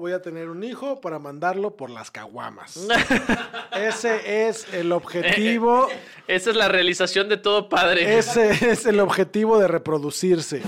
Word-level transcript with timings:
Voy 0.00 0.12
a 0.12 0.22
tener 0.22 0.48
un 0.48 0.62
hijo 0.62 1.00
para 1.00 1.18
mandarlo 1.18 1.74
por 1.74 1.90
las 1.90 2.12
caguamas. 2.12 2.78
Ese 3.76 4.48
es 4.48 4.72
el 4.72 4.92
objetivo. 4.92 5.88
Esa 6.28 6.50
es 6.50 6.56
la 6.56 6.68
realización 6.68 7.28
de 7.28 7.36
todo 7.36 7.68
padre. 7.68 8.16
Ese 8.16 8.70
es 8.70 8.86
el 8.86 9.00
objetivo 9.00 9.58
de 9.58 9.66
reproducirse. 9.66 10.62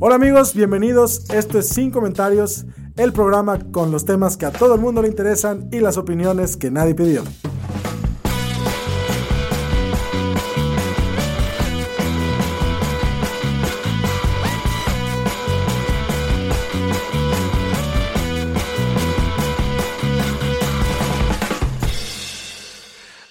Hola 0.00 0.16
amigos, 0.16 0.54
bienvenidos. 0.54 1.30
Esto 1.30 1.58
es 1.58 1.70
Sin 1.70 1.90
Comentarios, 1.90 2.66
el 2.98 3.14
programa 3.14 3.58
con 3.72 3.90
los 3.90 4.04
temas 4.04 4.36
que 4.36 4.44
a 4.44 4.52
todo 4.52 4.74
el 4.74 4.82
mundo 4.82 5.00
le 5.00 5.08
interesan 5.08 5.70
y 5.72 5.80
las 5.80 5.96
opiniones 5.96 6.58
que 6.58 6.70
nadie 6.70 6.94
pidió. 6.94 7.24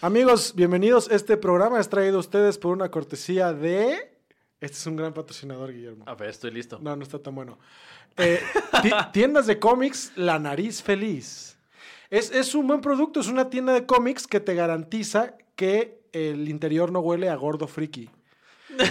Amigos, 0.08 0.54
bienvenidos. 0.54 1.10
Este 1.10 1.38
programa 1.38 1.80
es 1.80 1.88
traído 1.88 2.18
a 2.18 2.20
ustedes 2.20 2.58
por 2.58 2.74
una 2.74 2.92
cortesía 2.92 3.54
de... 3.54 4.12
Este 4.60 4.76
es 4.76 4.86
un 4.86 4.98
gran 4.98 5.14
patrocinador, 5.14 5.72
Guillermo. 5.72 6.04
A 6.06 6.14
ver, 6.16 6.28
estoy 6.28 6.52
listo. 6.52 6.78
No, 6.82 6.94
no 6.98 7.04
está 7.04 7.20
tan 7.20 7.34
bueno. 7.34 7.58
Eh, 8.18 8.42
ti- 8.82 8.92
tiendas 9.14 9.48
de 9.48 9.60
cómics, 9.60 10.12
La 10.18 10.40
Nariz 10.40 10.84
Feliz. 10.84 11.58
Es, 12.10 12.32
es 12.32 12.54
un 12.54 12.68
buen 12.68 12.82
producto, 12.82 13.22
es 13.22 13.28
una 13.28 13.50
tienda 13.50 13.72
de 13.72 13.86
cómics 13.86 14.28
que 14.28 14.42
te 14.42 14.56
garantiza 14.56 15.36
que 15.56 16.02
el 16.12 16.50
interior 16.50 16.92
no 16.92 17.00
huele 17.00 17.30
a 17.30 17.36
gordo 17.36 17.68
friki. 17.68 18.10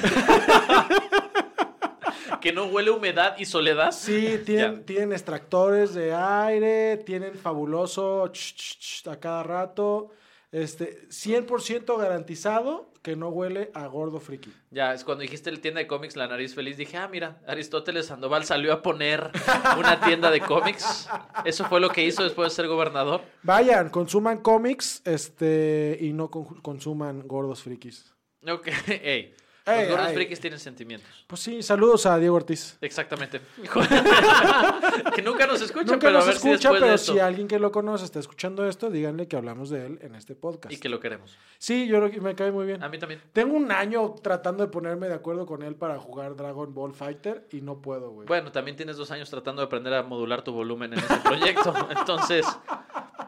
Que 2.40 2.52
no 2.52 2.64
huele 2.64 2.90
a 2.90 2.94
humedad 2.94 3.36
y 3.38 3.44
soledad. 3.44 3.92
Sí, 3.92 4.40
tienen, 4.44 4.84
tienen 4.84 5.12
extractores 5.12 5.94
de 5.94 6.12
aire, 6.12 6.96
tienen 6.96 7.34
fabuloso 7.36 8.27
ch, 8.33 8.56
ch, 8.56 8.78
ch 9.05 9.06
a 9.06 9.20
cada 9.20 9.44
rato. 9.44 10.10
Este, 10.53 11.08
100% 11.08 11.98
garantizado 11.98 12.91
que 13.03 13.17
no 13.17 13.31
huele 13.31 13.70
a 13.75 13.86
gordo 13.86 14.20
friki. 14.20 14.53
Ya, 14.70 14.92
es 14.95 15.03
cuando 15.03 15.22
dijiste 15.22 15.50
el 15.50 15.61
tienda 15.61 15.81
de 15.81 15.86
cómics 15.86 16.14
La 16.14 16.28
Nariz 16.28 16.55
Feliz, 16.55 16.77
dije, 16.77 16.97
ah, 16.98 17.08
mira, 17.08 17.41
Aristóteles 17.48 18.06
Sandoval 18.06 18.45
salió 18.45 18.73
a 18.73 18.83
poner 18.83 19.30
una 19.78 20.00
tienda 20.00 20.30
de 20.30 20.41
cómics. 20.41 21.08
Eso 21.45 21.64
fue 21.64 21.80
lo 21.80 21.89
que 21.89 22.05
hizo 22.05 22.23
después 22.23 22.53
de 22.53 22.55
ser 22.56 22.69
gobernador. 22.69 23.23
Vayan, 23.42 23.89
consuman 23.91 24.39
cómics 24.39 25.03
este, 25.05 25.97
y 26.00 26.12
no 26.12 26.30
con- 26.30 26.61
consuman 26.61 27.27
gordos 27.27 27.62
frikis. 27.62 28.14
Ok, 28.47 28.69
ey. 28.89 29.34
Los 29.64 29.88
gordos 29.88 30.12
frikis 30.12 30.41
tienen 30.41 30.58
sentimientos. 30.58 31.08
Pues 31.27 31.41
sí, 31.41 31.62
saludos 31.62 32.06
a 32.06 32.18
Diego 32.18 32.34
Ortiz. 32.34 32.77
Exactamente. 32.80 33.41
que 35.14 35.22
nunca 35.22 35.46
nos 35.46 35.60
escucha, 35.60 35.92
Nunca 35.92 36.06
pero 36.08 36.18
nos 36.18 36.24
a 36.24 36.27
ver 36.27 36.36
si 36.36 36.50
escucha, 36.50 36.72
de 36.72 36.80
pero 36.80 36.94
esto. 36.94 37.12
si 37.12 37.18
alguien 37.20 37.46
que 37.46 37.58
lo 37.58 37.70
conoce 37.70 38.05
está 38.05 38.18
escuchando 38.18 38.66
esto, 38.66 38.90
díganle 38.90 39.28
que 39.28 39.36
hablamos 39.36 39.70
de 39.70 39.86
él 39.86 39.98
en 40.02 40.14
este 40.14 40.34
podcast. 40.34 40.73
Y 40.73 40.78
que 40.78 40.89
lo 40.89 40.98
queremos. 40.98 41.36
Sí, 41.58 41.86
yo 41.86 41.98
creo 41.98 42.11
que 42.11 42.20
me 42.20 42.34
cae 42.34 42.50
muy 42.50 42.67
bien. 42.67 42.83
A 42.83 42.89
mí 42.89 42.98
también. 42.98 43.20
Tengo 43.33 43.55
un 43.55 43.70
año 43.70 44.14
tratando 44.23 44.64
de 44.64 44.70
ponerme 44.70 45.08
de 45.08 45.14
acuerdo 45.14 45.46
con 45.46 45.62
él 45.62 45.77
para 45.77 45.98
jugar 45.98 46.34
Dragon 46.34 46.74
Ball 46.74 46.92
Fighter 46.92 47.46
y 47.52 47.61
no 47.61 47.80
puedo, 47.80 48.11
güey. 48.11 48.27
Bueno, 48.27 48.50
también 48.50 48.77
tienes 48.77 48.96
dos 48.96 49.11
años 49.11 49.30
tratando 49.30 49.62
de 49.62 49.67
aprender 49.67 49.94
a 49.94 50.02
modular 50.02 50.42
tu 50.42 50.52
volumen 50.52 50.92
en 50.92 50.98
este 50.98 51.17
proyecto. 51.18 51.73
Entonces, 51.90 52.46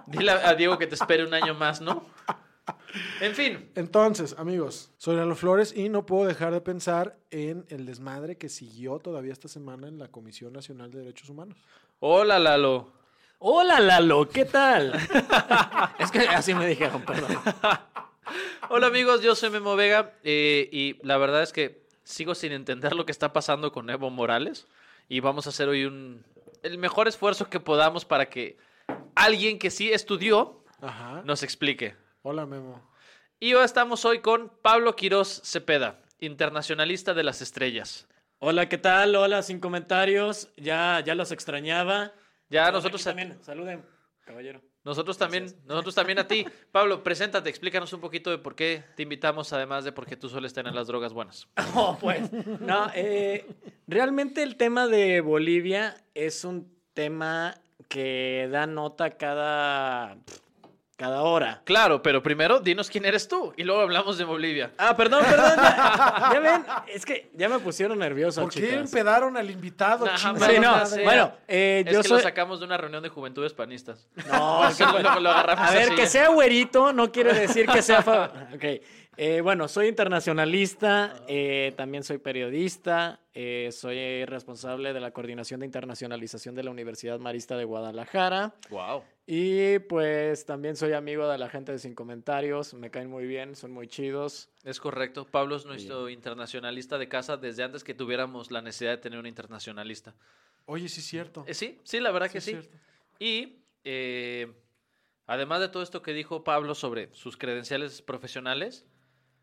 dile 0.06 0.32
a 0.32 0.54
Diego 0.54 0.78
que 0.78 0.86
te 0.86 0.96
espere 0.96 1.24
un 1.24 1.34
año 1.34 1.54
más, 1.54 1.80
¿no? 1.80 2.04
En 3.20 3.34
fin, 3.34 3.70
Entonces, 3.74 4.34
amigos, 4.38 4.90
soy 4.98 5.16
Lalo 5.16 5.34
Flores 5.34 5.74
y 5.76 5.88
no 5.88 6.06
puedo 6.06 6.26
dejar 6.26 6.52
de 6.52 6.60
pensar 6.60 7.16
en 7.30 7.64
el 7.68 7.86
desmadre 7.86 8.36
que 8.36 8.48
siguió 8.48 8.98
todavía 8.98 9.32
esta 9.32 9.48
semana 9.48 9.88
en 9.88 9.98
la 9.98 10.08
Comisión 10.08 10.52
Nacional 10.52 10.90
de 10.90 11.00
Derechos 11.00 11.28
Humanos. 11.28 11.56
hola 12.00 12.38
Lalo. 12.38 12.92
Hola 13.38 13.80
Lalo, 13.80 14.28
¿qué 14.28 14.44
tal? 14.44 14.94
es 15.98 16.10
que 16.10 16.20
así 16.20 16.54
me 16.54 16.66
dijeron, 16.66 17.02
perdón. 17.02 17.36
Hola 18.70 18.86
amigos, 18.86 19.22
yo 19.22 19.34
soy 19.34 19.50
Memo 19.50 19.76
Vega 19.76 20.14
eh, 20.22 20.68
y 20.72 20.96
la 21.06 21.18
verdad 21.18 21.42
es 21.42 21.52
que 21.52 21.82
sigo 22.04 22.34
sin 22.34 22.52
entender 22.52 22.94
lo 22.94 23.04
que 23.06 23.12
está 23.12 23.32
pasando 23.32 23.72
con 23.72 23.90
Evo 23.90 24.10
Morales 24.10 24.66
y 25.08 25.20
vamos 25.20 25.46
a 25.46 25.50
hacer 25.50 25.68
hoy 25.68 25.84
un 25.84 26.24
el 26.62 26.78
mejor 26.78 27.08
esfuerzo 27.08 27.50
que 27.50 27.60
podamos 27.60 28.04
para 28.06 28.30
que 28.30 28.56
alguien 29.14 29.58
que 29.58 29.70
sí 29.70 29.92
estudió 29.92 30.62
Ajá. 30.80 31.22
nos 31.24 31.42
explique. 31.42 31.94
Hola, 32.26 32.46
Memo. 32.46 32.80
Y 33.38 33.52
hoy 33.52 33.66
estamos 33.66 34.06
hoy 34.06 34.20
con 34.20 34.50
Pablo 34.62 34.96
Quirós 34.96 35.42
Cepeda, 35.44 36.00
internacionalista 36.20 37.12
de 37.12 37.22
las 37.22 37.42
estrellas. 37.42 38.08
Hola, 38.38 38.66
¿qué 38.66 38.78
tal? 38.78 39.14
Hola, 39.14 39.42
sin 39.42 39.60
comentarios. 39.60 40.48
Ya, 40.56 41.02
ya 41.04 41.14
los 41.14 41.32
extrañaba. 41.32 42.12
Ya 42.48 42.72
nosotros 42.72 43.04
también. 43.04 43.36
Saluden, 43.42 43.84
caballero. 44.24 44.62
Nosotros 44.84 45.18
también, 45.18 45.54
nosotros 45.66 45.94
también 45.94 46.18
a 46.18 46.26
ti. 46.26 46.46
Pablo, 46.72 47.02
preséntate, 47.02 47.50
explícanos 47.50 47.92
un 47.92 48.00
poquito 48.00 48.30
de 48.30 48.38
por 48.38 48.54
qué 48.54 48.82
te 48.96 49.02
invitamos, 49.02 49.52
además 49.52 49.84
de 49.84 49.92
por 49.92 50.06
qué 50.06 50.16
tú 50.16 50.30
sueles 50.30 50.54
tener 50.54 50.72
las 50.74 50.86
drogas 50.86 51.12
buenas. 51.12 51.46
Oh, 51.74 51.98
pues. 52.00 52.32
No, 52.58 52.90
eh, 52.94 53.46
realmente 53.86 54.42
el 54.42 54.56
tema 54.56 54.86
de 54.86 55.20
Bolivia 55.20 56.02
es 56.14 56.44
un 56.44 56.74
tema 56.94 57.60
que 57.90 58.48
da 58.50 58.66
nota 58.66 59.10
cada, 59.10 60.16
cada 60.96 61.22
hora. 61.22 61.62
Claro, 61.64 62.02
pero 62.02 62.22
primero 62.22 62.60
dinos 62.60 62.88
quién 62.88 63.04
eres 63.04 63.26
tú 63.28 63.52
y 63.56 63.64
luego 63.64 63.80
hablamos 63.82 64.16
de 64.18 64.24
Bolivia. 64.24 64.70
Ah, 64.78 64.96
perdón, 64.96 65.24
perdón. 65.24 65.52
Ya, 65.56 66.30
ya 66.34 66.40
ven, 66.40 66.64
es 66.88 67.04
que 67.04 67.30
ya 67.34 67.48
me 67.48 67.58
pusieron 67.58 67.98
nervioso, 67.98 68.42
¿Por 68.42 68.52
qué 68.52 68.60
chicas. 68.60 68.74
empedaron 68.92 69.36
al 69.36 69.50
invitado? 69.50 70.06
Chingada 70.16 70.86
Sí, 70.86 70.98
no, 70.98 71.04
bueno, 71.04 71.32
eh, 71.48 71.82
Es 71.86 71.92
yo 71.92 72.02
que 72.02 72.08
soy... 72.08 72.16
lo 72.18 72.22
sacamos 72.22 72.60
de 72.60 72.66
una 72.66 72.76
reunión 72.76 73.02
de 73.02 73.08
juventudes 73.08 73.52
panistas. 73.52 74.06
No, 74.30 74.68
eso 74.68 74.86
lo, 74.98 75.20
lo 75.20 75.30
agarramos 75.30 75.68
A 75.68 75.72
ver, 75.74 75.88
así. 75.88 75.94
que 75.96 76.06
sea 76.06 76.28
güerito 76.28 76.92
no 76.92 77.10
quiere 77.10 77.32
decir 77.40 77.66
que 77.66 77.82
sea... 77.82 78.02
fa- 78.02 78.30
Ok. 78.54 78.64
Eh, 79.16 79.40
bueno, 79.42 79.68
soy 79.68 79.86
internacionalista, 79.86 81.14
eh, 81.28 81.72
también 81.76 82.02
soy 82.02 82.18
periodista, 82.18 83.20
eh, 83.32 83.70
soy 83.72 84.24
responsable 84.24 84.92
de 84.92 84.98
la 84.98 85.12
coordinación 85.12 85.60
de 85.60 85.66
internacionalización 85.66 86.56
de 86.56 86.64
la 86.64 86.70
Universidad 86.72 87.20
Marista 87.20 87.56
de 87.56 87.64
Guadalajara 87.64 88.54
Wow. 88.70 89.04
Y 89.26 89.78
pues 89.80 90.44
también 90.44 90.76
soy 90.76 90.92
amigo 90.92 91.26
de 91.28 91.38
la 91.38 91.48
gente 91.48 91.72
de 91.72 91.78
Sin 91.78 91.94
Comentarios, 91.94 92.74
me 92.74 92.90
caen 92.90 93.08
muy 93.08 93.26
bien, 93.26 93.56
son 93.56 93.72
muy 93.72 93.88
chidos. 93.88 94.50
Es 94.64 94.80
correcto. 94.80 95.26
Pablo 95.26 95.56
es 95.56 95.64
nuestro 95.64 96.10
internacionalista 96.10 96.98
de 96.98 97.08
casa 97.08 97.36
desde 97.36 97.62
antes 97.62 97.84
que 97.84 97.94
tuviéramos 97.94 98.50
la 98.50 98.60
necesidad 98.60 98.90
de 98.90 98.98
tener 98.98 99.18
un 99.18 99.26
internacionalista. 99.26 100.14
Oye, 100.66 100.88
sí 100.88 101.00
es 101.00 101.06
cierto. 101.06 101.44
Eh, 101.46 101.54
sí, 101.54 101.80
sí, 101.84 102.00
la 102.00 102.10
verdad 102.10 102.30
que 102.30 102.38
es 102.38 102.44
sí. 102.44 102.50
cierto. 102.50 102.76
Y 103.18 103.60
eh, 103.84 104.52
además 105.26 105.60
de 105.60 105.68
todo 105.68 105.82
esto 105.82 106.02
que 106.02 106.12
dijo 106.12 106.44
Pablo 106.44 106.74
sobre 106.74 107.08
sus 107.14 107.36
credenciales 107.36 108.02
profesionales, 108.02 108.86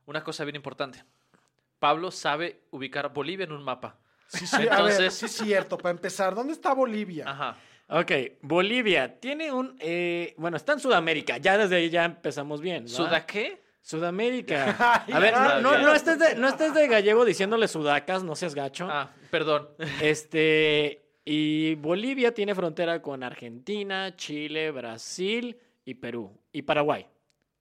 una 0.05 0.23
cosa 0.23 0.43
bien 0.45 0.55
importante. 0.55 1.03
Pablo 1.79 2.11
sabe 2.11 2.61
ubicar 2.69 3.11
Bolivia 3.13 3.45
en 3.45 3.51
un 3.51 3.63
mapa. 3.63 3.97
Sí, 4.27 4.45
sí, 4.45 4.55
a 4.55 4.59
ver, 4.59 4.91
Entonces- 4.91 5.13
sí 5.15 5.25
es 5.25 5.31
cierto. 5.31 5.77
Para 5.77 5.91
empezar, 5.91 6.35
¿dónde 6.35 6.53
está 6.53 6.73
Bolivia? 6.73 7.27
Ajá. 7.27 7.57
Ok, 7.93 8.11
Bolivia 8.41 9.19
tiene 9.19 9.51
un... 9.51 9.75
eh, 9.79 10.33
bueno, 10.37 10.55
está 10.57 10.73
en 10.73 10.79
Sudamérica, 10.79 11.37
ya 11.37 11.57
desde 11.57 11.75
ahí 11.75 11.89
ya 11.89 12.05
empezamos 12.05 12.61
bien. 12.61 12.87
¿Suda 12.87 13.25
qué? 13.25 13.61
Sudamérica. 13.81 15.03
A 15.11 15.19
ver, 15.19 15.33
no, 15.33 15.59
no, 15.61 15.77
no 15.79 15.93
estés 15.93 16.17
de, 16.17 16.35
no 16.35 16.47
estés 16.47 16.73
de 16.73 16.87
gallego 16.87 17.25
diciéndole 17.25 17.67
sudacas, 17.67 18.23
no 18.23 18.35
seas 18.35 18.55
gacho. 18.55 18.87
Ah, 18.89 19.11
perdón. 19.29 19.67
Este, 20.01 21.01
y 21.25 21.75
Bolivia 21.75 22.33
tiene 22.33 22.55
frontera 22.55 23.01
con 23.01 23.23
Argentina, 23.23 24.15
Chile, 24.15 24.71
Brasil 24.71 25.57
y 25.83 25.95
Perú. 25.95 26.31
Y 26.53 26.61
Paraguay. 26.61 27.07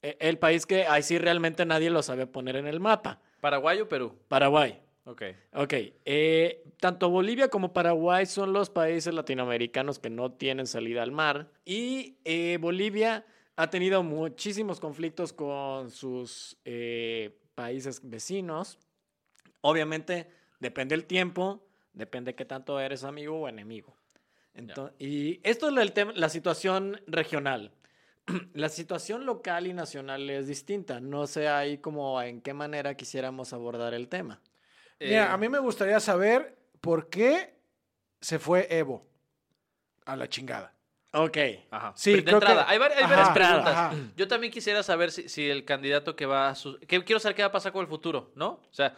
E- 0.03 0.17
El 0.21 0.39
país 0.39 0.65
que 0.67 0.87
ahí 0.87 1.03
sí 1.03 1.19
realmente 1.19 1.65
nadie 1.67 1.91
lo 1.91 2.03
sabe 2.03 2.27
poner 2.27 2.57
en 2.57 2.67
el 2.67 2.81
mapa. 2.81 3.21
¿Paraguay 3.41 3.81
o 3.81 3.89
Perú? 3.89 4.17
Paraguay. 4.29 4.79
Ok. 5.11 5.23
Ok, 5.55 5.75
eh, 6.05 6.63
tanto 6.79 7.11
Bolivia 7.11 7.49
como 7.49 7.73
Paraguay 7.73 8.27
son 8.27 8.53
los 8.53 8.71
países 8.71 9.13
latinoamericanos 9.13 9.99
que 9.99 10.09
no 10.09 10.31
tienen 10.33 10.67
salida 10.69 11.03
al 11.03 11.11
mar 11.11 11.51
y 11.65 12.19
eh, 12.25 12.59
Bolivia 12.61 13.27
ha 13.57 13.71
tenido 13.71 14.05
muchísimos 14.05 14.79
conflictos 14.79 15.33
con 15.33 15.91
sus 15.91 16.57
eh, 16.65 17.37
países 17.57 18.09
vecinos. 18.09 18.79
Obviamente 19.63 20.29
depende 20.61 20.95
el 20.95 21.05
tiempo, 21.07 21.67
Depende 21.93 22.37
qué 22.37 22.45
tanto 22.45 22.79
eres 22.79 23.03
amigo 23.03 23.41
o 23.41 23.49
enemigo. 23.49 23.97
Ento- 24.55 24.93
y 25.01 25.41
esto 25.43 25.69
es 25.69 25.77
el 25.77 25.93
tema- 25.93 26.13
la 26.15 26.29
situación 26.29 27.01
regional. 27.09 27.73
La 28.55 28.69
situación 28.69 29.27
local 29.27 29.67
y 29.67 29.73
nacional 29.73 30.31
es 30.31 30.47
distinta. 30.47 31.01
No 31.01 31.27
sé 31.27 31.49
ahí 31.49 31.79
como 31.79 32.23
en 32.23 32.41
qué 32.43 32.55
manera 32.55 32.95
quisiéramos 32.97 33.53
abordar 33.53 33.93
el 33.93 34.07
tema. 34.09 34.41
Mira, 35.01 35.25
Eh, 35.25 35.29
a 35.29 35.37
mí 35.37 35.49
me 35.49 35.59
gustaría 35.59 35.99
saber 36.01 36.57
por 36.81 37.09
qué 37.09 37.59
se 38.21 38.39
fue 38.39 38.67
Evo 38.71 39.07
a 40.05 40.15
la 40.17 40.29
chingada. 40.29 40.75
Ok. 41.13 41.39
Ajá. 41.71 41.93
Sí, 41.97 42.13
Pero 42.13 42.17
de 42.19 42.25
creo 42.25 42.37
entrada, 42.37 42.67
que- 42.67 42.73
hay, 42.73 42.79
vari- 42.79 42.93
hay 42.97 43.03
Ajá, 43.03 43.17
varias 43.17 43.29
preguntas. 43.31 43.75
ajá. 43.77 43.95
Yo 44.17 44.29
también 44.29 44.53
quisiera 44.53 44.83
saber 44.83 45.11
si, 45.11 45.29
si 45.29 45.49
el 45.51 45.65
candidato 45.65 46.15
que 46.15 46.27
va 46.27 46.51
a 46.51 46.55
su... 46.55 46.79
que 46.81 47.03
quiero 47.05 47.19
saber 47.19 47.35
qué 47.35 47.43
va 47.43 47.49
a 47.49 47.53
pasar 47.53 47.73
con 47.73 47.81
el 47.83 47.89
futuro, 47.89 48.31
¿no? 48.37 48.49
O 48.49 48.69
sea, 48.71 48.95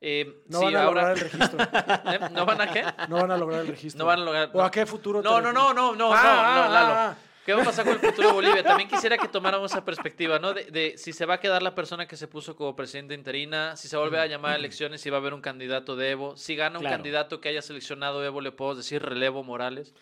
eh, 0.00 0.42
No 0.46 0.60
si 0.60 0.64
van 0.66 0.76
a 0.76 0.82
ahora... 0.84 1.02
lograr 1.02 1.18
el 1.18 1.30
registro. 1.30 1.58
¿Eh? 2.26 2.30
¿No 2.32 2.46
van 2.46 2.60
a 2.62 2.72
qué? 2.72 2.84
No 3.08 3.16
van 3.16 3.30
a 3.30 3.36
lograr 3.36 3.60
el 3.60 3.66
registro. 3.66 3.98
No 3.98 4.06
van 4.06 4.20
a 4.20 4.24
lograr... 4.24 4.50
¿O 4.54 4.62
a 4.62 4.70
qué 4.70 4.86
futuro? 4.86 5.20
No, 5.20 5.40
no, 5.40 5.52
no, 5.52 5.74
no, 5.74 5.94
no, 5.94 6.10
Ah, 6.14 6.22
no, 6.22 6.30
ah, 6.30 6.64
no, 6.66 6.72
Lalo. 6.72 6.94
ah, 6.94 7.10
ah. 7.10 7.16
¿Qué 7.50 7.54
va 7.56 7.62
a 7.62 7.64
pasar 7.64 7.84
con 7.84 7.94
el 7.94 8.00
futuro 8.00 8.28
de 8.28 8.34
Bolivia? 8.34 8.62
También 8.62 8.88
quisiera 8.88 9.18
que 9.18 9.26
tomáramos 9.26 9.72
esa 9.72 9.84
perspectiva, 9.84 10.38
¿no? 10.38 10.52
De, 10.54 10.64
de 10.66 10.94
si 10.96 11.12
se 11.12 11.26
va 11.26 11.34
a 11.34 11.40
quedar 11.40 11.62
la 11.62 11.74
persona 11.74 12.06
que 12.06 12.16
se 12.16 12.28
puso 12.28 12.54
como 12.54 12.76
presidente 12.76 13.12
interina, 13.14 13.76
si 13.76 13.88
se 13.88 13.96
vuelve 13.96 14.20
a 14.20 14.26
llamar 14.26 14.52
a 14.52 14.54
elecciones, 14.56 15.00
si 15.00 15.10
va 15.10 15.16
a 15.16 15.20
haber 15.20 15.34
un 15.34 15.40
candidato 15.40 15.96
de 15.96 16.10
Evo, 16.10 16.36
si 16.36 16.54
gana 16.54 16.78
un 16.78 16.82
Claro. 16.82 16.94
candidato 16.96 17.40
que 17.40 17.48
haya 17.48 17.60
seleccionado 17.60 18.24
Evo, 18.24 18.40
le 18.40 18.52
puedo 18.52 18.76
decir 18.76 19.02
relevo 19.02 19.42
Morales. 19.42 19.92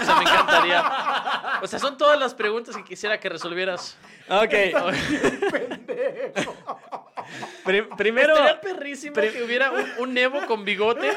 O 0.00 0.02
sea, 0.04 0.14
me 0.16 0.22
encantaría. 0.22 1.60
O 1.62 1.66
sea, 1.66 1.78
son 1.78 1.98
todas 1.98 2.18
las 2.18 2.34
preguntas 2.34 2.74
que 2.74 2.84
quisiera 2.84 3.20
que 3.20 3.28
resolvieras. 3.28 3.98
Ok. 4.30 4.50
Pri- 5.50 6.32
primero, 7.96 8.32
Estaría 8.34 8.60
perrísimo 8.60 9.14
que 9.14 9.42
hubiera 9.42 9.70
un, 9.70 9.84
un 9.98 10.18
Evo 10.18 10.46
con 10.46 10.64
bigote 10.64 11.10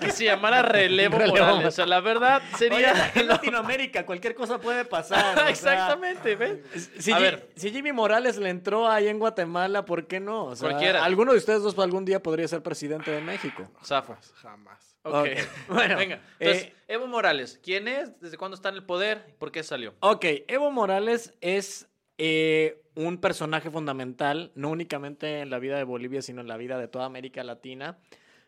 que 0.00 0.10
se 0.10 0.24
llamara 0.24 0.62
relevo, 0.62 1.18
Relevo 1.18 1.36
Morales. 1.36 1.66
O 1.66 1.70
sea, 1.70 1.86
la 1.86 2.00
verdad 2.00 2.42
sería... 2.58 2.92
Oye, 2.92 3.20
en 3.20 3.28
Latinoamérica 3.28 4.06
cualquier 4.06 4.34
cosa 4.34 4.58
puede 4.60 4.84
pasar. 4.84 5.34
o 5.34 5.40
sea, 5.40 5.48
Exactamente, 5.50 6.36
¿ves? 6.36 6.58
Si, 6.98 7.12
A 7.12 7.18
ver. 7.18 7.50
si 7.56 7.70
Jimmy 7.70 7.92
Morales 7.92 8.36
le 8.38 8.48
entró 8.48 8.88
ahí 8.88 9.08
en 9.08 9.18
Guatemala, 9.18 9.84
¿por 9.84 10.06
qué 10.06 10.20
no? 10.20 10.44
O 10.46 10.56
sea, 10.56 10.70
Cualquiera. 10.70 11.04
Alguno 11.04 11.32
de 11.32 11.38
ustedes 11.38 11.62
dos 11.62 11.78
algún 11.78 12.04
día 12.04 12.22
podría 12.22 12.46
ser 12.48 12.62
presidente 12.62 13.10
de 13.10 13.20
México. 13.20 13.68
Zafo. 13.84 14.16
Jamás. 14.36 14.96
Ok. 15.04 15.14
Ok. 15.14 15.26
Bueno, 15.68 15.96
Venga. 15.96 16.20
Entonces, 16.38 16.64
eh, 16.68 16.74
Evo 16.88 17.06
Morales, 17.08 17.58
¿quién 17.62 17.88
es? 17.88 18.20
¿Desde 18.20 18.36
cuándo 18.36 18.54
está 18.54 18.68
en 18.68 18.76
el 18.76 18.84
poder? 18.84 19.34
¿Por 19.38 19.50
qué 19.50 19.62
salió? 19.62 19.94
Ok, 20.00 20.24
Evo 20.46 20.70
Morales 20.70 21.34
es 21.40 21.88
eh, 22.18 22.81
un 22.94 23.18
personaje 23.18 23.70
fundamental, 23.70 24.52
no 24.54 24.70
únicamente 24.70 25.40
en 25.40 25.50
la 25.50 25.58
vida 25.58 25.76
de 25.76 25.84
Bolivia, 25.84 26.22
sino 26.22 26.40
en 26.40 26.48
la 26.48 26.56
vida 26.56 26.78
de 26.78 26.88
toda 26.88 27.04
América 27.06 27.42
Latina. 27.44 27.98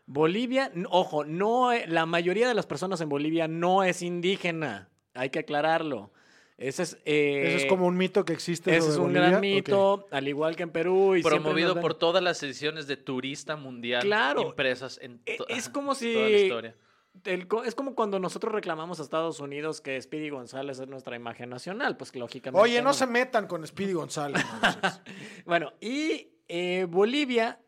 Bolivia, 0.07 0.71
ojo, 0.89 1.23
no, 1.25 1.71
e- 1.73 1.87
la 1.87 2.05
mayoría 2.05 2.47
de 2.47 2.53
las 2.53 2.65
personas 2.67 3.01
en 3.01 3.09
Bolivia 3.09 3.47
no 3.47 3.83
es 3.83 4.01
indígena, 4.01 4.89
hay 5.13 5.29
que 5.31 5.39
aclararlo. 5.39 6.11
Ese 6.57 6.83
es, 6.83 6.97
eh, 7.05 7.47
Eso 7.47 7.57
es 7.57 7.65
como 7.65 7.85
un 7.85 7.97
mito 7.97 8.23
que 8.23 8.31
existe. 8.31 8.75
ese 8.77 8.89
es 8.89 8.95
un 8.97 9.07
Bolivia. 9.07 9.29
gran 9.29 9.41
mito, 9.41 10.07
al 10.11 10.27
igual 10.27 10.55
que 10.55 10.63
en 10.63 10.69
Perú. 10.69 11.15
Y 11.17 11.21
Promovido 11.23 11.81
por 11.81 11.95
todas 11.95 12.23
las 12.23 12.41
ediciones 12.43 12.87
de 12.87 12.95
Turista 12.95 13.57
Mundial 13.57 14.03
Claro. 14.03 14.41
impresas 14.41 14.97
en 15.01 15.19
E- 15.25 15.35
to- 15.37 15.47
es 15.49 15.67
como 15.69 15.95
si- 15.95 16.13
toda 16.13 16.29
la 16.29 16.37
historia. 16.37 16.75
El 17.23 17.47
es 17.65 17.75
como 17.75 17.95
cuando 17.95 18.19
nosotros 18.19 18.53
reclamamos 18.53 18.99
a 18.99 19.03
Estados 19.03 19.39
Unidos 19.39 19.81
que 19.81 19.99
Speedy 20.01 20.29
González 20.29 20.79
es 20.79 20.87
nuestra 20.87 21.15
imagen 21.15 21.49
nacional, 21.49 21.95
pues 21.97 22.11
que 22.11 22.19
lógicamente. 22.19 22.61
Oye, 22.61 22.81
no 22.81 22.93
se 22.93 23.07
metan 23.07 23.47
con 23.47 23.65
Speedy 23.65 23.93
González. 23.93 24.43
Bueno, 25.45 25.73
y 25.79 26.29
eh, 26.47 26.85
Bolivia 26.89 27.59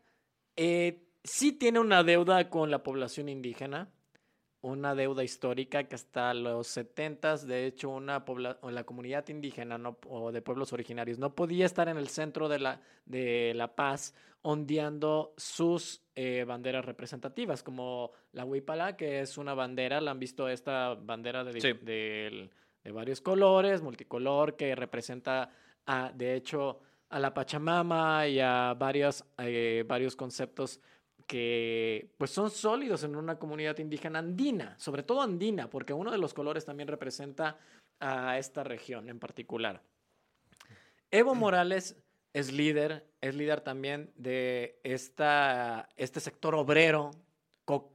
eh, 0.56 1.04
sí 1.24 1.54
tiene 1.54 1.80
una 1.80 2.04
deuda 2.04 2.50
con 2.50 2.72
la 2.72 2.84
población 2.84 3.30
indígena, 3.30 3.90
una 4.62 4.96
deuda 4.96 5.24
histórica 5.24 5.84
que 5.86 5.96
hasta 5.96 6.34
los 6.34 6.68
70 6.68 7.38
de 7.38 7.68
hecho, 7.68 7.90
una 7.90 8.26
la 8.64 8.84
comunidad 8.84 9.28
indígena 9.30 9.78
no- 9.78 9.98
o 10.08 10.32
de 10.32 10.42
pueblos 10.42 10.74
originarios 10.74 11.20
no 11.20 11.36
podía 11.36 11.66
estar 11.66 11.88
en 11.90 11.98
el 11.98 12.08
centro 12.10 12.50
de 12.50 12.60
la, 12.60 12.82
de 13.06 13.54
la 13.56 13.76
paz 13.76 14.14
ondeando 14.42 15.34
sus 15.38 16.02
eh, 16.20 16.46
banderas 16.46 16.84
representativas, 16.84 17.62
como 17.62 18.12
la 18.32 18.44
huipala, 18.44 18.98
que 18.98 19.20
es 19.20 19.38
una 19.38 19.54
bandera, 19.54 20.02
la 20.02 20.10
han 20.10 20.18
visto 20.20 20.50
esta 20.50 20.96
bandera 20.96 21.44
de, 21.44 21.62
Sí. 21.62 21.74
de 21.84 22.50
varios 22.92 23.22
colores, 23.22 23.84
multicolor, 23.84 24.56
que 24.56 24.74
representa, 24.74 25.52
a, 25.86 26.12
de 26.16 26.34
hecho, 26.36 26.80
a 27.10 27.20
la 27.20 27.36
Pachamama 27.36 28.28
y 28.28 28.40
a 28.40 28.74
varios, 28.76 29.24
eh, 29.38 29.84
varios 29.88 30.16
conceptos 30.16 30.82
que 31.28 32.10
pues 32.18 32.32
son 32.32 32.50
sólidos 32.50 33.04
en 33.04 33.16
una 33.16 33.38
comunidad 33.38 33.78
indígena 33.78 34.18
andina, 34.20 34.74
sobre 34.80 35.04
todo 35.04 35.22
andina, 35.22 35.70
porque 35.70 35.94
uno 35.94 36.10
de 36.10 36.18
los 36.18 36.34
colores 36.34 36.66
también 36.66 36.88
representa 36.88 37.60
a 38.00 38.40
esta 38.40 38.64
región 38.64 39.08
en 39.08 39.20
particular. 39.20 39.84
Evo 41.12 41.36
Morales 41.36 41.96
es 42.38 42.52
líder, 42.52 43.06
es 43.22 43.36
líder 43.36 43.62
también 43.62 44.12
de 44.16 44.80
esta, 44.84 45.90
este 45.98 46.20
sector 46.20 46.56
obrero, 46.56 47.12
co- 47.66 47.92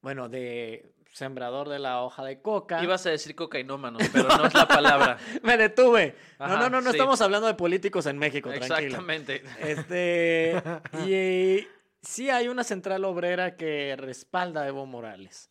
bueno, 0.00 0.28
de 0.28 0.92
sembrador 1.12 1.68
de 1.68 1.78
la 1.78 2.02
hoja 2.02 2.24
de 2.24 2.40
coca. 2.42 2.82
Ibas 2.82 3.06
a 3.06 3.10
decir 3.10 3.34
cocainómanos, 3.34 4.02
pero 4.12 4.28
no 4.28 4.46
es 4.46 4.54
la 4.54 4.68
palabra. 4.68 5.18
Me 5.42 5.56
detuve. 5.56 6.14
no, 6.38 6.44
Ajá, 6.44 6.56
no, 6.56 6.70
no, 6.70 6.80
no 6.80 6.90
sí. 6.90 6.96
estamos 6.96 7.20
hablando 7.20 7.46
de 7.46 7.54
políticos 7.54 8.06
en 8.06 8.18
México, 8.18 8.50
tranquilo. 8.50 8.76
Exactamente. 8.76 9.42
Este, 9.60 10.62
y 11.06 11.66
sí 12.02 12.28
hay 12.30 12.48
una 12.48 12.64
central 12.64 13.04
obrera 13.04 13.56
que 13.56 13.94
respalda 13.96 14.62
a 14.62 14.68
Evo 14.68 14.84
Morales. 14.86 15.50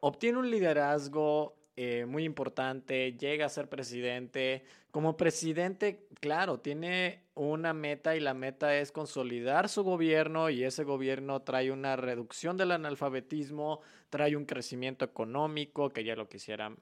Obtiene 0.00 0.38
un 0.38 0.50
liderazgo 0.50 1.56
eh, 1.76 2.04
muy 2.06 2.24
importante, 2.24 3.12
llega 3.12 3.46
a 3.46 3.48
ser 3.48 3.68
presidente. 3.68 4.64
Como 4.90 5.16
presidente, 5.16 6.08
claro, 6.20 6.60
tiene 6.60 7.24
una 7.34 7.74
meta 7.74 8.16
y 8.16 8.20
la 8.20 8.32
meta 8.32 8.74
es 8.76 8.90
consolidar 8.90 9.68
su 9.68 9.84
gobierno 9.84 10.48
y 10.48 10.64
ese 10.64 10.84
gobierno 10.84 11.42
trae 11.42 11.70
una 11.70 11.94
reducción 11.96 12.56
del 12.56 12.72
analfabetismo, 12.72 13.80
trae 14.08 14.34
un 14.34 14.46
crecimiento 14.46 15.04
económico, 15.04 15.90
que 15.90 16.04
ya 16.04 16.16
lo 16.16 16.28
quisiera 16.28 16.74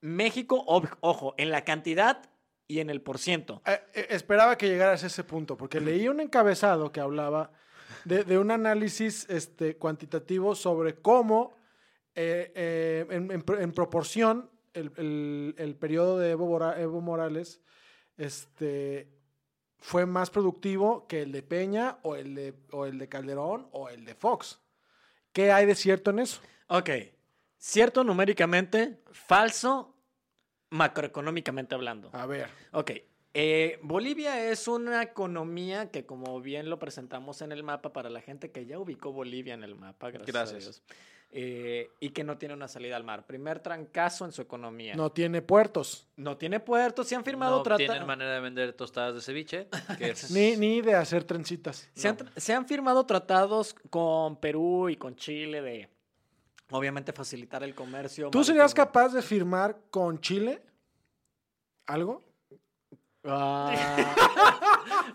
México, 0.00 0.64
ojo, 0.66 1.34
en 1.36 1.50
la 1.50 1.64
cantidad 1.64 2.30
y 2.66 2.80
en 2.80 2.90
el 2.90 3.00
por 3.00 3.18
ciento. 3.18 3.62
Eh, 3.66 3.80
eh, 3.94 4.06
esperaba 4.10 4.56
que 4.56 4.68
llegaras 4.68 5.04
a 5.04 5.06
ese 5.06 5.24
punto, 5.24 5.56
porque 5.56 5.80
leí 5.80 6.08
un 6.08 6.20
encabezado 6.20 6.90
que 6.90 7.00
hablaba 7.00 7.52
de, 8.04 8.24
de 8.24 8.38
un 8.38 8.50
análisis 8.50 9.28
este, 9.28 9.76
cuantitativo 9.76 10.54
sobre 10.54 10.94
cómo, 10.94 11.52
eh, 12.14 13.06
en, 13.08 13.30
en 13.30 13.72
proporción, 13.72 14.49
el, 14.74 14.92
el- 14.96 15.54
el 15.58 15.74
periodo 15.76 16.18
de 16.18 16.30
Evo, 16.30 16.46
Mora- 16.46 16.80
Evo 16.80 17.00
Morales 17.00 17.60
este, 18.16 19.08
fue 19.78 20.06
más 20.06 20.30
productivo 20.30 21.06
que 21.06 21.22
el 21.22 21.32
de 21.32 21.42
Peña 21.42 21.98
o 22.02 22.16
el 22.16 22.34
de, 22.34 22.54
o 22.72 22.86
el 22.86 22.98
de 22.98 23.08
Calderón 23.08 23.68
o 23.72 23.88
el 23.88 24.04
de 24.04 24.14
Fox. 24.14 24.60
¿Qué 25.32 25.52
hay 25.52 25.66
de 25.66 25.74
cierto 25.74 26.10
en 26.10 26.18
eso? 26.20 26.40
Ok. 26.68 26.90
Cierto 27.56 28.04
numéricamente, 28.04 29.00
falso 29.12 29.94
macroeconómicamente 30.70 31.74
hablando. 31.74 32.10
A 32.12 32.26
ver. 32.26 32.48
Ok. 32.72 32.92
eh, 33.34 33.78
Bolivia 33.82 34.50
es 34.50 34.66
una 34.68 35.02
economía 35.02 35.90
que, 35.90 36.04
como 36.06 36.40
bien 36.40 36.68
lo 36.70 36.78
presentamos 36.78 37.42
en 37.42 37.52
el 37.52 37.62
mapa, 37.62 37.92
para 37.92 38.10
la 38.10 38.20
gente 38.20 38.50
que 38.50 38.66
ya 38.66 38.78
ubicó 38.78 39.12
Bolivia 39.12 39.54
en 39.54 39.62
el 39.62 39.74
mapa, 39.76 40.10
gracias, 40.10 40.28
a 40.36 40.38
Gracias. 40.40 40.64
Dios, 40.64 40.82
eh, 41.32 41.90
y 42.00 42.10
que 42.10 42.24
no 42.24 42.38
tiene 42.38 42.54
una 42.54 42.66
salida 42.66 42.96
al 42.96 43.04
mar. 43.04 43.24
Primer 43.26 43.60
trancazo 43.60 44.24
en 44.24 44.32
su 44.32 44.42
economía. 44.42 44.94
No 44.96 45.12
tiene 45.12 45.42
puertos, 45.42 46.06
No 46.16 46.36
tiene 46.36 46.58
puertos, 46.60 47.06
se 47.06 47.14
han 47.14 47.24
firmado 47.24 47.58
No 47.58 47.62
tratados. 47.62 47.88
tienen 47.90 48.06
manera 48.06 48.32
de 48.34 48.40
vender 48.40 48.72
tostadas 48.72 49.14
de 49.14 49.20
ceviche. 49.20 49.68
que 49.98 50.10
es- 50.10 50.30
ni, 50.30 50.56
ni 50.56 50.80
de 50.80 50.94
hacer 50.94 51.22
trencitas. 51.24 51.88
Se, 51.94 52.08
han, 52.08 52.16
tra- 52.18 52.30
se 52.36 52.52
han 52.52 52.66
firmado 52.66 53.06
tratados 53.06 53.74
con 53.90 54.36
Perú 54.40 54.88
y 54.88 54.96
con 54.96 55.14
Chile 55.14 55.62
de, 55.62 55.88
obviamente, 56.70 57.12
facilitar 57.12 57.62
el 57.62 57.74
comercio. 57.76 58.30
¿Tú 58.30 58.42
serías 58.42 58.74
capaz 58.74 59.10
de 59.12 59.22
firmar 59.22 59.78
con 59.90 60.20
Chile 60.20 60.62
algo? 61.86 62.22
Ah, 63.22 63.70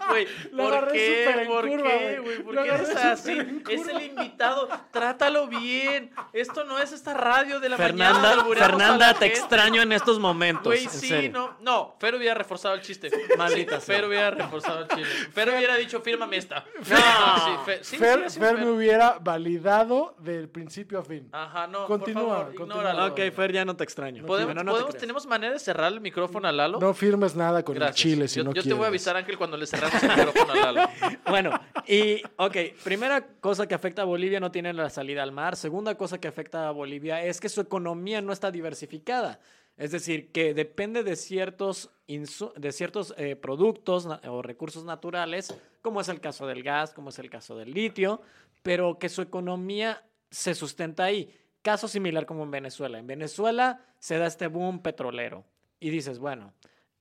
Güey, 0.09 0.27
¿por 0.55 0.91
qué? 0.91 1.45
¿Por 1.47 1.67
curva, 1.67 1.89
qué, 1.89 2.19
güey. 2.19 2.43
¿Por 2.43 2.53
Lo 2.53 2.63
qué 2.63 2.69
eres 2.69 2.95
así? 2.95 3.61
Es 3.67 3.87
el 3.87 4.01
invitado. 4.03 4.69
Trátalo 4.91 5.47
bien. 5.47 6.11
Esto 6.31 6.63
no 6.65 6.77
es 6.77 6.91
esta 6.91 7.15
radio 7.15 7.59
de 7.59 7.69
la 7.69 7.77
mañana. 7.77 7.95
Fernanda, 8.13 8.31
albureamos 8.33 8.61
a 8.61 8.77
Fernanda, 8.77 9.13
te 9.13 9.25
gente. 9.25 9.39
extraño 9.39 9.81
en 9.81 9.91
estos 9.91 10.19
momentos. 10.19 10.65
Güey, 10.65 10.87
sí, 10.87 11.07
serio. 11.07 11.31
no. 11.31 11.55
No, 11.61 11.95
Fer 11.99 12.13
hubiera 12.15 12.35
reforzado 12.35 12.75
el 12.75 12.81
chiste. 12.81 13.09
Maldita 13.37 13.79
Sí. 13.79 13.87
Fer 13.87 14.05
hubiera 14.05 14.29
reforzado 14.29 14.81
el 14.81 14.87
chiste. 14.89 15.03
Fer 15.33 15.49
hubiera 15.49 15.75
dicho, 15.75 15.99
fírmame 16.01 16.37
esta. 16.37 16.63
No, 16.89 17.45
sí, 17.45 17.51
Fer, 17.97 18.29
sí, 18.29 18.39
Fer, 18.39 18.57
me 18.57 18.69
hubiera 18.69 19.17
validado 19.19 20.15
del 20.19 20.47
principio 20.49 20.99
a 20.99 21.03
fin. 21.03 21.27
Ajá, 21.31 21.67
no, 21.67 21.85
Continúa, 21.87 22.23
por 22.23 22.37
favor, 22.37 22.55
continúa. 22.55 23.05
Ok, 23.07 23.19
Fer, 23.35 23.51
ya 23.51 23.65
no 23.65 23.75
te 23.75 23.83
extraño. 23.83 24.25
¿Podemos, 24.25 24.63
no. 24.63 24.85
¿Tenemos 24.89 25.25
manera 25.25 25.53
de 25.53 25.59
cerrar 25.59 25.91
el 25.91 26.01
micrófono 26.01 26.47
a 26.47 26.51
Lalo? 26.51 26.79
No 26.79 26.93
firmes 26.93 27.35
nada 27.35 27.63
con 27.63 27.75
Gracias. 27.75 27.94
Chile 27.95 28.27
si 28.27 28.37
yo, 28.37 28.43
no 28.43 28.53
yo 28.53 28.61
te 28.63 28.73
voy 28.73 28.85
a 28.85 28.87
avisar, 28.87 29.15
Ángel, 29.17 29.37
cuando 29.37 29.57
le 29.57 29.65
cerramos 29.67 30.01
el 30.03 30.09
micrófono 30.09 30.51
a 30.53 30.55
Lalo. 30.55 30.89
Bueno, 31.29 31.51
y 31.87 32.21
ok, 32.37 32.55
primera 32.83 33.25
cosa 33.39 33.67
que 33.67 33.73
afecta 33.75 34.03
a 34.03 34.05
Bolivia 34.05 34.39
no 34.39 34.51
tiene 34.51 34.71
la 34.73 34.89
salida 34.89 35.23
al 35.23 35.31
mar. 35.31 35.55
Segunda 35.55 35.95
cosa 35.95 36.19
que 36.19 36.27
afecta 36.27 36.67
a 36.67 36.71
Bolivia 36.71 37.23
es 37.23 37.39
que 37.39 37.49
su 37.49 37.61
economía 37.61 38.21
no 38.21 38.31
está 38.31 38.51
diversificada. 38.51 39.39
Es 39.77 39.91
decir, 39.91 40.31
que 40.31 40.53
depende 40.53 41.03
de 41.03 41.15
ciertos, 41.17 41.89
insu- 42.07 42.53
de 42.53 42.71
ciertos 42.71 43.13
eh, 43.17 43.35
productos 43.35 44.07
o 44.27 44.41
recursos 44.41 44.85
naturales, 44.85 45.53
como 45.81 45.99
es 45.99 46.07
el 46.07 46.21
caso 46.21 46.47
del 46.47 46.63
gas, 46.63 46.93
como 46.93 47.09
es 47.09 47.19
el 47.19 47.29
caso 47.29 47.57
del 47.57 47.71
litio, 47.71 48.21
pero 48.63 48.97
que 48.99 49.09
su 49.09 49.21
economía 49.21 50.03
se 50.31 50.53
sustenta 50.55 51.03
ahí. 51.03 51.29
Caso 51.61 51.87
similar 51.87 52.25
como 52.25 52.43
en 52.43 52.51
Venezuela. 52.51 52.99
En 52.99 53.07
Venezuela 53.07 53.81
se 53.99 54.17
da 54.17 54.27
este 54.27 54.47
boom 54.47 54.79
petrolero 54.81 55.43
y 55.79 55.89
dices, 55.89 56.19
bueno, 56.19 56.53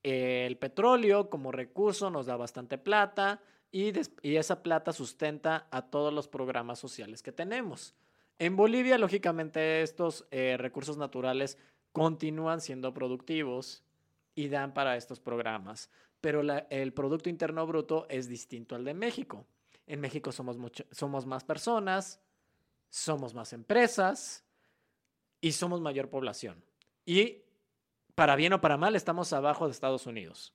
el 0.05 0.57
petróleo 0.57 1.31
como 1.31 1.51
recurso 1.51 2.11
nos 2.11 2.27
da 2.27 2.37
bastante 2.37 2.77
plata 2.77 3.41
y, 3.71 3.91
esa 4.21 4.61
plata 4.61 4.93
sustenta 4.93 5.67
a 5.71 5.89
todos 5.89 6.13
los 6.13 6.27
programas 6.27 6.77
sociales 6.77 7.23
que 7.23 7.31
tenemos. 7.31 7.95
En 8.37 8.55
Bolivia, 8.55 8.99
lógicamente, 8.99 9.81
estos 9.81 10.27
eh, 10.29 10.57
recursos 10.59 10.97
naturales 10.97 11.57
continúan 11.91 12.61
siendo 12.61 12.93
productivos 12.93 13.83
y 14.35 14.49
dan 14.49 14.75
para 14.75 14.95
estos 14.95 15.19
programas, 15.19 15.89
pero 16.21 16.41
el 16.69 16.93
Producto 16.93 17.29
Interno 17.29 17.65
Bruto 17.65 18.05
es 18.07 18.29
distinto 18.29 18.75
al 18.75 18.85
de 18.85 18.93
México. 18.93 19.47
En 19.87 20.01
México 20.01 20.31
somos, 20.31 20.57
somos 20.91 21.25
más 21.25 21.43
personas, 21.43 22.21
somos 22.89 23.33
más 23.33 23.53
empresas 23.53 24.45
y 25.41 25.53
somos 25.53 25.81
mayor 25.81 26.09
población. 26.09 26.63
Y 27.05 27.44
para 28.15 28.35
bien 28.35 28.53
o 28.53 28.61
para 28.61 28.77
mal, 28.77 28.95
estamos 28.95 29.31
abajo 29.33 29.65
de 29.65 29.71
Estados 29.71 30.07
Unidos. 30.07 30.53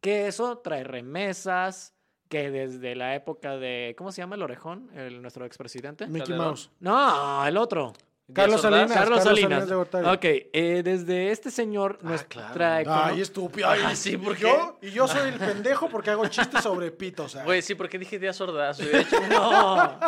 Que 0.00 0.26
eso 0.26 0.58
trae 0.58 0.84
remesas, 0.84 1.94
que 2.28 2.50
desde 2.50 2.96
la 2.96 3.14
época 3.14 3.56
de, 3.56 3.94
¿cómo 3.96 4.10
se 4.10 4.22
llama 4.22 4.34
el 4.34 4.42
orejón? 4.42 4.90
El, 4.94 5.22
nuestro 5.22 5.44
expresidente. 5.44 6.06
Mickey 6.06 6.20
Calderón. 6.20 6.46
Mouse. 6.46 6.70
No, 6.80 7.46
el 7.46 7.56
otro. 7.56 7.92
Carlos. 8.32 8.60
Salinas. 8.62 8.90
Carlos, 8.92 9.18
Carlos 9.18 9.24
Salinas. 9.24 9.68
Salinas 9.68 9.90
de 9.90 10.10
ok, 10.10 10.24
eh, 10.52 10.82
desde 10.84 11.30
este 11.30 11.50
señor, 11.50 11.98
nuestra 12.02 12.80
econo- 12.82 13.04
Ay, 13.04 13.20
estúpido. 13.20 13.68
Ay, 13.68 13.80
Ah, 13.84 13.96
sí, 13.96 14.16
¿por 14.16 14.36
y 14.36 14.40
yo, 14.40 14.78
y 14.80 14.90
yo 14.90 15.06
soy 15.08 15.28
el 15.30 15.38
pendejo 15.38 15.88
porque 15.88 16.10
hago 16.10 16.26
chistes 16.28 16.62
sobre 16.62 16.90
pito, 16.92 17.24
o 17.24 17.28
sea. 17.28 17.44
Güey, 17.44 17.60
sí, 17.62 17.74
porque 17.74 17.98
dije 17.98 18.18
Díaz 18.18 18.40
Ordaz. 18.40 18.78
No. 19.30 19.98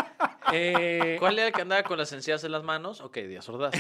Eh, 0.53 1.17
¿Cuál 1.19 1.39
era 1.39 1.49
el 1.49 1.53
que 1.53 1.63
andaba 1.63 1.83
con 1.83 1.99
las 1.99 2.13
encías 2.13 2.45
en 2.45 2.53
las 2.53 2.63
manos? 2.63 3.01
Ok, 3.01 3.17
Díaz 3.17 3.49
Ordaz. 3.49 3.73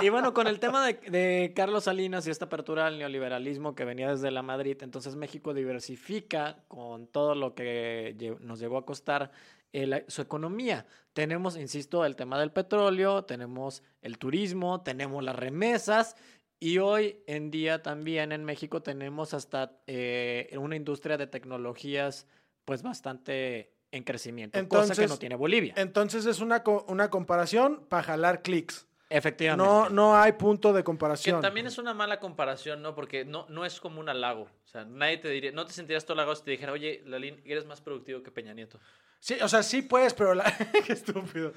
Y 0.00 0.08
bueno, 0.08 0.34
con 0.34 0.46
el 0.46 0.58
tema 0.58 0.84
de, 0.86 0.94
de 0.94 1.52
Carlos 1.54 1.84
Salinas 1.84 2.26
y 2.26 2.30
esta 2.30 2.46
apertura 2.46 2.86
al 2.86 2.98
neoliberalismo 2.98 3.74
que 3.74 3.84
venía 3.84 4.10
desde 4.10 4.30
la 4.30 4.42
Madrid, 4.42 4.76
entonces 4.82 5.14
México 5.16 5.54
diversifica 5.54 6.56
con 6.68 7.06
todo 7.06 7.34
lo 7.34 7.54
que 7.54 8.36
nos 8.40 8.58
llegó 8.60 8.78
a 8.78 8.84
costar 8.84 9.30
eh, 9.72 9.86
la- 9.86 10.02
su 10.08 10.22
economía. 10.22 10.86
Tenemos, 11.12 11.56
insisto, 11.56 12.04
el 12.04 12.16
tema 12.16 12.38
del 12.38 12.50
petróleo, 12.52 13.24
tenemos 13.24 13.82
el 14.00 14.18
turismo, 14.18 14.82
tenemos 14.82 15.22
las 15.24 15.36
remesas 15.36 16.16
y 16.60 16.78
hoy 16.78 17.18
en 17.26 17.50
día 17.50 17.82
también 17.82 18.32
en 18.32 18.44
México 18.44 18.82
tenemos 18.82 19.34
hasta 19.34 19.72
eh, 19.86 20.54
una 20.58 20.76
industria 20.76 21.16
de 21.16 21.26
tecnologías 21.26 22.26
pues 22.64 22.82
bastante 22.82 23.72
en 23.90 24.04
crecimiento, 24.04 24.58
cosa 24.68 24.86
que 24.86 24.92
Entonces, 24.92 25.10
no 25.10 25.18
tiene 25.18 25.34
Bolivia. 25.36 25.74
Entonces 25.76 26.24
es 26.26 26.40
una, 26.40 26.62
co- 26.62 26.86
una 26.88 27.10
comparación 27.10 27.84
para 27.88 28.02
jalar 28.04 28.42
clics. 28.42 28.86
Efectivamente. 29.10 29.62
No, 29.70 29.90
no 29.90 30.16
hay 30.16 30.32
punto 30.32 30.72
de 30.72 30.80
Que 30.80 30.84
comparación. 30.84 31.42
también 31.42 31.66
es 31.66 31.76
una 31.76 31.92
mala 31.92 32.18
comparación, 32.18 32.80
¿no? 32.80 32.94
Porque 32.94 33.26
no, 33.26 33.44
no 33.50 33.66
es 33.66 33.78
como 33.78 34.00
un 34.00 34.08
halago. 34.08 34.44
O 34.44 34.68
sea, 34.68 34.86
nadie 34.86 35.18
te 35.18 35.28
diría, 35.28 35.52
no 35.52 35.66
te 35.66 35.74
sentirías 35.74 36.06
tú 36.06 36.14
halagado 36.14 36.34
si 36.34 36.44
te 36.44 36.50
dijera, 36.52 36.72
oye, 36.72 37.02
Lalín, 37.04 37.42
eres 37.44 37.66
más 37.66 37.82
productivo 37.82 38.22
que 38.22 38.30
Peña 38.30 38.54
Nieto. 38.54 38.80
Sí, 39.24 39.36
o 39.40 39.48
sea, 39.48 39.62
sí 39.62 39.82
puedes, 39.82 40.14
pero 40.14 40.34
la... 40.34 40.42
Qué 40.84 40.94
estúpido. 40.94 41.52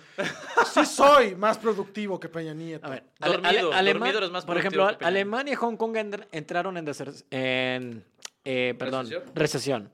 Sí 0.71 0.85
soy 0.85 1.33
más 1.35 1.57
productivo 1.57 2.19
que 2.19 2.29
Peña 2.29 2.53
Nieto. 2.53 2.85
A 2.85 2.91
ver, 2.91 3.05
Dormido, 3.19 3.73
Ale- 3.73 3.91
dormido 3.93 4.19
eres 4.19 4.29
más 4.29 4.45
por 4.45 4.55
ejemplo, 4.59 4.87
que 4.87 4.97
Peña. 4.97 5.07
Alemania 5.07 5.53
y 5.53 5.55
Hong 5.55 5.75
Kong 5.75 5.95
entr- 5.95 6.27
entraron 6.31 6.77
en, 6.77 6.85
deser- 6.85 7.25
en 7.31 8.05
eh, 8.43 8.75
perdón, 8.77 9.07
¿Recesión? 9.09 9.31
recesión. 9.35 9.91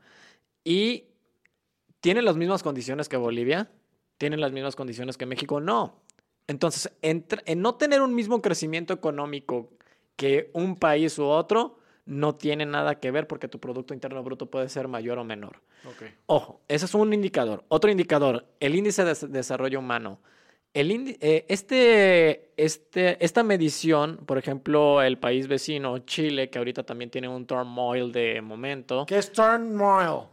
Y 0.66 1.06
tienen 2.02 2.26
las 2.26 2.36
mismas 2.36 2.62
condiciones 2.62 3.08
que 3.08 3.16
Bolivia, 3.16 3.72
tienen 4.18 4.42
las 4.42 4.52
mismas 4.52 4.76
condiciones 4.76 5.16
que 5.18 5.26
México, 5.26 5.62
no. 5.62 5.96
Entonces, 6.48 6.92
entr- 7.02 7.42
en 7.46 7.62
no 7.62 7.76
tener 7.76 8.02
un 8.02 8.14
mismo 8.14 8.42
crecimiento 8.42 8.94
económico 8.94 9.70
que 10.18 10.50
un 10.52 10.76
país 10.76 11.18
u 11.20 11.24
otro, 11.24 11.80
no 12.12 12.36
tiene 12.36 12.66
nada 12.66 12.96
que 13.00 13.10
ver 13.12 13.26
porque 13.28 13.48
tu 13.48 13.60
Producto 13.60 13.94
Interno 13.94 14.22
Bruto 14.24 14.46
puede 14.48 14.68
ser 14.70 14.88
mayor 14.88 15.18
o 15.18 15.24
menor. 15.24 15.62
Ok. 15.86 16.04
Ojo, 16.26 16.62
ese 16.68 16.86
es 16.86 16.94
un 16.94 17.14
indicador. 17.14 17.64
Otro 17.70 17.90
indicador, 17.90 18.46
el 18.60 18.76
índice 18.76 19.04
de 19.04 19.10
des- 19.10 19.32
desarrollo 19.32 19.80
humano. 19.80 20.20
El 20.74 21.18
eh, 21.20 21.46
este, 21.50 22.52
este, 22.56 23.24
esta 23.24 23.44
medición, 23.44 24.18
por 24.26 24.38
ejemplo, 24.38 25.02
el 25.02 25.18
país 25.18 25.48
vecino, 25.50 25.98
Chile, 26.00 26.50
que 26.50 26.60
ahorita 26.60 26.84
también 26.84 27.10
tiene 27.10 27.28
un 27.28 27.46
turmoil 27.46 28.12
de 28.14 28.42
momento. 28.42 29.06
¿Qué 29.06 29.18
es 29.18 29.32
turmoil? 29.34 30.28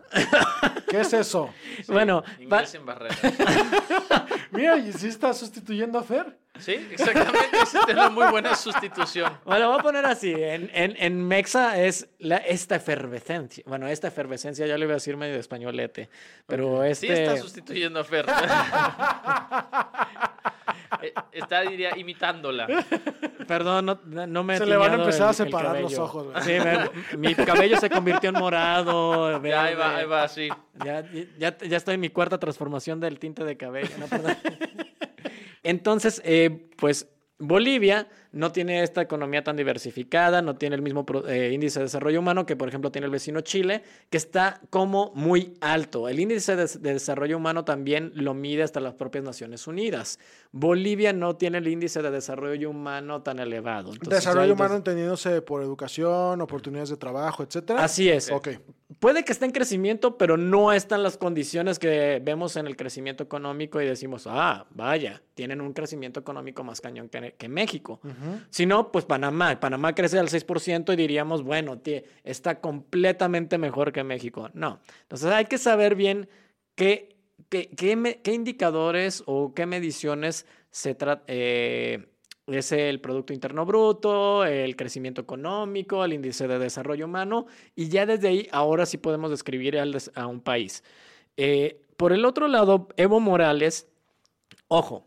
¿Qué 0.88 1.00
es 1.00 1.12
eso? 1.12 1.50
Bueno, 1.88 2.22
va- 2.52 2.62
Inglés 2.62 2.70
sin. 2.70 2.82
Mira, 4.52 4.76
¿y 4.78 4.92
si 4.92 5.08
está 5.08 5.32
sustituyendo 5.32 5.98
a 5.98 6.02
Fer? 6.02 6.38
Sí, 6.58 6.88
exactamente. 6.90 7.56
Esa 7.62 7.80
es 7.80 7.94
una 7.94 8.10
muy 8.10 8.26
buena 8.26 8.54
sustitución. 8.54 9.32
bueno, 9.44 9.60
lo 9.66 9.70
voy 9.70 9.80
a 9.80 9.82
poner 9.82 10.06
así. 10.06 10.32
En, 10.32 10.70
en, 10.74 10.94
en 10.98 11.26
Mexa 11.26 11.78
es 11.80 12.08
la, 12.18 12.38
esta 12.38 12.76
efervescencia. 12.76 13.62
Bueno, 13.66 13.86
esta 13.88 14.08
efervescencia 14.08 14.66
ya 14.66 14.76
le 14.78 14.86
voy 14.86 14.92
a 14.92 14.94
decir 14.96 15.16
medio 15.16 15.36
españolete. 15.36 16.08
Pero 16.46 16.82
Sí 16.94 17.06
este... 17.06 17.24
está 17.24 17.36
sustituyendo 17.36 18.00
a 18.00 18.04
Fer. 18.04 18.26
Eh, 21.02 21.12
está, 21.32 21.60
diría, 21.60 21.96
imitándola. 21.96 22.66
Perdón, 23.46 23.86
no, 23.86 24.26
no 24.26 24.42
me 24.42 24.54
he 24.54 24.58
Se 24.58 24.66
le 24.66 24.76
van 24.76 24.92
a 24.92 24.94
empezar 24.96 25.28
a 25.28 25.30
el- 25.30 25.36
separar 25.36 25.80
los 25.80 25.96
ojos, 25.98 26.28
güey. 26.32 26.42
Sí, 26.42 26.52
me- 26.58 27.18
mi 27.18 27.34
cabello 27.34 27.78
se 27.78 27.88
convirtió 27.90 28.30
en 28.30 28.36
morado. 28.36 29.40
Ya, 29.48 29.64
ahí 29.64 29.74
va, 29.74 29.96
ahí 29.96 30.06
va, 30.06 30.26
sí. 30.28 30.48
Ya, 30.84 31.04
ya, 31.38 31.56
ya 31.56 31.76
estoy 31.76 31.94
en 31.94 32.00
mi 32.00 32.08
cuarta 32.08 32.38
transformación 32.38 33.00
del 33.00 33.18
tinte 33.18 33.44
de 33.44 33.56
cabello. 33.56 33.90
¿no? 33.98 34.06
Perdón. 34.06 34.36
Entonces, 35.62 36.20
eh, 36.24 36.70
pues 36.76 37.06
Bolivia 37.38 38.08
no 38.32 38.52
tiene 38.52 38.82
esta 38.82 39.00
economía 39.00 39.44
tan 39.44 39.56
diversificada, 39.56 40.42
no 40.42 40.56
tiene 40.56 40.76
el 40.76 40.82
mismo 40.82 41.06
eh, 41.28 41.50
índice 41.52 41.78
de 41.78 41.84
desarrollo 41.84 42.18
humano 42.18 42.44
que, 42.44 42.56
por 42.56 42.68
ejemplo, 42.68 42.90
tiene 42.90 43.06
el 43.06 43.12
vecino 43.12 43.40
Chile, 43.40 43.82
que 44.10 44.16
está 44.16 44.60
como 44.70 45.12
muy 45.14 45.54
alto. 45.60 46.08
El 46.08 46.20
índice 46.20 46.56
de, 46.56 46.66
de 46.66 46.92
desarrollo 46.94 47.36
humano 47.36 47.64
también 47.64 48.12
lo 48.14 48.34
mide 48.34 48.64
hasta 48.64 48.80
las 48.80 48.94
propias 48.94 49.24
Naciones 49.24 49.66
Unidas. 49.66 50.18
Bolivia 50.52 51.12
no 51.12 51.36
tiene 51.36 51.58
el 51.58 51.68
índice 51.68 52.02
de 52.02 52.10
desarrollo 52.10 52.70
humano 52.70 53.22
tan 53.22 53.38
elevado. 53.38 53.92
Entonces, 53.92 54.24
Desarrollo 54.24 54.54
humano 54.54 54.76
entendiéndose 54.76 55.42
por 55.42 55.62
educación, 55.62 56.40
oportunidades 56.40 56.90
de 56.90 56.96
trabajo, 56.96 57.42
etcétera. 57.42 57.84
Así 57.84 58.08
es. 58.08 58.30
Ok. 58.30 58.48
Puede 59.00 59.22
que 59.22 59.32
esté 59.32 59.44
en 59.44 59.52
crecimiento, 59.52 60.16
pero 60.16 60.36
no 60.36 60.72
están 60.72 61.02
las 61.02 61.18
condiciones 61.18 61.78
que 61.78 62.20
vemos 62.24 62.56
en 62.56 62.66
el 62.66 62.74
crecimiento 62.74 63.22
económico 63.22 63.80
y 63.80 63.86
decimos, 63.86 64.26
ah, 64.26 64.66
vaya, 64.70 65.22
tienen 65.34 65.60
un 65.60 65.72
crecimiento 65.72 66.18
económico 66.18 66.64
más 66.64 66.80
cañón 66.80 67.08
que, 67.08 67.27
que 67.36 67.48
México. 67.48 68.00
Si 68.50 68.66
no, 68.66 68.90
pues 68.92 69.04
Panamá. 69.04 69.58
Panamá 69.60 69.94
crece 69.94 70.18
al 70.18 70.28
6% 70.28 70.92
y 70.92 70.96
diríamos, 70.96 71.42
bueno, 71.42 71.76
tie- 71.82 72.04
está 72.24 72.60
completamente 72.60 73.58
mejor 73.58 73.92
que 73.92 74.04
México. 74.04 74.50
No. 74.54 74.80
Entonces 75.02 75.30
hay 75.30 75.44
que 75.46 75.58
saber 75.58 75.94
bien 75.94 76.28
qué, 76.74 77.16
qué, 77.48 77.68
qué 77.76 77.96
me- 77.96 78.20
qué 78.22 78.32
indicadores 78.32 79.22
o 79.26 79.52
qué 79.54 79.66
mediciones 79.66 80.46
se 80.70 80.94
trata. 80.94 81.24
es 81.32 82.72
el 82.72 83.00
Producto 83.00 83.32
Interno 83.34 83.66
Bruto, 83.66 84.44
el 84.44 84.74
crecimiento 84.74 85.20
económico, 85.20 86.02
el 86.04 86.14
índice 86.14 86.48
de 86.48 86.58
desarrollo 86.58 87.04
humano, 87.04 87.46
y 87.76 87.88
ya 87.90 88.06
desde 88.06 88.28
ahí 88.28 88.48
ahora 88.52 88.86
sí 88.86 88.96
podemos 88.96 89.30
describir 89.30 89.78
a 89.78 90.26
un 90.26 90.40
país. 90.40 90.82
Eh, 91.36 91.82
por 91.98 92.12
el 92.12 92.24
otro 92.24 92.48
lado, 92.48 92.88
Evo 92.96 93.20
Morales, 93.20 93.86
ojo, 94.68 95.04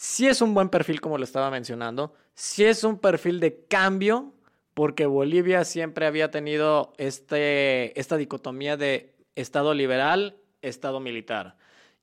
sí 0.00 0.26
es 0.28 0.40
un 0.40 0.54
buen 0.54 0.70
perfil 0.70 1.02
como 1.02 1.18
lo 1.18 1.24
estaba 1.24 1.50
mencionando, 1.50 2.14
sí 2.32 2.64
es 2.64 2.84
un 2.84 2.98
perfil 2.98 3.38
de 3.38 3.66
cambio, 3.66 4.32
porque 4.72 5.04
Bolivia 5.04 5.62
siempre 5.64 6.06
había 6.06 6.30
tenido 6.30 6.94
este, 6.96 8.00
esta 8.00 8.16
dicotomía 8.16 8.78
de 8.78 9.14
Estado 9.34 9.74
liberal, 9.74 10.38
Estado 10.62 11.00
militar. 11.00 11.58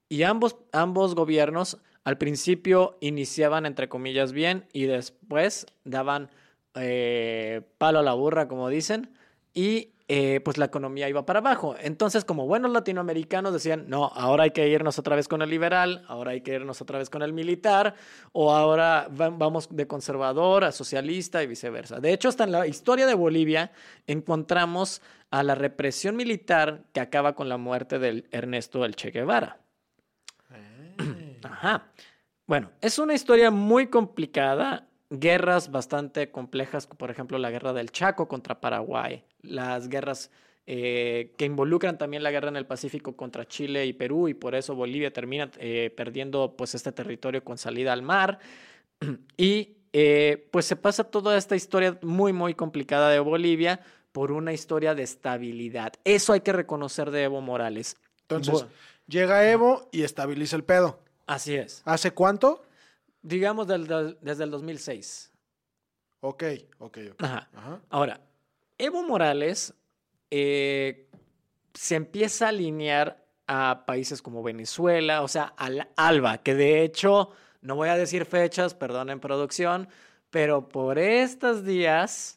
Y 0.09 0.21
ambos, 0.21 0.57
ambos 0.73 1.15
gobiernos 1.15 1.79
al 2.03 2.19
principio 2.19 2.99
iniciaban 3.01 3.65
entre 3.65 3.89
comillas 3.89 4.31
bien 4.31 4.67
y 4.73 4.83
después 4.83 5.65
daban 5.83 6.29
eh, 6.75 7.63
palo 7.79 7.97
a 7.97 8.03
la 8.03 8.13
burra, 8.13 8.47
como 8.47 8.69
dicen, 8.69 9.09
y 9.55 9.89
eh, 10.09 10.39
pues 10.39 10.57
la 10.57 10.65
economía 10.65 11.09
iba 11.09 11.25
para 11.25 11.39
abajo. 11.39 11.75
Entonces, 11.81 12.23
como 12.23 12.45
buenos 12.47 12.71
latinoamericanos 12.71 13.51
decían, 13.51 13.85
no, 13.89 14.05
ahora 14.05 14.43
hay 14.43 14.51
que 14.51 14.67
irnos 14.69 14.99
otra 14.99 15.15
vez 15.17 15.27
con 15.27 15.41
el 15.41 15.49
liberal, 15.49 16.05
ahora 16.07 16.31
hay 16.31 16.41
que 16.41 16.53
irnos 16.53 16.81
otra 16.81 16.97
vez 16.97 17.09
con 17.09 17.21
el 17.21 17.33
militar, 17.33 17.95
o 18.31 18.53
ahora 18.55 19.09
va- 19.09 19.29
vamos 19.29 19.67
de 19.69 19.85
conservador 19.85 20.63
a 20.63 20.71
socialista 20.71 21.43
y 21.43 21.47
viceversa. 21.47 21.99
De 21.99 22.13
hecho, 22.13 22.29
hasta 22.29 22.45
en 22.45 22.53
la 22.53 22.67
historia 22.67 23.05
de 23.05 23.15
Bolivia 23.15 23.71
encontramos 24.07 25.01
a 25.29 25.43
la 25.43 25.55
represión 25.55 26.15
militar 26.15 26.83
que 26.93 27.01
acaba 27.01 27.35
con 27.35 27.49
la 27.49 27.57
muerte 27.57 27.99
del 27.99 28.27
Ernesto 28.31 28.85
El 28.85 28.95
Che 28.95 29.11
Guevara. 29.11 29.57
Ajá. 31.43 31.87
Bueno, 32.45 32.71
es 32.79 32.97
una 32.97 33.13
historia 33.13 33.51
muy 33.51 33.87
complicada, 33.87 34.86
guerras 35.09 35.71
bastante 35.71 36.31
complejas, 36.31 36.87
por 36.87 37.11
ejemplo, 37.11 37.37
la 37.37 37.51
guerra 37.51 37.73
del 37.73 37.91
Chaco 37.91 38.27
contra 38.27 38.59
Paraguay, 38.59 39.23
las 39.41 39.87
guerras 39.87 40.31
eh, 40.65 41.33
que 41.37 41.45
involucran 41.45 41.97
también 41.97 42.23
la 42.23 42.31
guerra 42.31 42.49
en 42.49 42.57
el 42.57 42.65
Pacífico 42.65 43.15
contra 43.15 43.47
Chile 43.47 43.85
y 43.85 43.93
Perú, 43.93 44.27
y 44.27 44.33
por 44.33 44.53
eso 44.53 44.75
Bolivia 44.75 45.13
termina 45.13 45.49
eh, 45.59 45.93
perdiendo 45.95 46.55
pues 46.57 46.75
este 46.75 46.91
territorio 46.91 47.43
con 47.43 47.57
salida 47.57 47.93
al 47.93 48.01
mar. 48.01 48.39
Y 49.37 49.77
eh, 49.93 50.47
pues 50.51 50.65
se 50.65 50.75
pasa 50.75 51.05
toda 51.05 51.37
esta 51.37 51.55
historia 51.55 51.97
muy, 52.01 52.33
muy 52.33 52.53
complicada 52.53 53.09
de 53.09 53.19
Bolivia 53.19 53.79
por 54.11 54.31
una 54.31 54.51
historia 54.51 54.93
de 54.93 55.03
estabilidad. 55.03 55.93
Eso 56.03 56.33
hay 56.33 56.41
que 56.41 56.51
reconocer 56.51 57.11
de 57.11 57.23
Evo 57.23 57.39
Morales. 57.39 57.95
Entonces, 58.23 58.65
llega 59.07 59.49
Evo 59.49 59.87
y 59.91 60.03
estabiliza 60.03 60.55
el 60.55 60.63
pedo. 60.63 60.99
Así 61.27 61.55
es. 61.55 61.81
¿Hace 61.85 62.11
cuánto? 62.11 62.61
Digamos 63.21 63.67
del- 63.67 63.87
del- 63.87 64.17
desde 64.21 64.43
el 64.43 64.51
2006. 64.51 65.31
Ok, 66.21 66.43
ok, 66.79 66.97
ok. 67.11 67.23
Ajá. 67.23 67.49
Ajá. 67.53 67.81
Ahora, 67.89 68.21
Evo 68.77 69.03
Morales 69.03 69.73
eh, 70.31 71.09
se 71.73 71.95
empieza 71.95 72.45
a 72.45 72.49
alinear 72.49 73.23
a 73.47 73.85
países 73.85 74.21
como 74.21 74.43
Venezuela, 74.43 75.21
o 75.23 75.27
sea, 75.27 75.53
al 75.57 75.87
ALBA, 75.95 76.39
que 76.39 76.53
de 76.53 76.83
hecho, 76.83 77.31
no 77.61 77.75
voy 77.75 77.89
a 77.89 77.95
decir 77.97 78.25
fechas, 78.25 78.73
perdonen 78.73 79.19
producción, 79.19 79.87
pero 80.29 80.67
por 80.67 80.99
estos 80.99 81.63
días... 81.63 82.36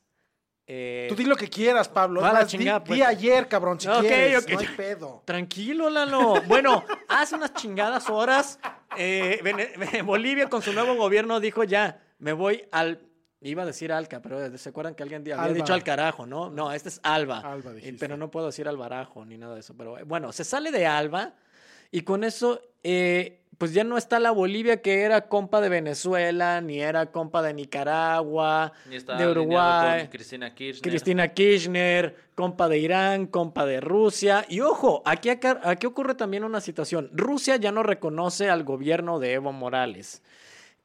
eh, 0.73 1.07
Tú 1.09 1.17
di 1.17 1.25
lo 1.25 1.35
que 1.35 1.49
quieras, 1.49 1.89
Pablo. 1.89 2.21
Más, 2.21 2.47
di- 2.53 2.59
chingada, 2.59 2.79
di, 2.79 2.85
pues. 2.87 3.03
ayer, 3.03 3.49
cabrón, 3.49 3.81
si 3.81 3.89
Ok, 3.89 4.01
quieres. 4.03 4.49
No 4.49 4.59
hay 4.61 4.67
pedo. 4.77 5.23
Tranquilo, 5.25 5.91
Lalo. 5.91 6.41
Bueno, 6.47 6.85
hace 7.09 7.35
unas 7.35 7.53
chingadas 7.55 8.09
horas, 8.09 8.61
eh, 8.97 9.41
Bolivia 10.05 10.49
con 10.49 10.63
su 10.63 10.73
nuevo 10.73 10.95
gobierno 10.95 11.41
dijo 11.41 11.65
ya, 11.65 12.01
me 12.19 12.33
voy 12.33 12.65
al... 12.71 13.01
Iba 13.43 13.63
a 13.63 13.67
decir 13.67 13.91
Alca, 13.91 14.21
pero 14.21 14.57
¿se 14.59 14.69
acuerdan 14.69 14.95
que 14.95 15.03
alguien 15.03 15.23
había 15.23 15.41
Alba. 15.43 15.55
dicho 15.55 15.73
al 15.73 15.83
carajo, 15.83 16.27
no? 16.27 16.51
No, 16.51 16.71
este 16.73 16.91
es 16.91 17.01
Alba. 17.03 17.39
Alba, 17.39 17.73
dijiste. 17.73 17.99
pero 17.99 18.19
no 18.19 18.31
puedo 18.31 18.47
decir 18.47 18.69
al 18.69 18.77
barajo 18.77 19.25
ni 19.25 19.39
nada 19.39 19.55
de 19.55 19.61
eso. 19.61 19.75
Pero 19.77 19.97
eh, 19.99 20.03
bueno, 20.05 20.31
se 20.31 20.45
sale 20.45 20.71
de 20.71 20.87
Alba 20.87 21.33
y 21.91 22.03
con 22.03 22.23
eso, 22.23 22.61
eh, 22.83 23.40
pues 23.61 23.75
ya 23.75 23.85
no 23.85 23.99
está 23.99 24.19
la 24.19 24.31
Bolivia 24.31 24.81
que 24.81 25.03
era 25.03 25.29
compa 25.29 25.61
de 25.61 25.69
Venezuela, 25.69 26.63
ni 26.63 26.81
era 26.81 27.13
compa 27.13 27.43
de 27.43 27.53
Nicaragua, 27.53 28.73
está 28.91 29.19
de 29.19 29.29
Uruguay. 29.31 30.01
con 30.01 30.09
Cristina 30.09 30.55
Kirchner. 30.55 30.91
Cristina 30.91 31.29
Kirchner, 31.29 32.17
compa 32.35 32.71
de 32.71 32.79
Irán, 32.79 33.27
compa 33.27 33.67
de 33.67 33.83
Rusia. 33.83 34.47
Y 34.49 34.61
ojo, 34.61 35.03
aquí, 35.05 35.29
acá- 35.29 35.61
aquí 35.63 35.87
ocurre 35.87 36.15
también 36.15 36.43
una 36.45 36.63
situación. 36.63 37.11
Rusia 37.13 37.57
ya 37.57 37.71
no 37.71 37.83
reconoce 37.83 38.49
al 38.49 38.65
gobierno 38.65 39.19
de 39.19 39.35
Evo 39.35 39.53
Morales. 39.53 40.23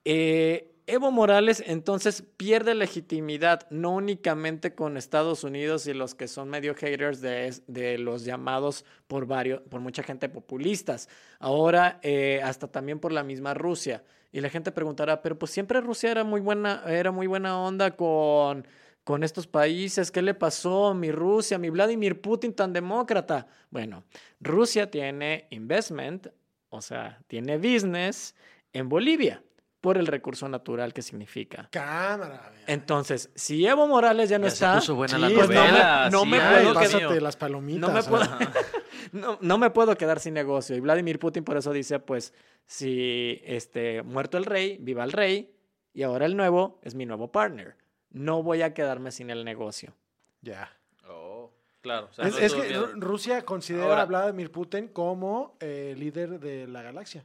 Eh, 0.04 0.75
Evo 0.88 1.10
Morales 1.10 1.64
entonces 1.66 2.22
pierde 2.38 2.76
legitimidad 2.76 3.68
no 3.72 3.92
únicamente 3.96 4.76
con 4.76 4.98
Estados 4.98 5.44
Unidos 5.44 5.88
y 5.88 5.96
los 5.96 6.14
que 6.14 6.28
son 6.28 6.48
medio 6.50 6.76
haters 6.76 7.22
de, 7.22 7.98
los 7.98 8.24
llamados 8.24 8.86
por 9.08 9.26
varios, 9.26 9.62
por 9.62 9.82
mucha 9.82 10.04
gente 10.04 10.30
populistas, 10.30 11.10
ahora 11.40 12.00
eh, 12.04 12.40
hasta 12.44 12.68
también 12.68 13.00
por 13.00 13.12
la 13.12 13.24
misma 13.24 13.56
Rusia. 13.56 14.04
Y 14.32 14.42
la 14.42 14.50
gente 14.50 14.72
preguntará, 14.72 15.24
pero 15.24 15.40
pues 15.40 15.50
siempre 15.52 15.82
Rusia 15.82 16.12
era 16.12 16.24
muy 16.24 16.40
buena, 16.40 16.84
era 16.88 17.12
muy 17.12 17.26
buena 17.26 17.60
onda 17.60 17.96
con, 17.96 18.68
con 19.04 19.24
estos 19.24 19.48
países. 19.48 20.12
¿Qué 20.12 20.22
le 20.22 20.36
pasó? 20.36 20.94
Mi 20.94 21.12
Rusia, 21.12 21.58
mi 21.58 21.72
Vladimir 21.72 22.22
Putin 22.22 22.54
tan 22.54 22.74
demócrata. 22.74 23.48
Bueno, 23.72 24.04
Rusia 24.40 24.92
tiene 24.92 25.48
investment, 25.50 26.28
o 26.70 26.82
sea, 26.82 27.24
tiene 27.28 27.58
business 27.58 28.36
en 28.74 28.88
Bolivia 28.90 29.42
por 29.86 29.98
el 30.00 30.08
recurso 30.08 30.50
natural 30.50 30.94
que 30.94 31.02
significa. 31.04 31.70
Cámara. 31.72 32.52
Entonces, 32.66 33.30
si 33.36 33.66
Evo 33.68 33.88
Morales 33.88 34.30
ya 34.30 34.40
no 34.40 34.46
Ya 34.46 34.50
se 34.50 34.56
está, 34.56 34.76
puso 34.76 34.96
buena 34.96 35.16
Sí, 35.16 35.22
la 35.22 35.28
pues 35.28 35.48
no 35.48 35.48
me- 35.48 35.56
novela. 35.70 36.10
no 36.12 36.22
sí, 36.24 36.28
me 36.30 36.40
ay, 36.40 36.64
puedo 36.66 36.80
quedar- 36.80 37.22
las 37.22 37.38
palomitas. 37.38 37.82
no 37.82 37.92
me, 37.94 38.02
puedo, 38.04 38.26
no, 39.12 39.38
no 39.42 39.58
me 39.60 39.70
puedo 39.70 39.96
quedar 39.96 40.20
sin 40.20 40.34
negocio. 40.34 40.76
Y 40.76 40.80
Vladimir 40.80 41.20
Putin 41.20 41.44
por 41.44 41.56
eso 41.58 41.72
dice, 41.72 42.00
pues, 42.00 42.34
si 42.66 43.40
este, 43.46 44.02
muerto 44.02 44.38
el 44.38 44.46
rey, 44.46 44.78
viva 44.82 45.04
el 45.04 45.12
rey, 45.12 45.56
y 45.94 46.02
ahora 46.04 46.26
el 46.26 46.36
nuevo 46.36 46.80
es 46.82 46.96
mi 46.96 47.06
nuevo 47.06 47.32
partner. 47.32 47.78
No 48.10 48.42
voy 48.44 48.64
a 48.64 48.74
quedarme 48.74 49.12
sin 49.12 49.30
el 49.30 49.46
negocio. 49.46 49.94
Ya. 50.42 50.72
Oh, 51.08 51.52
claro. 51.82 52.08
o 52.10 52.14
sea, 52.14 52.26
Es, 52.28 52.34
no 52.34 52.40
es 52.40 52.52
tuvo 52.54 52.62
que 52.64 52.92
Rusia 53.00 53.46
considera 53.46 53.86
Ahora- 53.86 54.02
a 54.02 54.06
Vladimir 54.06 54.52
Putin 54.52 54.88
como 54.88 55.56
eh, 55.60 55.94
líder 55.98 56.40
de 56.40 56.66
la 56.68 56.82
galaxia. 56.82 57.24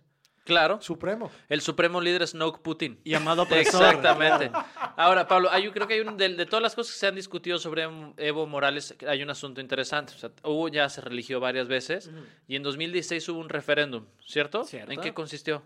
Claro. 0.51 0.81
Supremo. 0.83 1.31
El 1.49 1.61
supremo 1.61 2.01
líder 2.01 2.27
Snoke 2.27 2.61
Putin. 2.61 3.01
Llamado 3.05 3.43
opresor. 3.43 3.83
Exactamente. 3.83 4.51
Ahora, 4.97 5.27
Pablo, 5.27 5.49
hay, 5.51 5.71
creo 5.71 5.87
que 5.87 5.95
hay 5.95 6.01
un, 6.01 6.17
de, 6.17 6.29
de 6.35 6.47
todas 6.47 6.63
las 6.63 6.75
cosas 6.75 6.93
que 6.95 6.99
se 7.01 7.07
han 7.07 7.15
discutido 7.15 7.59
sobre 7.59 7.87
Evo 8.17 8.47
Morales, 8.47 8.95
hay 9.09 9.23
un 9.23 9.31
asunto 9.31 9.61
interesante. 9.61 10.13
O 10.15 10.19
sea, 10.19 10.31
hubo 10.45 10.69
ya 10.69 10.89
se 10.89 11.01
religió 11.01 11.41
varias 11.41 11.69
veces 11.69 12.11
y 12.49 12.57
en 12.57 12.63
2016 12.63 13.29
hubo 13.31 13.39
un 13.41 13.49
referéndum, 13.49 14.07
¿cierto? 14.25 14.65
Cierto. 14.65 14.93
¿En 14.93 15.01
qué 15.01 15.15
consistió? 15.15 15.63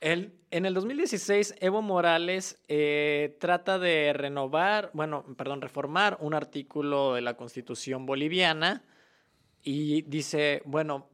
El- 0.00 0.34
en 0.50 0.66
el 0.66 0.74
2016, 0.74 1.54
Evo 1.60 1.80
Morales 1.80 2.60
eh, 2.68 3.34
trata 3.40 3.78
de 3.78 4.12
renovar, 4.12 4.90
bueno, 4.92 5.24
perdón, 5.38 5.62
reformar 5.62 6.18
un 6.20 6.34
artículo 6.34 7.14
de 7.14 7.22
la 7.22 7.34
Constitución 7.38 8.04
boliviana 8.04 8.84
y 9.62 10.02
dice, 10.02 10.60
bueno, 10.66 11.08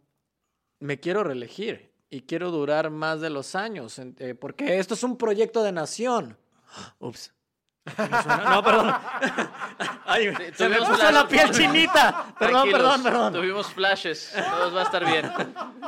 me 0.81 0.99
quiero 0.99 1.23
reelegir 1.23 1.92
y 2.13 2.21
quiero 2.21 2.51
durar 2.51 2.91
más 2.91 3.23
de 3.23 3.31
los 3.31 3.55
años, 3.55 3.99
eh, 3.99 4.35
porque 4.35 4.79
esto 4.79 4.93
es 4.93 5.03
un 5.03 5.17
proyecto 5.17 5.63
de 5.63 5.73
nación. 5.73 6.37
Ups. 6.99 7.33
No, 7.85 8.63
perdón. 8.63 8.95
Ay, 10.07 10.33
Sí, 10.37 10.45
se 10.55 10.69
me 10.69 10.77
puso 10.77 11.11
la 11.11 11.27
piel 11.27 11.51
chinita. 11.51 12.27
Perdón, 12.39 12.71
perdón, 12.71 13.03
perdón. 13.03 13.33
Tuvimos 13.33 13.67
flashes. 13.73 14.33
Todo 14.35 14.73
va 14.73 14.83
a 14.83 14.85
estar 14.85 15.05
bien. 15.05 15.33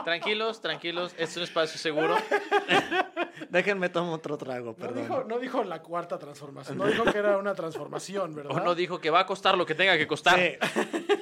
Tranquilos, 0.04 0.60
tranquilos. 0.60 1.12
Este 1.12 1.24
es 1.24 1.36
un 1.36 1.42
espacio 1.44 1.78
seguro. 1.78 2.16
Déjenme 3.48 3.88
tomar 3.88 4.14
otro 4.14 4.36
trago, 4.36 4.70
No 4.70 4.74
perdón. 4.74 5.02
dijo, 5.02 5.24
no 5.24 5.38
dijo 5.38 5.62
la 5.62 5.82
cuarta 5.82 6.18
transformación. 6.18 6.78
No 6.78 6.86
dijo 6.86 7.04
que 7.04 7.18
era 7.18 7.38
una 7.38 7.54
transformación, 7.54 8.34
¿verdad? 8.34 8.52
Uno 8.60 8.74
dijo 8.74 9.00
que 9.00 9.10
va 9.10 9.20
a 9.20 9.26
costar 9.26 9.56
lo 9.56 9.64
que 9.64 9.74
tenga 9.74 9.96
que 9.96 10.06
costar. 10.06 10.38
Sí. 10.38 10.56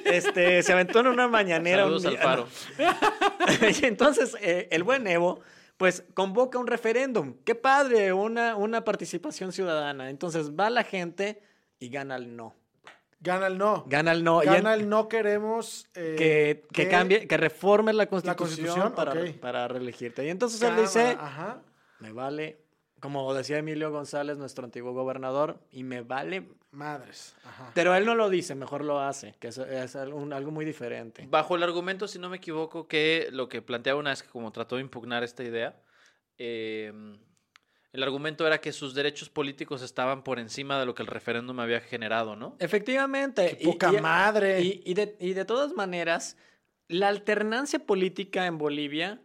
Este, 0.05 0.63
se 0.63 0.73
aventó 0.73 0.99
en 1.01 1.07
una 1.07 1.27
mañanera. 1.27 1.85
un 1.85 1.99
Saludos 2.01 2.05
al 2.05 2.17
faro. 2.17 2.47
y 3.81 3.85
entonces, 3.85 4.35
eh, 4.41 4.67
el 4.71 4.83
buen 4.83 5.05
Evo, 5.07 5.41
pues 5.77 6.03
convoca 6.13 6.59
un 6.59 6.67
referéndum. 6.67 7.35
Qué 7.43 7.55
padre, 7.55 8.13
una, 8.13 8.55
una 8.55 8.83
participación 8.83 9.51
ciudadana. 9.51 10.09
Entonces 10.09 10.51
va 10.51 10.69
la 10.69 10.83
gente 10.83 11.41
y 11.79 11.89
gana 11.89 12.15
el 12.15 12.35
no. 12.35 12.55
Gana 13.19 13.47
el 13.47 13.57
no. 13.57 13.85
Gana 13.87 14.11
el 14.11 14.23
no. 14.23 14.41
Gana 14.41 14.73
el 14.73 14.89
no 14.89 15.07
queremos. 15.07 15.87
eh, 15.95 16.15
que, 16.17 16.65
que 16.73 16.89
cambie, 16.89 17.25
que 17.27 17.37
reformes 17.37 17.95
la 17.95 18.07
constitución, 18.07 18.47
Constitución, 18.47 18.93
para, 18.93 19.13
para 19.39 19.67
reelegirte. 19.69 20.25
Y 20.25 20.29
entonces 20.29 20.61
él 20.61 20.75
dice, 20.75 21.17
Ajá. 21.19 21.61
me 21.99 22.11
vale, 22.11 22.59
como 22.99 23.33
decía 23.33 23.57
Emilio 23.57 23.91
González, 23.91 24.37
nuestro 24.37 24.65
antiguo 24.65 24.91
gobernador, 24.93 25.59
y 25.71 25.83
me 25.83 26.01
vale. 26.01 26.49
Madres. 26.73 27.35
Ajá. 27.45 27.71
Pero 27.73 27.95
él 27.95 28.05
no 28.05 28.15
lo 28.15 28.29
dice, 28.29 28.55
mejor 28.55 28.83
lo 28.83 28.99
hace, 28.99 29.35
que 29.39 29.47
es, 29.49 29.57
es 29.57 29.95
algo, 29.95 30.17
un- 30.17 30.33
algo 30.33 30.51
muy 30.51 30.65
diferente. 30.65 31.25
Bajo 31.29 31.55
el 31.55 31.63
argumento, 31.63 32.07
si 32.07 32.19
no 32.19 32.29
me 32.29 32.37
equivoco, 32.37 32.87
que 32.87 33.29
lo 33.31 33.47
que 33.47 33.61
planteaba 33.61 33.99
una 33.99 34.09
vez 34.09 34.23
que 34.23 34.29
como 34.29 34.51
trató 34.51 34.75
de 34.77 34.81
impugnar 34.81 35.23
esta 35.23 35.43
idea, 35.43 35.79
eh, 36.37 36.91
el 37.91 38.01
argumento 38.03 38.47
era 38.47 38.59
que 38.59 38.71
sus 38.71 38.95
derechos 38.95 39.29
políticos 39.29 39.83
estaban 39.83 40.23
por 40.23 40.39
encima 40.39 40.79
de 40.79 40.87
lo 40.87 40.95
que 40.95 41.03
el 41.03 41.07
referéndum 41.07 41.59
había 41.59 41.79
generado, 41.79 42.35
¿no? 42.35 42.55
Efectivamente. 42.59 43.55
Qué 43.57 43.65
poca 43.65 43.91
madre. 43.91 44.61
Y, 44.61 44.81
y 44.83 44.95
de, 44.95 45.15
y 45.19 45.33
de 45.33 45.45
todas 45.45 45.73
maneras, 45.73 46.35
la 46.87 47.07
alternancia 47.07 47.77
política 47.85 48.47
en 48.47 48.57
Bolivia 48.57 49.21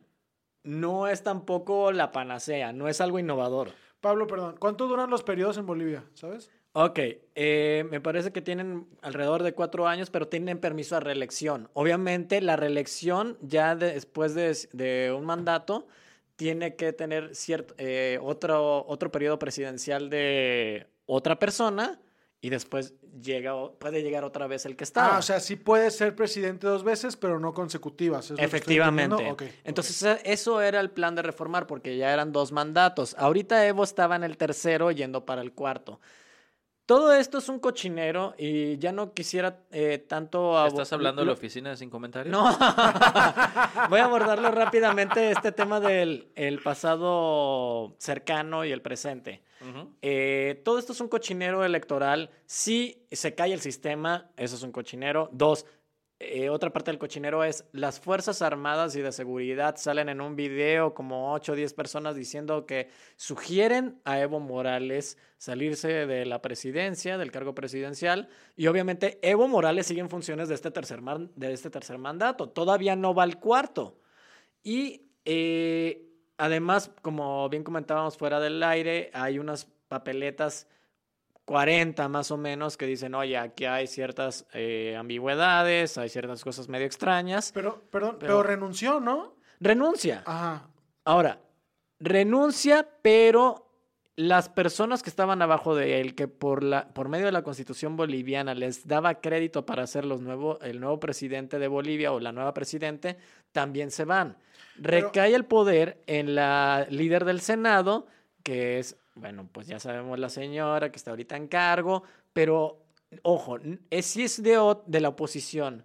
no 0.65 1.09
es 1.09 1.23
tampoco 1.23 1.93
la 1.93 2.13
panacea, 2.13 2.75
no 2.75 2.89
es 2.89 3.01
algo 3.01 3.19
innovador. 3.19 3.73
Pablo, 4.03 4.27
perdón. 4.27 4.57
¿Cuánto 4.59 4.87
duran 4.87 5.09
los 5.09 5.23
periodos 5.23 5.57
en 5.57 5.65
Bolivia? 5.65 6.05
¿Sabes? 6.13 6.51
Ok, 6.81 7.01
eh, 7.35 7.85
me 7.91 8.01
parece 8.01 8.31
que 8.31 8.41
tienen 8.41 8.87
alrededor 9.03 9.43
de 9.43 9.53
cuatro 9.53 9.89
años, 9.89 10.11
pero 10.11 10.29
tienen 10.29 10.59
permiso 10.61 10.95
a 10.97 11.01
reelección. 11.01 11.69
Obviamente, 11.73 12.41
la 12.41 12.55
reelección 12.55 13.37
ya 13.41 13.75
de- 13.75 13.95
después 13.95 14.33
de, 14.37 14.57
de 14.73 15.13
un 15.13 15.25
mandato 15.25 15.89
tiene 16.37 16.77
que 16.77 16.93
tener 16.93 17.35
cierto, 17.35 17.75
eh, 17.79 18.21
otro, 18.23 18.87
otro 18.87 19.11
periodo 19.11 19.41
presidencial 19.41 20.09
de 20.09 20.87
otra 21.07 21.41
persona 21.41 21.99
y 22.41 22.51
después 22.51 22.95
llega, 23.21 23.55
puede 23.73 24.05
llegar 24.05 24.23
otra 24.23 24.47
vez 24.47 24.65
el 24.65 24.77
que 24.77 24.85
estaba. 24.85 25.17
Ah, 25.17 25.19
o 25.19 25.23
sea, 25.23 25.41
sí 25.41 25.57
puede 25.57 25.91
ser 25.91 26.15
presidente 26.15 26.69
dos 26.69 26.85
veces, 26.85 27.17
pero 27.17 27.41
no 27.41 27.55
consecutivas. 27.55 28.27
¿es 28.27 28.31
lo 28.31 28.37
que 28.37 28.45
estoy 28.45 28.57
Efectivamente. 28.59 29.15
entendiendo? 29.17 29.33
Ok, 29.33 29.43
ok. 29.43 29.61
Entonces, 29.65 30.01
e- 30.05 30.21
eso 30.33 30.63
era 30.63 30.79
el 30.79 30.91
plan 30.91 31.17
de 31.17 31.23
reformar, 31.23 31.67
porque 31.67 31.97
ya 31.97 32.13
eran 32.13 32.31
dos 32.31 32.53
mandatos. 32.53 33.17
Ahorita 33.19 33.67
Evo 33.67 33.83
estaba 33.83 34.15
en 34.15 34.23
el 34.23 34.37
tercero, 34.37 34.93
yendo 34.93 35.27
para 35.27 35.43
el 35.43 35.51
cuarto. 35.53 35.99
Todo 36.89 37.13
esto 37.13 37.37
es 37.37 37.51
un 37.51 37.59
cochinero 37.59 38.35
y 38.39 38.79
ya 38.79 38.93
no 38.93 39.13
quisiera 39.13 39.61
eh, 39.73 39.99
tanto... 39.99 40.67
¿Estás 40.67 40.91
hablando 40.95 41.21
de 41.21 41.27
la 41.27 41.35
oficina 41.35 41.69
de 41.69 41.77
sin 41.77 41.91
comentarios? 41.91 42.33
No. 42.33 42.45
Voy 43.91 44.01
a 44.01 44.05
abordarlo 44.07 44.51
rápidamente, 44.51 45.31
este 45.31 45.53
tema 45.53 45.81
del 45.81 46.33
el 46.35 46.63
pasado 46.63 47.95
cercano 47.99 48.65
y 48.65 48.73
el 48.73 48.81
presente. 48.81 49.43
Eh, 50.01 50.63
todo 50.65 50.79
esto 50.79 50.95
es 50.95 51.01
un 51.03 51.09
cochinero 51.09 51.63
electoral. 51.63 52.31
Si 52.47 53.05
se 53.13 53.35
cae 53.35 53.53
el 53.53 53.61
sistema, 53.61 54.31
eso 54.39 54.57
es 54.57 54.63
un 54.63 54.73
cochinero. 54.73 55.29
Dos, 55.31 55.67
eh, 56.21 56.51
otra 56.51 56.73
parte 56.73 56.91
del 56.91 56.99
cochinero 56.99 57.45
es 57.45 57.65
las 57.71 58.01
Fuerzas 58.01 58.43
Armadas 58.43 58.97
y 58.97 59.03
de 59.03 59.13
Seguridad 59.13 59.77
salen 59.77 60.09
en 60.09 60.21
un 60.21 60.35
video 60.35 60.93
como 60.93 61.33
8 61.33 61.53
o 61.53 61.55
10 61.55 61.75
personas 61.75 62.17
diciendo 62.17 62.67
que 62.67 62.91
sugieren 63.15 64.01
a 64.05 64.19
Evo 64.19 64.41
Morales 64.41 65.17
salirse 65.37 66.07
de 66.07 66.27
la 66.27 66.43
presidencia, 66.43 67.19
del 67.19 67.31
cargo 67.31 67.55
presidencial. 67.55 68.29
Y 68.57 68.67
obviamente 68.67 69.21
Evo 69.23 69.47
Morales 69.47 69.87
sigue 69.87 70.01
en 70.01 70.11
funciones 70.11 70.49
de 70.49 70.57
este 70.57 70.73
tercer, 70.73 71.01
de 71.03 71.53
este 71.53 71.71
tercer 71.71 71.99
mandato. 71.99 72.49
Todavía 72.49 72.97
no 72.97 73.15
va 73.15 73.23
al 73.23 73.39
cuarto. 73.39 74.01
Y 74.65 75.13
eh, 75.25 76.05
además, 76.37 76.91
como 77.01 77.49
bien 77.49 77.63
comentábamos 77.63 78.17
fuera 78.17 78.41
del 78.41 78.61
aire, 78.65 79.11
hay 79.15 79.39
unas 79.39 79.67
papeletas 79.87 80.67
40 81.49 82.09
más 82.11 82.31
o 82.31 82.37
menos 82.37 82.77
que 82.77 82.85
dicen, 82.85 83.15
oye, 83.15 83.39
aquí 83.39 83.65
hay 83.65 83.87
ciertas 83.87 84.45
eh, 84.53 84.95
ambigüedades, 84.99 85.97
hay 85.97 86.11
ciertas 86.11 86.45
cosas 86.45 86.69
medio 86.69 86.85
extrañas. 86.85 87.53
Pero, 87.55 87.81
perdón, 87.91 88.17
pero, 88.21 88.35
Pero- 88.35 88.43
renunció, 88.43 89.01
¿no? 89.01 89.35
Renuncia. 89.59 90.23
Ajá. 90.27 90.69
Ahora, 91.07 91.41
renuncia, 91.99 92.87
pero 93.01 93.65
las 94.15 94.51
personas 94.51 95.03
que 95.03 95.09
estaban 95.09 95.41
abajo 95.41 95.75
de 95.75 96.03
él, 96.03 96.15
que 96.15 96.29
por, 96.29 96.63
la, 96.63 96.89
por 96.89 97.09
medio 97.09 97.25
de 97.25 97.33
la 97.33 97.43
constitución 97.43 97.97
boliviana 97.97 98.53
les 98.55 98.87
daba 98.87 99.15
crédito 99.23 99.65
para 99.65 99.87
ser 99.87 100.05
los 100.05 100.21
nuevo, 100.21 100.61
el 100.61 100.81
nuevo 100.81 101.01
presidente 101.01 101.59
de 101.59 101.69
Bolivia 101.69 102.13
o 102.13 102.21
la 102.21 102.31
nueva 102.33 102.53
presidente, 102.53 103.17
también 103.53 103.91
se 103.91 104.05
van. 104.05 104.37
Recae 104.77 105.35
el 105.35 105.47
poder 105.47 106.03
en 106.07 106.35
la 106.35 106.87
líder 106.91 107.25
del 107.25 107.41
Senado, 107.41 108.07
que 108.43 108.79
es, 108.79 108.97
bueno, 109.19 109.49
pues 109.51 109.67
ya 109.67 109.79
sabemos 109.79 110.19
la 110.19 110.29
señora 110.29 110.91
que 110.91 110.97
está 110.97 111.11
ahorita 111.11 111.37
en 111.37 111.49
cargo, 111.49 112.03
pero 112.33 112.85
ojo, 113.23 113.59
es, 113.91 114.07
sí 114.07 114.23
es 114.23 114.43
de, 114.43 114.77
de 114.87 115.01
la 115.01 115.09
oposición, 115.09 115.85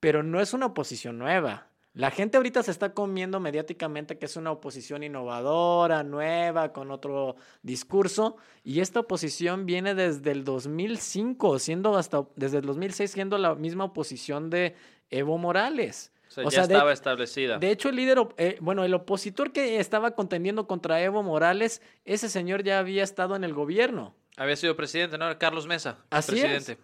pero 0.00 0.22
no 0.22 0.40
es 0.40 0.52
una 0.54 0.66
oposición 0.66 1.18
nueva. 1.18 1.68
La 1.94 2.10
gente 2.10 2.38
ahorita 2.38 2.62
se 2.62 2.70
está 2.70 2.94
comiendo 2.94 3.38
mediáticamente 3.38 4.16
que 4.16 4.24
es 4.24 4.36
una 4.36 4.50
oposición 4.50 5.02
innovadora, 5.02 6.02
nueva, 6.02 6.72
con 6.72 6.90
otro 6.90 7.36
discurso, 7.62 8.36
y 8.64 8.80
esta 8.80 9.00
oposición 9.00 9.66
viene 9.66 9.94
desde 9.94 10.30
el 10.30 10.42
2005, 10.44 11.58
siendo 11.58 11.96
hasta 11.96 12.26
desde 12.34 12.58
el 12.58 12.64
2006 12.64 13.10
siendo 13.10 13.36
la 13.36 13.54
misma 13.54 13.84
oposición 13.84 14.48
de 14.48 14.74
Evo 15.10 15.36
Morales. 15.36 16.11
O 16.32 16.34
sea, 16.34 16.44
O 16.44 16.50
ya 16.50 16.50
sea, 16.50 16.66
de- 16.66 16.74
estaba 16.74 16.92
establecida. 16.92 17.58
De 17.58 17.70
hecho, 17.70 17.90
el 17.90 17.96
líder, 17.96 18.18
eh, 18.38 18.56
bueno, 18.60 18.84
el 18.84 18.94
opositor 18.94 19.52
que 19.52 19.78
estaba 19.80 20.12
contendiendo 20.12 20.66
contra 20.66 21.00
Evo 21.02 21.22
Morales, 21.22 21.82
ese 22.04 22.28
señor 22.28 22.62
ya 22.62 22.78
había 22.78 23.02
estado 23.04 23.36
en 23.36 23.44
el 23.44 23.52
gobierno. 23.52 24.14
Había 24.38 24.56
sido 24.56 24.74
presidente, 24.76 25.18
¿no? 25.18 25.38
Carlos 25.38 25.66
Mesa. 25.66 25.98
Así 26.10 26.36
es. 26.38 26.44
presidente. 26.46 26.82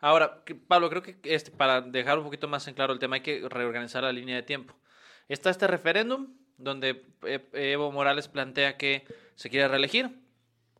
Ahora, 0.00 0.44
Pablo, 0.68 0.90
creo 0.90 1.02
que 1.02 1.16
este, 1.24 1.50
para 1.50 1.80
dejar 1.80 2.18
un 2.18 2.24
poquito 2.24 2.46
más 2.46 2.68
en 2.68 2.74
claro 2.74 2.92
el 2.92 2.98
tema, 3.00 3.16
hay 3.16 3.22
que 3.22 3.48
reorganizar 3.48 4.02
la 4.04 4.12
línea 4.12 4.36
de 4.36 4.42
tiempo. 4.42 4.74
Está 5.28 5.50
este 5.50 5.66
referéndum 5.66 6.28
donde 6.58 7.04
eh, 7.22 7.44
Evo 7.52 7.90
Morales 7.90 8.28
plantea 8.28 8.76
que 8.76 9.04
se 9.34 9.50
quiere 9.50 9.66
reelegir, 9.66 10.10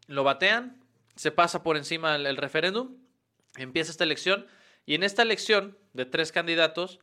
lo 0.06 0.22
batean, 0.22 0.78
se 1.16 1.32
pasa 1.32 1.62
por 1.64 1.76
encima 1.76 2.14
el, 2.14 2.26
el 2.26 2.36
referéndum, 2.36 2.96
empieza 3.56 3.90
esta 3.90 4.04
elección 4.04 4.46
y 4.86 4.94
en 4.94 5.02
esta 5.02 5.22
elección 5.22 5.76
de 5.94 6.04
tres 6.04 6.30
candidatos 6.30 7.00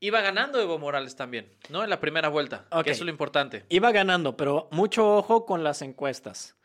iba 0.00 0.20
ganando 0.20 0.60
Evo 0.60 0.78
Morales 0.78 1.16
también, 1.16 1.50
¿no? 1.70 1.84
En 1.84 1.90
la 1.90 2.00
primera 2.00 2.28
vuelta, 2.28 2.66
que 2.84 2.90
eso 2.90 3.02
es 3.02 3.06
lo 3.06 3.10
importante. 3.10 3.64
Iba 3.68 3.92
ganando, 3.92 4.36
pero 4.36 4.68
mucho 4.70 5.16
ojo 5.16 5.46
con 5.46 5.64
las 5.64 5.82
encuestas. 5.82 6.56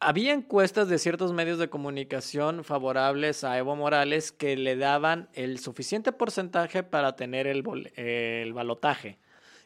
Había 0.00 0.32
encuestas 0.32 0.88
de 0.88 0.98
ciertos 0.98 1.32
medios 1.32 1.58
de 1.58 1.70
comunicación 1.70 2.64
favorables 2.64 3.44
a 3.44 3.56
Evo 3.56 3.76
Morales 3.76 4.32
que 4.32 4.56
le 4.56 4.76
daban 4.76 5.28
el 5.32 5.60
suficiente 5.60 6.10
porcentaje 6.10 6.82
para 6.82 7.14
tener 7.14 7.46
el, 7.46 7.62
el 7.94 8.52
balotaje 8.52 9.20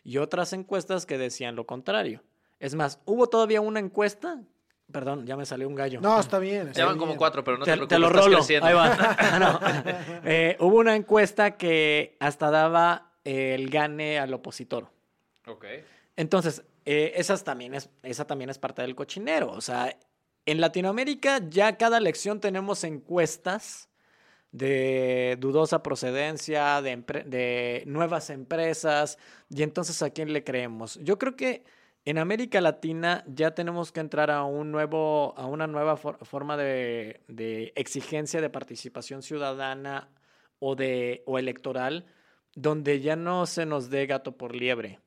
y 0.05 0.19
otras 0.19 0.53
encuestas 0.53 1.07
que 1.07 1.19
decían 1.19 1.57
lo 1.57 1.67
contrario. 1.67 2.23
Es 2.61 2.75
más, 2.75 3.01
hubo 3.07 3.29
todavía 3.29 3.61
una 3.61 3.81
encuesta, 3.81 4.43
perdón, 4.91 5.27
ya 5.27 5.37
me 5.37 5.47
salió 5.47 5.69
un 5.69 5.75
gallo. 5.75 6.01
No, 6.01 6.19
está 6.19 6.39
bien. 6.39 6.69
está 6.69 6.81
Ya 6.81 6.87
van 6.87 6.99
como 6.99 7.17
cuatro, 7.17 7.43
pero 7.45 7.59
no 7.59 7.65
te, 7.65 7.71
te, 7.73 7.77
preocupes, 7.77 7.97
te 7.97 7.99
lo 7.99 8.11
rolo. 8.11 8.41
Ahí 8.63 8.75
va. 8.75 8.97
Ah, 9.19 9.39
no. 9.39 9.61
Eh, 10.25 10.57
hubo 10.61 10.77
una 10.77 10.95
encuesta 10.95 11.57
que 11.57 12.17
hasta 12.21 12.51
daba 12.51 13.13
el 13.25 13.69
gane 13.71 14.19
al 14.19 14.33
opositor. 14.33 14.89
Ok. 15.47 15.65
Entonces, 16.17 16.63
eh, 16.85 17.13
esas 17.17 17.45
también 17.45 17.75
es, 17.75 17.91
esa 18.03 18.27
también 18.27 18.51
es 18.51 18.59
parte 18.59 18.83
del 18.83 18.95
cochinero. 18.95 19.51
O 19.51 19.61
sea, 19.61 19.97
en 20.47 20.61
Latinoamérica 20.61 21.41
ya 21.49 21.77
cada 21.77 21.99
elección 21.99 22.41
tenemos 22.41 22.85
encuestas 22.85 23.89
de 24.53 25.37
dudosa 25.39 25.83
procedencia, 25.83 26.81
de, 26.81 26.97
de 27.27 27.83
nuevas 27.87 28.31
empresas, 28.31 29.19
y 29.51 29.63
entonces 29.63 30.01
a 30.03 30.11
quién 30.11 30.33
le 30.33 30.45
creemos. 30.45 30.99
Yo 31.03 31.19
creo 31.19 31.37
que 31.37 31.65
en 32.07 32.17
América 32.19 32.63
Latina 32.63 33.23
ya 33.27 33.55
tenemos 33.55 33.93
que 33.93 34.01
entrar 34.01 34.31
a 34.31 34.45
un 34.45 34.73
nuevo, 34.73 35.35
a 35.37 35.47
una 35.47 35.67
nueva 35.67 35.99
for- 35.99 36.25
forma 36.25 36.57
de, 36.57 37.21
de 37.29 37.73
exigencia 37.77 38.41
de 38.41 38.49
participación 38.49 39.23
ciudadana 39.23 40.09
o 40.59 40.75
de 40.75 41.23
o 41.27 41.39
electoral, 41.39 42.07
donde 42.55 43.01
ya 43.01 43.17
no 43.17 43.45
se 43.45 43.67
nos 43.67 43.91
dé 43.91 44.07
gato 44.07 44.39
por 44.39 44.55
liebre 44.55 45.01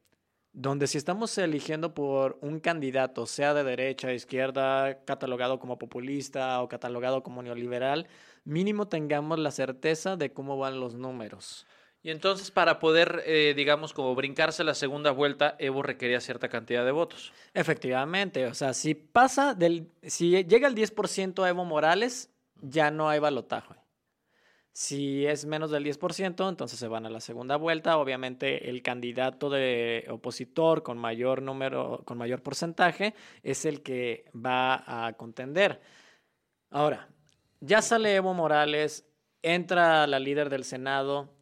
donde 0.51 0.87
si 0.87 0.97
estamos 0.97 1.37
eligiendo 1.37 1.93
por 1.93 2.37
un 2.41 2.59
candidato, 2.59 3.25
sea 3.25 3.53
de 3.53 3.63
derecha, 3.63 4.11
izquierda, 4.11 5.03
catalogado 5.05 5.59
como 5.59 5.77
populista 5.77 6.61
o 6.61 6.67
catalogado 6.67 7.23
como 7.23 7.43
neoliberal, 7.43 8.07
mínimo 8.45 8.87
tengamos 8.87 9.39
la 9.39 9.51
certeza 9.51 10.17
de 10.17 10.33
cómo 10.33 10.57
van 10.57 10.79
los 10.79 10.95
números. 10.95 11.67
Y 12.01 12.11
entonces 12.11 12.49
para 12.49 12.79
poder, 12.79 13.23
eh, 13.25 13.53
digamos, 13.55 13.93
como 13.93 14.15
brincarse 14.15 14.63
la 14.63 14.73
segunda 14.73 15.11
vuelta, 15.11 15.55
Evo 15.59 15.81
requería 15.81 16.21
cierta 16.21 16.47
cantidad 16.47 16.85
de 16.85 16.91
votos. 16.91 17.33
Efectivamente, 17.53 18.45
o 18.45 18.53
sea, 18.53 18.73
si 18.73 18.93
pasa 18.95 19.53
del, 19.53 19.91
si 20.03 20.43
llega 20.45 20.67
el 20.67 20.75
10% 20.75 21.43
a 21.43 21.49
Evo 21.49 21.65
Morales, 21.65 22.29
ya 22.61 22.89
no 22.89 23.09
hay 23.09 23.19
balotaje. 23.19 23.75
Si 24.71 25.25
es 25.25 25.45
menos 25.45 25.71
del 25.71 25.83
10%, 25.83 26.47
entonces 26.47 26.79
se 26.79 26.87
van 26.87 27.05
a 27.05 27.09
la 27.09 27.19
segunda 27.19 27.57
vuelta. 27.57 27.97
Obviamente 27.97 28.69
el 28.69 28.81
candidato 28.81 29.49
de 29.49 30.05
opositor 30.09 30.83
con 30.83 30.97
mayor 30.97 31.41
número, 31.41 32.03
con 32.05 32.17
mayor 32.17 32.41
porcentaje, 32.41 33.13
es 33.43 33.65
el 33.65 33.81
que 33.81 34.23
va 34.33 35.07
a 35.07 35.13
contender. 35.13 35.81
Ahora, 36.69 37.09
ya 37.59 37.81
sale 37.81 38.15
Evo 38.15 38.33
Morales, 38.33 39.05
entra 39.41 40.07
la 40.07 40.19
líder 40.19 40.49
del 40.49 40.63
Senado, 40.63 41.33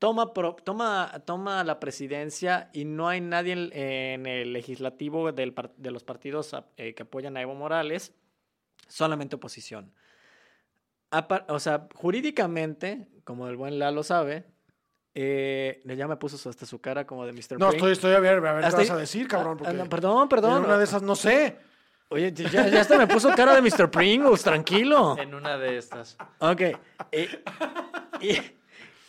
toma, 0.00 0.32
pro- 0.34 0.56
toma, 0.64 1.22
toma 1.24 1.62
la 1.62 1.78
presidencia 1.78 2.70
y 2.72 2.84
no 2.84 3.06
hay 3.08 3.20
nadie 3.20 3.52
en, 3.52 3.70
en 3.72 4.26
el 4.26 4.52
legislativo 4.52 5.30
del 5.30 5.54
de 5.76 5.90
los 5.92 6.02
partidos 6.02 6.56
eh, 6.76 6.94
que 6.94 7.04
apoyan 7.04 7.36
a 7.36 7.42
Evo 7.42 7.54
Morales, 7.54 8.12
solamente 8.88 9.36
oposición. 9.36 9.92
O 11.48 11.58
sea, 11.58 11.88
jurídicamente, 11.94 13.08
como 13.24 13.48
el 13.48 13.56
buen 13.56 13.78
Lalo 13.80 14.02
sabe, 14.04 14.44
eh, 15.14 15.82
ya 15.84 16.06
me 16.06 16.16
puso 16.16 16.48
hasta 16.48 16.66
su 16.66 16.80
cara 16.80 17.04
como 17.06 17.26
de 17.26 17.32
Mr. 17.32 17.58
No, 17.58 17.66
Pring. 17.68 17.74
estoy, 17.74 17.92
estoy 17.92 18.12
a 18.14 18.20
ver, 18.20 18.34
a 18.38 18.52
ver, 18.52 18.60
¿qué 18.60 18.66
Hasta 18.66 18.78
vas 18.78 18.90
ahí- 18.90 18.96
a 18.96 19.00
decir, 19.00 19.26
cabrón? 19.26 19.54
Ah, 19.60 19.64
Porque 19.64 19.72
no, 19.76 19.88
perdón, 19.88 20.22
en 20.22 20.28
perdón. 20.28 20.64
una 20.64 20.78
de 20.78 20.84
esas 20.84 21.02
no 21.02 21.16
sé. 21.16 21.56
Oye, 22.10 22.32
ya, 22.32 22.68
ya 22.68 22.80
hasta 22.80 22.96
me 22.98 23.06
puso 23.06 23.30
cara 23.36 23.54
de 23.54 23.62
Mr. 23.62 23.90
Pringles, 23.90 24.42
tranquilo. 24.42 25.16
En 25.18 25.34
una 25.34 25.58
de 25.58 25.78
estas. 25.78 26.16
Ok. 26.38 26.60
eh, 27.12 27.42
y, 28.20 28.36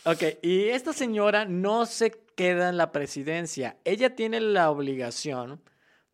ok, 0.06 0.24
y 0.42 0.70
esta 0.70 0.94
señora 0.94 1.46
no 1.46 1.86
se 1.86 2.12
queda 2.36 2.70
en 2.70 2.78
la 2.78 2.92
presidencia. 2.92 3.78
Ella 3.86 4.16
tiene 4.16 4.40
la 4.40 4.70
obligación 4.72 5.62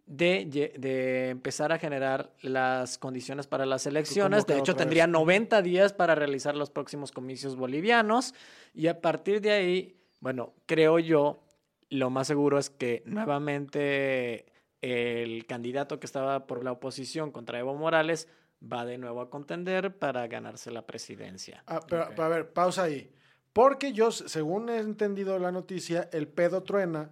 de, 0.05 0.45
de 0.77 1.29
empezar 1.29 1.71
a 1.71 1.79
generar 1.79 2.33
las 2.41 2.97
condiciones 2.97 3.47
para 3.47 3.65
las 3.65 3.85
elecciones. 3.85 4.45
De 4.45 4.57
hecho, 4.57 4.75
tendría 4.75 5.05
vez. 5.05 5.13
90 5.13 5.61
días 5.61 5.93
para 5.93 6.15
realizar 6.15 6.55
los 6.55 6.69
próximos 6.69 7.11
comicios 7.11 7.55
bolivianos. 7.55 8.33
Y 8.73 8.87
a 8.87 9.01
partir 9.01 9.41
de 9.41 9.51
ahí, 9.51 9.99
bueno, 10.21 10.53
creo 10.65 10.99
yo, 10.99 11.43
lo 11.89 12.09
más 12.09 12.27
seguro 12.27 12.57
es 12.57 12.69
que 12.69 13.03
nuevamente 13.05 14.45
el 14.81 15.45
candidato 15.45 15.99
que 15.99 16.05
estaba 16.05 16.47
por 16.47 16.63
la 16.63 16.71
oposición 16.71 17.31
contra 17.31 17.59
Evo 17.59 17.75
Morales 17.75 18.27
va 18.61 18.85
de 18.85 18.97
nuevo 18.97 19.21
a 19.21 19.29
contender 19.29 19.97
para 19.97 20.27
ganarse 20.27 20.71
la 20.71 20.85
presidencia. 20.85 21.63
Ah, 21.67 21.79
pero, 21.87 22.03
Ok. 22.03 22.09
pero 22.11 22.23
a 22.23 22.29
ver, 22.29 22.53
pausa 22.53 22.83
ahí. 22.83 23.11
Porque 23.57 23.91
yo, 23.91 24.11
según 24.11 24.69
he 24.69 24.77
entendido 24.77 25.39
la 25.39 25.51
noticia, 25.51 26.11
el 26.13 26.27
pedo 26.27 26.61
truena 26.61 27.09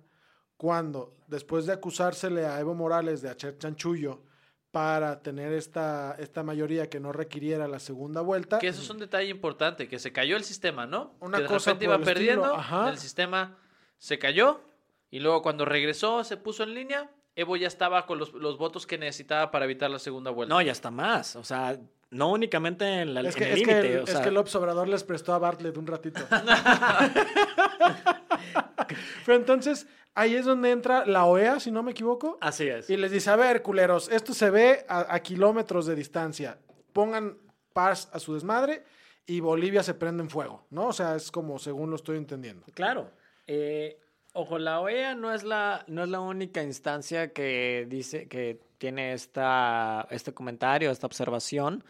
cuando, 0.58 1.18
después 1.26 1.66
de 1.66 1.74
acusársele 1.74 2.46
a 2.46 2.60
Evo 2.60 2.76
Morales 2.76 3.24
de 3.24 3.30
hacer 3.30 3.58
chanchullo 3.58 4.22
para 4.70 5.24
tener 5.24 5.54
esta, 5.54 6.16
esta 6.20 6.44
mayoría 6.44 6.88
que 6.88 7.00
no 7.00 7.12
requiriera 7.12 7.68
la 7.68 7.80
segunda 7.80 8.22
vuelta, 8.22 8.60
Que 8.60 8.68
eso 8.68 8.84
es 8.84 8.90
un 8.92 9.00
detalle 9.00 9.30
importante, 9.32 9.88
que 9.88 9.98
se 9.98 10.14
cayó 10.14 10.38
el 10.38 10.44
sistema, 10.44 10.86
¿no? 10.86 11.16
Una 11.20 11.38
que 11.38 11.44
de 11.46 11.50
cosa 11.50 11.72
repente 11.72 11.86
por 11.88 11.96
iba 11.96 11.96
el 11.96 12.14
perdiendo, 12.14 12.54
ajá. 12.54 12.90
el 12.90 13.00
sistema 13.00 13.58
se 13.98 14.20
cayó 14.20 14.62
y 15.10 15.22
luego 15.22 15.42
cuando 15.42 15.66
regresó, 15.66 16.24
se 16.24 16.38
puso 16.38 16.62
en 16.62 16.76
línea, 16.76 17.10
Evo 17.36 17.58
ya 17.58 17.68
estaba 17.68 18.06
con 18.06 18.20
los, 18.20 18.34
los 18.34 18.60
votos 18.60 18.86
que 18.86 19.00
necesitaba 19.00 19.50
para 19.50 19.66
evitar 19.66 19.90
la 19.90 19.98
segunda 19.98 20.30
vuelta. 20.30 20.54
No, 20.54 20.62
ya 20.62 20.72
está 20.72 20.92
más. 20.92 21.36
O 21.36 21.44
sea, 21.44 21.78
no 22.12 22.32
únicamente 22.32 23.02
en, 23.02 23.14
la, 23.14 23.22
es 23.22 23.36
en 23.36 23.44
que, 23.44 23.46
el 23.46 23.50
es, 23.50 23.56
que 23.56 23.66
límite. 23.66 23.94
el, 23.94 24.00
o 24.00 24.04
es 24.04 24.10
sea, 24.12 24.22
que 24.22 24.32
López 24.32 24.56
Obrador 24.56 24.88
les 24.88 25.04
prestó 25.04 25.34
a 25.34 25.40
Bartlett 25.40 25.78
un 25.78 25.88
ratito. 25.88 26.22
pero 29.26 29.38
entonces, 29.38 29.88
ahí 30.14 30.36
es 30.36 30.46
donde 30.46 30.72
entra 30.72 31.06
la 31.06 31.26
OEA, 31.26 31.60
si 31.60 31.72
no 31.72 31.84
me 31.84 31.92
equivoco. 31.92 32.38
Así 32.42 32.68
es. 32.68 32.90
Y 32.90 32.98
les 32.98 33.12
dice, 33.12 33.30
a 33.30 33.36
ver, 33.36 33.62
culeros, 33.62 34.10
esto 34.10 34.34
se 34.34 34.50
ve 34.50 34.86
a, 34.88 35.14
a 35.14 35.20
kilómetros 35.22 35.86
de 35.86 35.96
distancia. 35.96 36.58
Pongan 36.94 37.38
paz 37.74 38.10
a 38.14 38.20
su 38.20 38.34
desmadre 38.34 38.84
y 39.26 39.40
Bolivia 39.40 39.84
se 39.84 39.94
prende 39.94 40.24
en 40.24 40.30
fuego, 40.30 40.66
¿no? 40.70 40.88
O 40.88 40.94
sea, 40.94 41.16
es 41.16 41.32
como 41.32 41.60
según 41.60 41.90
lo 41.90 41.96
estoy 41.96 42.18
entendiendo. 42.18 42.66
Claro. 42.74 43.12
Eh, 43.48 44.00
ojo, 44.36 44.60
la 44.60 44.80
OEA 44.82 45.16
no 45.16 45.34
es 45.34 45.44
la, 45.44 45.84
no 45.88 46.04
es 46.04 46.10
la 46.10 46.20
única 46.20 46.62
instancia 46.64 47.34
que 47.34 47.86
dice 47.90 48.28
que 48.28 48.60
tiene 48.78 49.14
esta, 49.14 50.08
este 50.12 50.34
comentario, 50.34 50.92
esta 50.92 51.08
observación, 51.08 51.84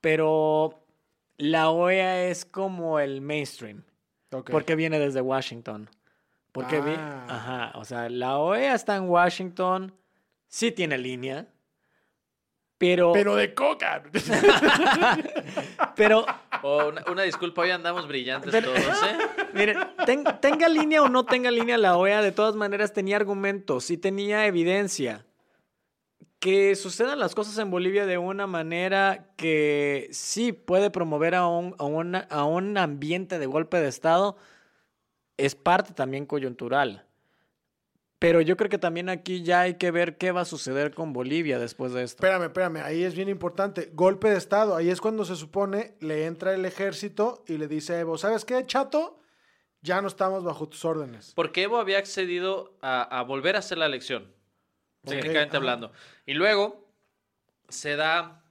pero 0.00 0.84
la 1.36 1.70
OEA 1.70 2.24
es 2.28 2.44
como 2.44 2.98
el 3.00 3.20
mainstream, 3.20 3.84
porque 4.28 4.74
viene 4.74 4.98
desde 4.98 5.20
Washington. 5.20 5.88
Porque 6.52 6.80
vi- 6.80 6.94
Ah. 6.96 7.26
ajá, 7.28 7.78
o 7.78 7.84
sea, 7.84 8.08
la 8.08 8.38
OEA 8.38 8.74
está 8.74 8.96
en 8.96 9.08
Washington, 9.08 9.92
sí 10.48 10.70
tiene 10.72 10.98
línea, 10.98 11.46
pero, 12.78 13.12
Pero 13.12 13.34
de 13.36 13.54
coca. 13.54 14.02
pero 15.96 16.26
Oh, 16.66 16.88
una, 16.88 17.04
una 17.12 17.22
disculpa, 17.24 17.60
hoy 17.60 17.70
andamos 17.72 18.08
brillantes 18.08 18.50
Pero- 18.50 18.72
todos, 18.72 19.02
¿eh? 19.02 19.18
Miren, 19.52 19.76
ten- 20.06 20.24
tenga 20.40 20.66
línea 20.66 21.02
o 21.02 21.10
no 21.10 21.26
tenga 21.26 21.50
línea 21.50 21.76
la 21.76 21.96
OEA, 21.98 22.22
de 22.22 22.32
todas 22.32 22.54
maneras 22.54 22.94
tenía 22.94 23.16
argumentos 23.16 23.90
y 23.90 23.98
tenía 23.98 24.46
evidencia. 24.46 25.26
Que 26.38 26.74
sucedan 26.74 27.18
las 27.18 27.34
cosas 27.34 27.58
en 27.58 27.70
Bolivia 27.70 28.06
de 28.06 28.16
una 28.16 28.46
manera 28.46 29.28
que 29.36 30.08
sí 30.12 30.52
puede 30.54 30.90
promover 30.90 31.34
a 31.34 31.46
un, 31.46 31.74
a 31.78 31.84
una- 31.84 32.26
a 32.30 32.44
un 32.44 32.78
ambiente 32.78 33.38
de 33.38 33.44
golpe 33.46 33.78
de 33.80 33.88
Estado, 33.88 34.36
es 35.36 35.54
parte 35.54 35.92
también 35.92 36.24
coyuntural. 36.24 37.06
Pero 38.18 38.40
yo 38.40 38.56
creo 38.56 38.70
que 38.70 38.78
también 38.78 39.08
aquí 39.08 39.42
ya 39.42 39.62
hay 39.62 39.74
que 39.74 39.90
ver 39.90 40.16
qué 40.16 40.32
va 40.32 40.42
a 40.42 40.46
suceder 40.46 40.94
con 40.94 41.12
Bolivia 41.12 41.58
después 41.58 41.92
de 41.92 42.04
esto. 42.04 42.24
Espérame, 42.24 42.44
espérame, 42.44 42.76
ahí 42.82 43.04
es 43.04 43.14
bien 43.14 43.28
importante. 43.28 43.90
Golpe 43.92 44.30
de 44.30 44.38
Estado, 44.38 44.76
ahí 44.76 44.88
es 44.88 45.00
cuando 45.00 45.24
se 45.24 45.36
supone 45.36 45.96
le 46.00 46.26
entra 46.26 46.54
el 46.54 46.64
ejército 46.64 47.44
y 47.46 47.58
le 47.58 47.68
dice 47.68 47.94
a 47.94 48.00
Evo, 48.00 48.16
¿sabes 48.16 48.44
qué, 48.44 48.64
chato? 48.64 49.20
Ya 49.82 50.00
no 50.00 50.08
estamos 50.08 50.44
bajo 50.44 50.68
tus 50.68 50.84
órdenes. 50.84 51.32
Porque 51.34 51.64
Evo 51.64 51.78
había 51.78 51.98
accedido 51.98 52.78
a, 52.80 53.02
a 53.02 53.22
volver 53.22 53.56
a 53.56 53.58
hacer 53.58 53.76
la 53.76 53.86
elección, 53.86 54.32
técnicamente 55.04 55.56
hablando. 55.56 55.92
Y 56.24 56.32
luego 56.32 56.88
se 57.68 57.96
da 57.96 58.42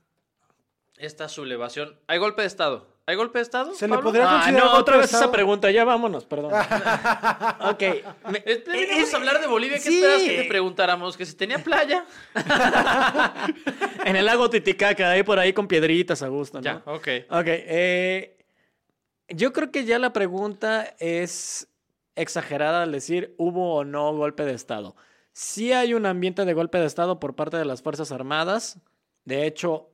esta 0.97 1.29
sublevación. 1.29 1.99
¿Hay 2.07 2.19
golpe 2.19 2.41
de 2.41 2.47
Estado? 2.47 2.92
¿Hay 3.05 3.17
golpe 3.17 3.39
de 3.39 3.43
Estado? 3.43 3.73
Se 3.73 3.85
le 3.85 3.95
Pablo? 3.95 4.11
podría 4.11 4.25
Ah, 4.29 4.49
no, 4.51 4.75
otra 4.77 4.95
vez 4.95 5.13
esa 5.13 5.29
pregunta, 5.29 5.69
ya 5.71 5.83
vámonos, 5.83 6.23
perdón. 6.25 6.53
ok. 7.69 7.81
Eh, 7.81 8.03
es- 8.45 9.13
a 9.13 9.17
hablar 9.17 9.41
de 9.41 9.47
Bolivia. 9.47 9.77
¿Qué 9.77 9.83
sí. 9.83 9.95
esperas 9.95 10.21
que 10.23 10.41
te 10.43 10.47
preguntáramos? 10.47 11.17
¿Que 11.17 11.25
si 11.25 11.35
tenía 11.35 11.59
playa? 11.59 12.05
En 14.05 14.15
el 14.17 14.25
lago 14.25 14.49
Titicaca, 14.49 15.09
ahí 15.11 15.23
por 15.23 15.39
ahí 15.39 15.53
con 15.53 15.67
piedritas 15.67 16.21
a 16.23 16.27
gusto, 16.27 16.59
¿no? 16.59 16.63
Ya, 16.63 16.81
ok. 16.85 17.07
Ok, 17.29 17.45
eh, 17.47 18.37
yo 19.29 19.53
creo 19.53 19.71
que 19.71 19.85
ya 19.85 19.97
la 19.99 20.11
pregunta 20.13 20.93
es 20.99 21.67
exagerada 22.15 22.83
al 22.83 22.91
decir 22.91 23.33
hubo 23.37 23.75
o 23.75 23.83
no 23.85 24.13
golpe 24.13 24.43
de 24.43 24.53
Estado. 24.53 24.95
Sí 25.31 25.71
hay 25.73 25.93
un 25.93 26.05
ambiente 26.05 26.45
de 26.45 26.53
golpe 26.53 26.77
de 26.79 26.85
Estado 26.85 27.19
por 27.19 27.35
parte 27.35 27.57
de 27.57 27.65
las 27.65 27.81
Fuerzas 27.81 28.11
Armadas. 28.11 28.77
De 29.25 29.47
hecho, 29.47 29.89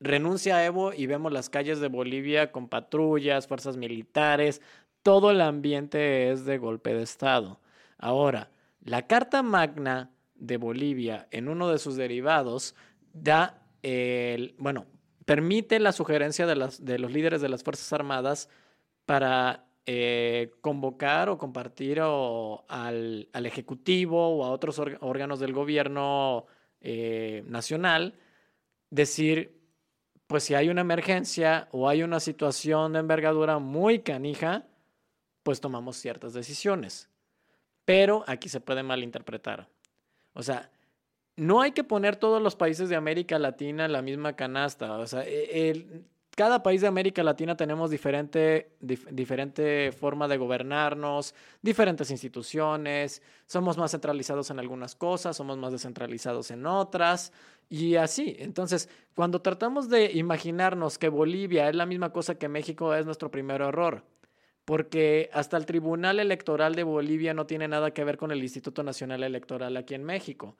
renuncia 0.00 0.56
a 0.56 0.64
Evo 0.64 0.92
y 0.92 1.06
vemos 1.06 1.32
las 1.32 1.50
calles 1.50 1.80
de 1.80 1.88
Bolivia 1.88 2.52
con 2.52 2.68
patrullas, 2.68 3.46
fuerzas 3.46 3.76
militares. 3.76 4.60
Todo 5.02 5.30
el 5.30 5.40
ambiente 5.40 6.30
es 6.30 6.44
de 6.44 6.58
golpe 6.58 6.94
de 6.94 7.02
Estado. 7.02 7.60
Ahora, 7.98 8.50
la 8.84 9.06
Carta 9.06 9.42
Magna 9.42 10.10
de 10.34 10.56
Bolivia, 10.56 11.26
en 11.30 11.48
uno 11.48 11.68
de 11.68 11.78
sus 11.78 11.96
derivados, 11.96 12.74
da 13.12 13.62
el, 13.82 14.54
bueno, 14.58 14.86
permite 15.24 15.80
la 15.80 15.92
sugerencia 15.92 16.46
de, 16.46 16.56
las, 16.56 16.84
de 16.84 16.98
los 16.98 17.12
líderes 17.12 17.40
de 17.40 17.48
las 17.48 17.64
Fuerzas 17.64 17.92
Armadas 17.92 18.48
para 19.04 19.66
eh, 19.86 20.52
convocar 20.60 21.28
o 21.28 21.38
compartir 21.38 22.00
o 22.02 22.64
al, 22.68 23.28
al 23.32 23.46
Ejecutivo 23.46 24.36
o 24.36 24.44
a 24.44 24.50
otros 24.50 24.78
órganos 24.78 25.40
del 25.40 25.52
gobierno 25.52 26.46
eh, 26.80 27.42
nacional, 27.46 28.14
decir, 28.90 29.57
pues 30.28 30.44
si 30.44 30.54
hay 30.54 30.68
una 30.68 30.82
emergencia 30.82 31.68
o 31.72 31.88
hay 31.88 32.02
una 32.02 32.20
situación 32.20 32.92
de 32.92 33.00
envergadura 33.00 33.58
muy 33.58 34.00
canija, 34.00 34.64
pues 35.42 35.60
tomamos 35.60 35.96
ciertas 35.96 36.34
decisiones. 36.34 37.08
Pero 37.86 38.22
aquí 38.26 38.48
se 38.50 38.60
puede 38.60 38.82
malinterpretar. 38.82 39.68
O 40.34 40.42
sea, 40.42 40.70
no 41.36 41.62
hay 41.62 41.72
que 41.72 41.82
poner 41.82 42.16
todos 42.16 42.42
los 42.42 42.56
países 42.56 42.90
de 42.90 42.96
América 42.96 43.38
Latina 43.38 43.86
en 43.86 43.92
la 43.92 44.02
misma 44.02 44.36
canasta. 44.36 44.98
O 44.98 45.06
sea, 45.06 45.24
e- 45.26 45.70
el- 45.70 46.04
cada 46.38 46.62
país 46.62 46.80
de 46.80 46.86
América 46.86 47.24
Latina 47.24 47.56
tenemos 47.56 47.90
diferente, 47.90 48.70
dif- 48.80 49.08
diferente 49.10 49.90
forma 49.90 50.28
de 50.28 50.36
gobernarnos, 50.36 51.34
diferentes 51.62 52.12
instituciones, 52.12 53.22
somos 53.44 53.76
más 53.76 53.90
centralizados 53.90 54.48
en 54.50 54.60
algunas 54.60 54.94
cosas, 54.94 55.36
somos 55.36 55.58
más 55.58 55.72
descentralizados 55.72 56.52
en 56.52 56.64
otras, 56.64 57.32
y 57.68 57.96
así. 57.96 58.36
Entonces, 58.38 58.88
cuando 59.16 59.42
tratamos 59.42 59.88
de 59.88 60.12
imaginarnos 60.12 60.96
que 60.96 61.08
Bolivia 61.08 61.68
es 61.68 61.74
la 61.74 61.86
misma 61.86 62.12
cosa 62.12 62.36
que 62.36 62.46
México, 62.46 62.94
es 62.94 63.04
nuestro 63.04 63.32
primer 63.32 63.60
error. 63.60 64.04
Porque 64.64 65.30
hasta 65.32 65.56
el 65.56 65.66
Tribunal 65.66 66.20
Electoral 66.20 66.76
de 66.76 66.84
Bolivia 66.84 67.34
no 67.34 67.46
tiene 67.46 67.66
nada 67.66 67.90
que 67.90 68.04
ver 68.04 68.16
con 68.16 68.30
el 68.30 68.42
Instituto 68.42 68.84
Nacional 68.84 69.24
Electoral 69.24 69.76
aquí 69.76 69.94
en 69.94 70.04
México. 70.04 70.56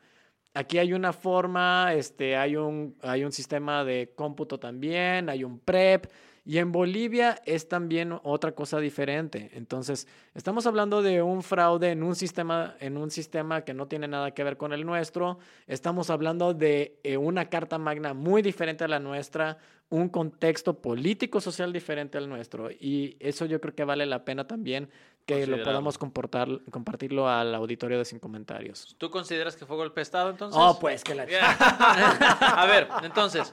Aquí 0.54 0.78
hay 0.78 0.92
una 0.92 1.12
forma, 1.12 1.94
este, 1.94 2.36
hay, 2.36 2.56
un, 2.56 2.96
hay 3.02 3.24
un 3.24 3.32
sistema 3.32 3.84
de 3.84 4.12
cómputo 4.16 4.58
también, 4.58 5.28
hay 5.28 5.44
un 5.44 5.58
PREP, 5.58 6.06
y 6.48 6.56
en 6.56 6.72
Bolivia 6.72 7.42
es 7.44 7.68
también 7.68 8.18
otra 8.22 8.52
cosa 8.52 8.80
diferente. 8.80 9.50
Entonces, 9.52 10.08
estamos 10.34 10.66
hablando 10.66 11.02
de 11.02 11.20
un 11.20 11.42
fraude 11.42 11.90
en 11.90 12.02
un 12.02 12.16
sistema, 12.16 12.74
en 12.80 12.96
un 12.96 13.10
sistema 13.10 13.66
que 13.66 13.74
no 13.74 13.86
tiene 13.86 14.08
nada 14.08 14.30
que 14.30 14.44
ver 14.44 14.56
con 14.56 14.72
el 14.72 14.86
nuestro. 14.86 15.38
Estamos 15.66 16.08
hablando 16.08 16.54
de 16.54 17.00
eh, 17.04 17.18
una 17.18 17.50
carta 17.50 17.76
magna 17.76 18.14
muy 18.14 18.40
diferente 18.40 18.82
a 18.82 18.88
la 18.88 18.98
nuestra, 18.98 19.58
un 19.90 20.08
contexto 20.08 20.80
político 20.80 21.42
social 21.42 21.70
diferente 21.70 22.16
al 22.16 22.30
nuestro. 22.30 22.70
Y 22.70 23.18
eso 23.20 23.44
yo 23.44 23.60
creo 23.60 23.74
que 23.74 23.84
vale 23.84 24.06
la 24.06 24.24
pena 24.24 24.46
también 24.46 24.88
que 25.28 25.46
lo 25.46 25.62
podamos 25.62 25.98
comportar, 25.98 26.48
compartirlo 26.70 27.28
al 27.28 27.54
auditorio 27.54 27.98
de 27.98 28.04
Sin 28.06 28.18
Comentarios. 28.18 28.96
¿Tú 28.96 29.10
consideras 29.10 29.56
que 29.56 29.66
fue 29.66 29.76
golpe 29.76 30.00
de 30.00 30.02
Estado 30.02 30.30
entonces? 30.30 30.58
Oh, 30.60 30.78
pues 30.80 31.04
que 31.04 31.14
la... 31.14 31.24
a 31.26 32.66
ver, 32.66 32.88
entonces, 33.02 33.52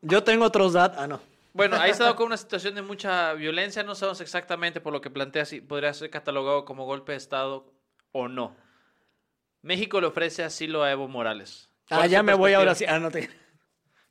Yo 0.00 0.24
tengo 0.24 0.46
otros 0.46 0.72
datos. 0.72 0.98
Ah, 0.98 1.06
no. 1.06 1.20
bueno, 1.52 1.76
ahí 1.76 1.92
se 1.92 2.02
dado 2.02 2.16
con 2.16 2.26
una 2.26 2.38
situación 2.38 2.74
de 2.74 2.82
mucha 2.82 3.34
violencia, 3.34 3.82
no 3.82 3.94
sabemos 3.94 4.22
exactamente 4.22 4.80
por 4.80 4.94
lo 4.94 5.02
que 5.02 5.10
plantea 5.10 5.44
si 5.44 5.60
podría 5.60 5.92
ser 5.92 6.08
catalogado 6.08 6.64
como 6.64 6.86
golpe 6.86 7.12
de 7.12 7.18
Estado 7.18 7.66
o 8.12 8.28
no. 8.28 8.56
México 9.60 10.00
le 10.00 10.06
ofrece 10.06 10.44
asilo 10.44 10.82
a 10.82 10.90
Evo 10.90 11.08
Morales. 11.08 11.68
¿Cuál 11.88 12.02
Ah, 12.02 12.06
ya 12.06 12.22
me 12.22 12.32
voy 12.32 12.54
ahora 12.54 12.74
sí. 12.74 12.86
Ah, 12.88 12.98
no 12.98 13.10
te... 13.10 13.28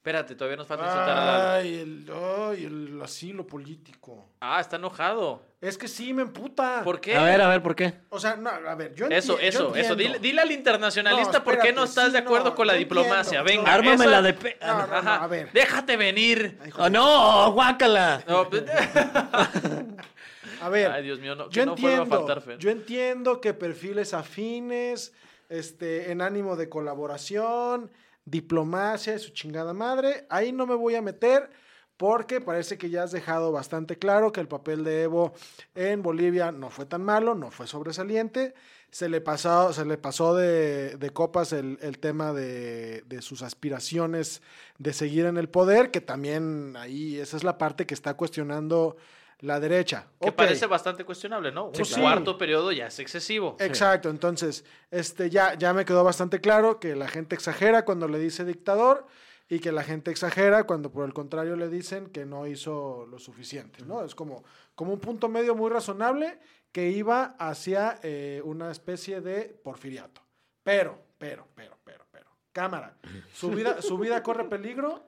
Espérate, 0.05 0.35
todavía 0.35 0.57
nos 0.57 0.67
falta 0.67 0.85
insultar 0.85 1.17
a 1.17 1.25
Lalo. 1.25 1.49
Ay, 1.53 1.79
el, 1.79 2.05
ay, 2.13 2.65
el 2.65 3.01
asilo 3.01 3.47
político. 3.47 4.23
Ah, 4.39 4.61
está 4.61 4.75
enojado. 4.75 5.41
Es 5.59 5.79
que 5.79 5.87
sí, 5.87 6.13
me 6.13 6.21
emputa. 6.21 6.81
¿Por 6.83 7.01
qué? 7.01 7.15
A 7.15 7.23
ver, 7.23 7.41
a 7.41 7.47
ver, 7.47 7.63
¿por 7.63 7.75
qué? 7.75 7.91
O 8.09 8.19
sea, 8.19 8.35
no, 8.35 8.51
a 8.51 8.75
ver, 8.75 8.93
yo 8.93 9.07
Eso, 9.07 9.33
enti- 9.35 9.41
yo 9.41 9.47
eso, 9.47 9.75
eso. 9.75 9.93
entiendo. 9.93 9.95
Dile, 9.95 10.19
dile 10.19 10.41
al 10.41 10.51
internacionalista 10.51 11.39
No, 11.39 11.43
por 11.43 11.57
qué 11.57 11.73
no 11.73 11.85
estás 11.85 12.13
de 12.13 12.19
acuerdo 12.19 12.51
no, 12.51 12.55
con 12.55 12.67
la 12.67 12.73
yo 12.73 12.79
diplomacia. 12.79 13.39
entiendo. 13.39 13.63
Venga, 13.63 13.73
Ármame 13.73 13.95
esa- 13.95 14.05
la 14.05 14.21
de... 14.21 14.33
pe- 14.35 14.57
No, 14.61 14.77
no, 14.81 14.85
no, 14.87 14.95
Ajá. 14.95 15.23
a 15.23 15.27
ver. 15.27 15.51
Déjate 15.51 15.97
venir. 15.97 16.59
Ay, 16.61 16.69
¡Oh, 16.77 16.83
de- 16.83 16.89
no! 16.91 17.51
¡Guácala! 17.53 18.23
No, 18.27 18.47
pues- 18.47 18.63
A 20.61 20.69
ver, 20.69 20.91
Ay, 20.91 21.01
Dios 21.03 21.19
mío, 21.19 21.33
no, 21.35 21.49
que 21.49 21.55
yo 21.55 21.65
no 21.65 21.75
vuelva 21.75 21.89
a 21.89 22.01
entiendo, 22.03 22.17
faltar 22.27 22.41
fe. 22.43 22.57
yo 22.59 22.69
entiendo 22.69 23.41
que 23.41 23.55
perfiles 23.55 24.13
afines, 24.13 25.13
este, 25.49 26.11
en 26.11 26.21
ánimo 26.21 26.55
de 26.55 26.69
colaboración, 26.69 27.89
diplomacia 28.25 29.15
y 29.15 29.19
su 29.19 29.31
chingada 29.31 29.73
madre. 29.73 30.25
Ahí 30.29 30.51
no 30.51 30.65
me 30.67 30.75
voy 30.75 30.95
a 30.95 31.01
meter 31.01 31.49
porque 31.97 32.41
parece 32.41 32.77
que 32.77 32.89
ya 32.89 33.03
has 33.03 33.11
dejado 33.11 33.51
bastante 33.51 33.97
claro 33.97 34.31
que 34.31 34.41
el 34.41 34.47
papel 34.47 34.83
de 34.83 35.03
Evo 35.03 35.33
en 35.75 36.01
Bolivia 36.01 36.51
no 36.51 36.69
fue 36.69 36.85
tan 36.85 37.03
malo, 37.03 37.35
no 37.35 37.51
fue 37.51 37.67
sobresaliente. 37.67 38.53
Se 38.91 39.07
le 39.09 39.21
pasó, 39.21 39.71
se 39.73 39.85
le 39.85 39.97
pasó 39.97 40.35
de, 40.35 40.97
de 40.97 41.09
copas 41.11 41.53
el, 41.53 41.77
el 41.81 41.99
tema 41.99 42.33
de, 42.33 43.01
de 43.07 43.21
sus 43.21 43.41
aspiraciones 43.41 44.41
de 44.77 44.93
seguir 44.93 45.25
en 45.25 45.37
el 45.37 45.49
poder, 45.49 45.91
que 45.91 46.01
también 46.01 46.75
ahí 46.77 47.17
esa 47.17 47.37
es 47.37 47.43
la 47.43 47.57
parte 47.57 47.85
que 47.85 47.93
está 47.93 48.15
cuestionando 48.15 48.97
la 49.39 49.59
derecha. 49.59 50.07
Que 50.19 50.31
parece 50.31 50.65
bastante 50.65 51.03
cuestionable, 51.03 51.51
¿no? 51.51 51.67
Un 51.67 51.85
sí. 51.85 51.99
cuarto 51.99 52.37
periodo 52.37 52.71
ya 52.71 52.87
es 52.87 52.99
excesivo. 52.99 53.57
Exacto, 53.59 54.09
entonces 54.09 54.65
este, 54.91 55.29
ya, 55.29 55.55
ya 55.55 55.73
me 55.73 55.85
quedó 55.85 56.03
bastante 56.03 56.41
claro 56.41 56.79
que 56.79 56.95
la 56.95 57.07
gente 57.07 57.35
exagera 57.35 57.85
cuando 57.85 58.07
le 58.07 58.19
dice 58.19 58.45
dictador 58.45 59.05
y 59.47 59.59
que 59.59 59.71
la 59.71 59.83
gente 59.83 60.11
exagera 60.11 60.63
cuando 60.63 60.91
por 60.91 61.05
el 61.05 61.13
contrario 61.13 61.55
le 61.55 61.69
dicen 61.69 62.07
que 62.07 62.25
no 62.25 62.47
hizo 62.47 63.05
lo 63.05 63.19
suficiente, 63.19 63.83
¿no? 63.85 64.03
Es 64.03 64.15
como, 64.15 64.43
como 64.73 64.93
un 64.93 64.99
punto 64.99 65.29
medio 65.29 65.55
muy 65.55 65.69
razonable 65.69 66.39
que 66.71 66.89
iba 66.89 67.35
hacia 67.39 67.99
eh, 68.03 68.41
una 68.43 68.71
especie 68.71 69.21
de 69.21 69.43
porfiriato. 69.63 70.21
Pero, 70.63 70.99
pero, 71.17 71.47
pero, 71.53 71.77
pero, 71.83 72.05
pero, 72.11 72.25
cámara, 72.51 72.97
su 73.33 73.51
vida, 73.51 73.81
su 73.81 73.97
vida 73.97 74.23
corre 74.23 74.45
peligro, 74.45 75.07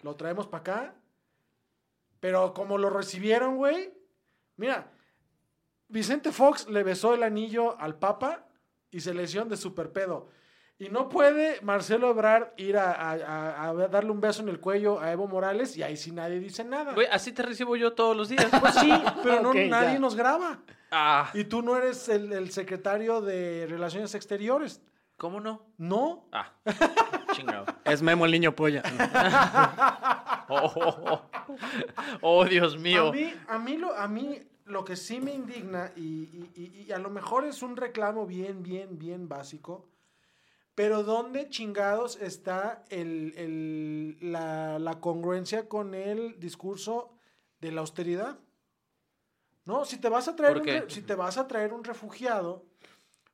lo 0.00 0.16
traemos 0.16 0.46
para 0.46 0.60
acá, 0.60 0.94
pero 2.22 2.54
como 2.54 2.78
lo 2.78 2.88
recibieron, 2.88 3.56
güey, 3.56 3.92
mira, 4.56 4.92
Vicente 5.88 6.30
Fox 6.30 6.68
le 6.68 6.84
besó 6.84 7.14
el 7.14 7.24
anillo 7.24 7.76
al 7.80 7.98
Papa 7.98 8.46
y 8.92 9.00
se 9.00 9.12
lesionó 9.12 9.50
de 9.50 9.56
super 9.56 9.90
pedo. 9.90 10.28
Y 10.78 10.88
no 10.88 11.08
puede 11.08 11.60
Marcelo 11.62 12.10
Ebrard 12.10 12.50
ir 12.58 12.76
a, 12.76 12.92
a- 12.92 13.12
a- 13.14 13.68
a 13.70 13.74
darle 13.88 14.12
un 14.12 14.20
beso 14.20 14.40
en 14.42 14.48
el 14.50 14.60
cuello 14.60 15.00
a 15.00 15.10
Evo 15.10 15.26
Morales 15.26 15.76
y 15.76 15.82
ahí 15.82 15.96
sí 15.96 16.12
nadie 16.12 16.38
dice 16.38 16.62
nada. 16.62 16.92
Güey, 16.94 17.08
así 17.10 17.32
te 17.32 17.42
recibo 17.42 17.74
yo 17.74 17.92
todos 17.92 18.16
los 18.16 18.28
días. 18.28 18.46
Pues 18.60 18.74
sí, 18.76 18.88
pero 19.24 19.42
no, 19.42 19.52
nadie 19.52 19.94
ya. 19.94 19.98
nos 19.98 20.14
graba. 20.14 20.60
Ah, 20.92 21.28
Y 21.34 21.44
tú 21.44 21.60
no 21.62 21.76
eres 21.76 22.08
el, 22.08 22.32
el 22.32 22.52
secretario 22.52 23.20
de 23.20 23.66
Relaciones 23.68 24.14
Exteriores. 24.14 24.80
¿Cómo 25.16 25.40
no? 25.40 25.66
No. 25.78 26.28
Ah, 26.32 26.52
chingado. 27.32 27.66
Es 27.84 28.02
Memo 28.02 28.24
el 28.26 28.32
niño 28.32 28.54
polla. 28.54 28.82
Oh, 30.48 30.70
oh, 30.74 30.96
oh. 31.10 31.22
Oh, 32.20 32.44
Dios 32.44 32.76
mío. 32.76 33.08
A 33.08 33.12
mí, 33.12 33.32
a 33.48 33.58
mí, 33.58 33.76
lo, 33.78 33.96
a 33.96 34.06
mí 34.06 34.38
lo 34.66 34.84
que 34.84 34.96
sí 34.96 35.18
me 35.20 35.32
indigna, 35.32 35.90
y, 35.96 36.02
y- 36.02 36.50
y- 36.54 36.82
y 36.88 36.92
a 36.92 36.98
lo 36.98 37.08
mejor 37.10 37.44
es 37.46 37.62
un 37.62 37.76
reclamo 37.76 38.26
bien, 38.26 38.62
bien, 38.62 38.98
bien 38.98 39.28
básico, 39.28 39.88
pero 40.74 41.04
¿dónde 41.04 41.48
chingados 41.48 42.16
está 42.20 42.84
el- 42.90 43.32
el- 43.36 44.32
la, 44.32 44.78
la 44.78 45.00
congruencia 45.00 45.68
con 45.68 45.94
el 45.94 46.38
discurso 46.38 47.14
de 47.60 47.72
la 47.72 47.80
austeridad? 47.80 48.38
No, 49.64 49.84
si 49.86 49.96
te 49.98 50.08
vas 50.10 50.28
a 50.28 50.36
traer, 50.36 50.90
si 50.90 51.00
te 51.02 51.14
vas 51.14 51.38
a 51.38 51.46
traer 51.46 51.72
un 51.72 51.84
refugiado, 51.84 52.66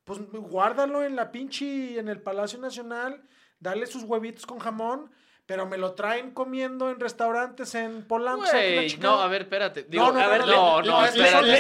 pues 0.09 0.21
guárdalo 0.33 1.05
en 1.05 1.15
la 1.15 1.31
pinche, 1.31 1.99
en 1.99 2.09
el 2.09 2.21
Palacio 2.23 2.59
Nacional, 2.59 3.23
dale 3.61 3.87
sus 3.87 4.05
huevitos 4.05 4.47
con 4.47 4.59
jamón, 4.59 5.11
pero 5.45 5.67
me 5.67 5.77
lo 5.77 5.93
traen 5.93 6.31
comiendo 6.33 6.91
en 6.91 6.99
restaurantes 6.99 7.75
en 7.75 8.09
Polanco. 8.09 8.45
no, 9.01 9.21
a 9.21 9.29
ver, 9.29 9.43
espérate. 9.43 9.83
Digo, 9.85 10.07
No, 10.07 10.13
no, 10.13 10.21
a 10.21 10.27
ver, 10.29 10.47
no, 10.47 10.83
no, 10.83 11.03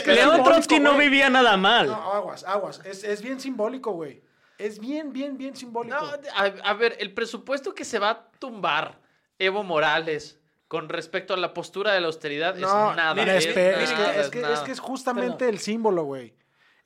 León 0.06 0.42
Trotsky 0.42 0.80
no 0.80 0.96
vivía 0.96 1.28
nada 1.28 1.56
mal. 1.58 1.88
No, 1.88 1.94
aguas, 2.12 2.44
aguas. 2.44 2.80
Es, 2.84 3.04
es 3.04 3.20
bien 3.22 3.38
simbólico, 3.38 3.92
güey. 3.92 4.22
Es 4.56 4.78
bien, 4.80 5.12
bien, 5.12 5.36
bien 5.36 5.54
simbólico. 5.54 6.00
No, 6.00 6.10
a, 6.34 6.44
a 6.44 6.74
ver, 6.74 6.96
el 7.00 7.12
presupuesto 7.14 7.74
que 7.74 7.84
se 7.84 7.98
va 7.98 8.10
a 8.10 8.30
tumbar 8.38 8.98
Evo 9.38 9.62
Morales 9.62 10.40
con 10.68 10.88
respecto 10.88 11.34
a 11.34 11.36
la 11.36 11.54
postura 11.54 11.92
de 11.92 12.00
la 12.00 12.06
austeridad 12.08 12.54
No, 12.56 12.90
es 12.90 12.96
nada. 12.96 13.14
mira, 13.14 13.36
es, 13.36 13.46
es 13.46 13.54
que, 13.54 13.60
nada, 13.60 13.82
es, 13.82 13.90
que, 13.92 14.20
es, 14.20 14.30
que, 14.30 14.40
nada. 14.40 14.54
es 14.54 14.60
que 14.60 14.72
es 14.72 14.80
justamente 14.80 15.48
el 15.48 15.58
símbolo, 15.58 16.04
güey. 16.04 16.34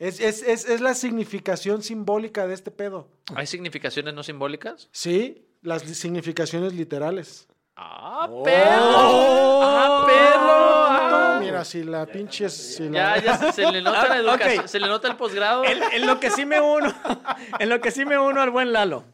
Es, 0.03 0.19
es, 0.19 0.43
es, 0.43 0.65
es 0.69 0.81
la 0.81 0.95
significación 0.95 1.83
simbólica 1.83 2.47
de 2.49 2.55
este 2.55 2.73
pedo. 2.73 3.07
¿Hay 3.37 3.47
significaciones 3.47 4.15
no 4.15 4.25
simbólicas? 4.25 4.89
Sí, 4.91 5.47
las 5.63 5.83
significaciones 5.83 6.73
literales. 6.75 7.47
¡Ah, 7.77 8.27
Oh. 8.29 8.43
perro! 8.43 9.63
¡Ah, 9.63 10.05
perro! 10.07 10.53
¡Ah! 10.53 11.39
Mira, 11.41 11.65
si 11.65 11.85
la 11.85 12.05
pinche... 12.07 12.49
Si 12.49 12.85
Ya, 12.91 13.17
la... 13.17 13.19
ya 13.19 13.37
se- 13.39 13.53
se 13.53 13.71
le 13.71 13.81
nota 13.81 14.09
la 14.09 14.17
educación, 14.33 14.69
se 14.69 14.81
le 14.81 14.89
nota 14.89 15.07
el 15.09 15.17
posgrado. 15.17 15.65
En, 15.65 15.81
en 15.81 16.07
lo 16.07 16.19
que 16.19 16.31
sí 16.33 16.45
me 16.47 16.61
uno, 16.61 16.93
en 17.61 17.69
lo 17.69 17.81
que 17.81 17.93
sí 17.93 18.05
me 18.05 18.19
uno 18.19 18.43
al 18.43 18.51
buen 18.51 18.73
Lalo. 18.73 19.05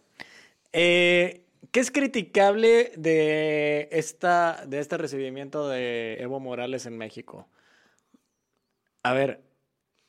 Eh, 0.73 1.45
¿Qué 1.71 1.81
es 1.81 1.91
criticable 1.91 2.93
de, 2.97 3.89
esta, 3.93 4.65
de 4.67 4.79
este 4.79 4.97
recibimiento 4.97 5.69
de 5.69 6.17
Evo 6.21 6.41
Morales 6.41 6.87
en 6.87 6.97
México? 6.97 7.47
A 9.03 9.13
ver, 9.13 9.43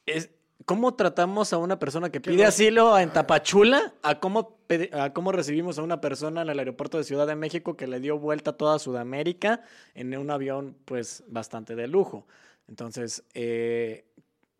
es, 0.05 0.29
¿cómo 0.69 0.93
tratamos 0.93 1.51
a 1.51 1.57
una 1.57 1.79
persona 1.79 2.11
que 2.11 2.21
pide 2.21 2.45
asilo 2.45 2.99
en 2.99 3.11
Tapachula? 3.11 3.91
A 4.03 4.19
cómo, 4.19 4.59
pedi- 4.67 4.93
a 4.93 5.11
cómo 5.13 5.31
recibimos 5.31 5.79
a 5.79 5.81
una 5.81 5.99
persona 5.99 6.43
en 6.43 6.49
el 6.49 6.59
aeropuerto 6.59 6.99
de 6.99 7.03
Ciudad 7.03 7.25
de 7.25 7.35
México 7.35 7.75
que 7.75 7.87
le 7.87 7.99
dio 7.99 8.19
vuelta 8.19 8.51
a 8.51 8.53
toda 8.57 8.77
Sudamérica 8.77 9.63
en 9.95 10.15
un 10.15 10.29
avión, 10.29 10.77
pues, 10.85 11.23
bastante 11.27 11.75
de 11.75 11.87
lujo. 11.87 12.27
Entonces, 12.67 13.23
eh, 13.33 14.05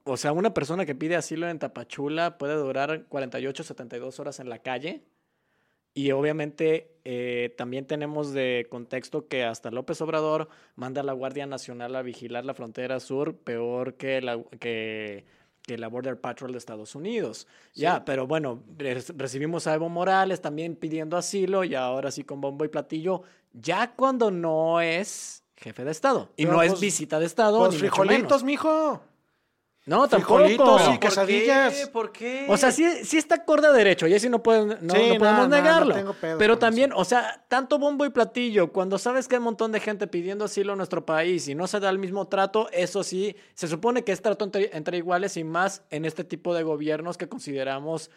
o 0.04 0.18
sea, 0.18 0.32
una 0.32 0.52
persona 0.52 0.84
que 0.84 0.96
pide 0.96 1.16
asilo 1.16 1.48
en 1.48 1.60
Tapachula 1.60 2.40
puede 2.40 2.56
durar 2.56 3.04
48, 3.08 3.64
72 3.64 4.20
horas 4.20 4.40
en 4.40 4.50
la 4.50 4.58
calle. 4.58 5.04
Y 5.94 6.10
obviamente 6.12 6.96
eh, 7.06 7.54
también 7.56 7.86
tenemos 7.86 8.34
de 8.34 8.66
contexto 8.72 9.28
que 9.28 9.44
hasta 9.44 9.70
López 9.70 10.02
Obrador 10.02 10.50
manda 10.76 11.02
a 11.02 11.04
la 11.04 11.14
Guardia 11.14 11.46
Nacional 11.46 11.96
a 11.96 12.02
vigilar 12.02 12.46
la 12.46 12.56
frontera 12.56 13.00
sur 13.00 13.36
peor 13.38 13.94
que 13.94 14.22
la, 14.22 14.42
que, 14.60 15.26
que 15.70 15.78
la 15.78 15.88
Border 15.88 16.20
Patrol 16.20 16.52
de 16.52 16.58
Estados 16.58 16.96
Unidos. 16.96 17.46
Ya, 17.76 18.04
pero 18.04 18.26
bueno, 18.26 18.64
recibimos 19.16 19.68
a 19.68 19.76
Evo 19.76 19.88
Morales 19.88 20.42
también 20.42 20.76
pidiendo 20.76 21.16
asilo 21.16 21.64
y 21.64 21.76
ahora 21.76 22.10
sí 22.10 22.24
con 22.24 22.42
bombo 22.42 22.66
y 22.66 22.70
platillo, 22.70 23.22
ya 23.54 23.94
cuando 23.96 24.32
no 24.32 24.82
es 24.82 25.44
jefe 25.56 25.86
de 25.86 25.92
Estado. 25.92 26.30
Y 26.38 26.46
Pero 26.46 26.58
no 26.58 26.64
es 26.64 26.80
visita 26.80 27.20
de 27.20 27.28
Estado. 27.28 27.60
Pues 27.60 27.78
frijolitos, 27.78 28.44
mijo. 28.44 29.02
No, 29.90 30.08
tampoco. 30.08 30.44
frijolitos 30.46 30.82
y 30.94 30.98
¿Por 31.00 31.26
qué? 31.26 31.88
¿Por 31.92 32.12
qué? 32.12 32.46
O 32.48 32.58
sea, 32.58 32.72
sí, 32.72 32.86
sí 33.04 33.18
está 33.18 33.36
acorde 33.36 33.66
a 33.66 33.72
derecho, 33.72 34.06
y 34.06 34.14
así 34.14 34.30
no, 34.30 34.44
pueden, 34.44 34.78
no, 34.82 34.94
Sí, 34.94 35.10
no 35.10 35.18
podemos 35.18 35.50
no, 35.50 35.56
negarlo. 35.56 35.96
tengo 35.96 36.16
Pero 36.38 36.60
también, 36.60 36.92
eso. 36.92 37.00
o 37.00 37.06
sea, 37.06 37.44
tanto 37.48 37.80
bombo 37.80 38.06
y 38.06 38.12
platillo, 38.12 38.72
cuando 38.72 39.00
sabes 39.00 39.28
que 39.28 39.34
hay 39.36 39.40
un 39.40 39.46
montón 39.46 39.72
de 39.72 39.80
gente 39.80 40.06
pidiendo 40.06 40.46
asilo 40.46 40.74
en 40.74 40.78
nuestro 40.78 41.08
país 41.08 41.48
y 41.48 41.56
no 41.56 41.66
se 41.66 41.80
da 41.80 41.90
el 41.90 41.98
mismo 41.98 42.28
trato, 42.28 42.70
eso 42.72 43.04
sí, 43.04 43.36
se 43.56 43.68
supone 43.68 44.04
que 44.04 44.12
es 44.12 44.22
trato 44.22 44.46
entre, 44.46 44.70
entre 44.78 44.98
iguales 44.98 45.36
y 45.38 45.44
más 45.44 45.82
en 45.90 46.06
este 46.06 46.24
tipo 46.24 46.54
de 46.54 46.62
gobiernos 46.62 47.18
que 47.18 47.28
consideramos 47.28 48.12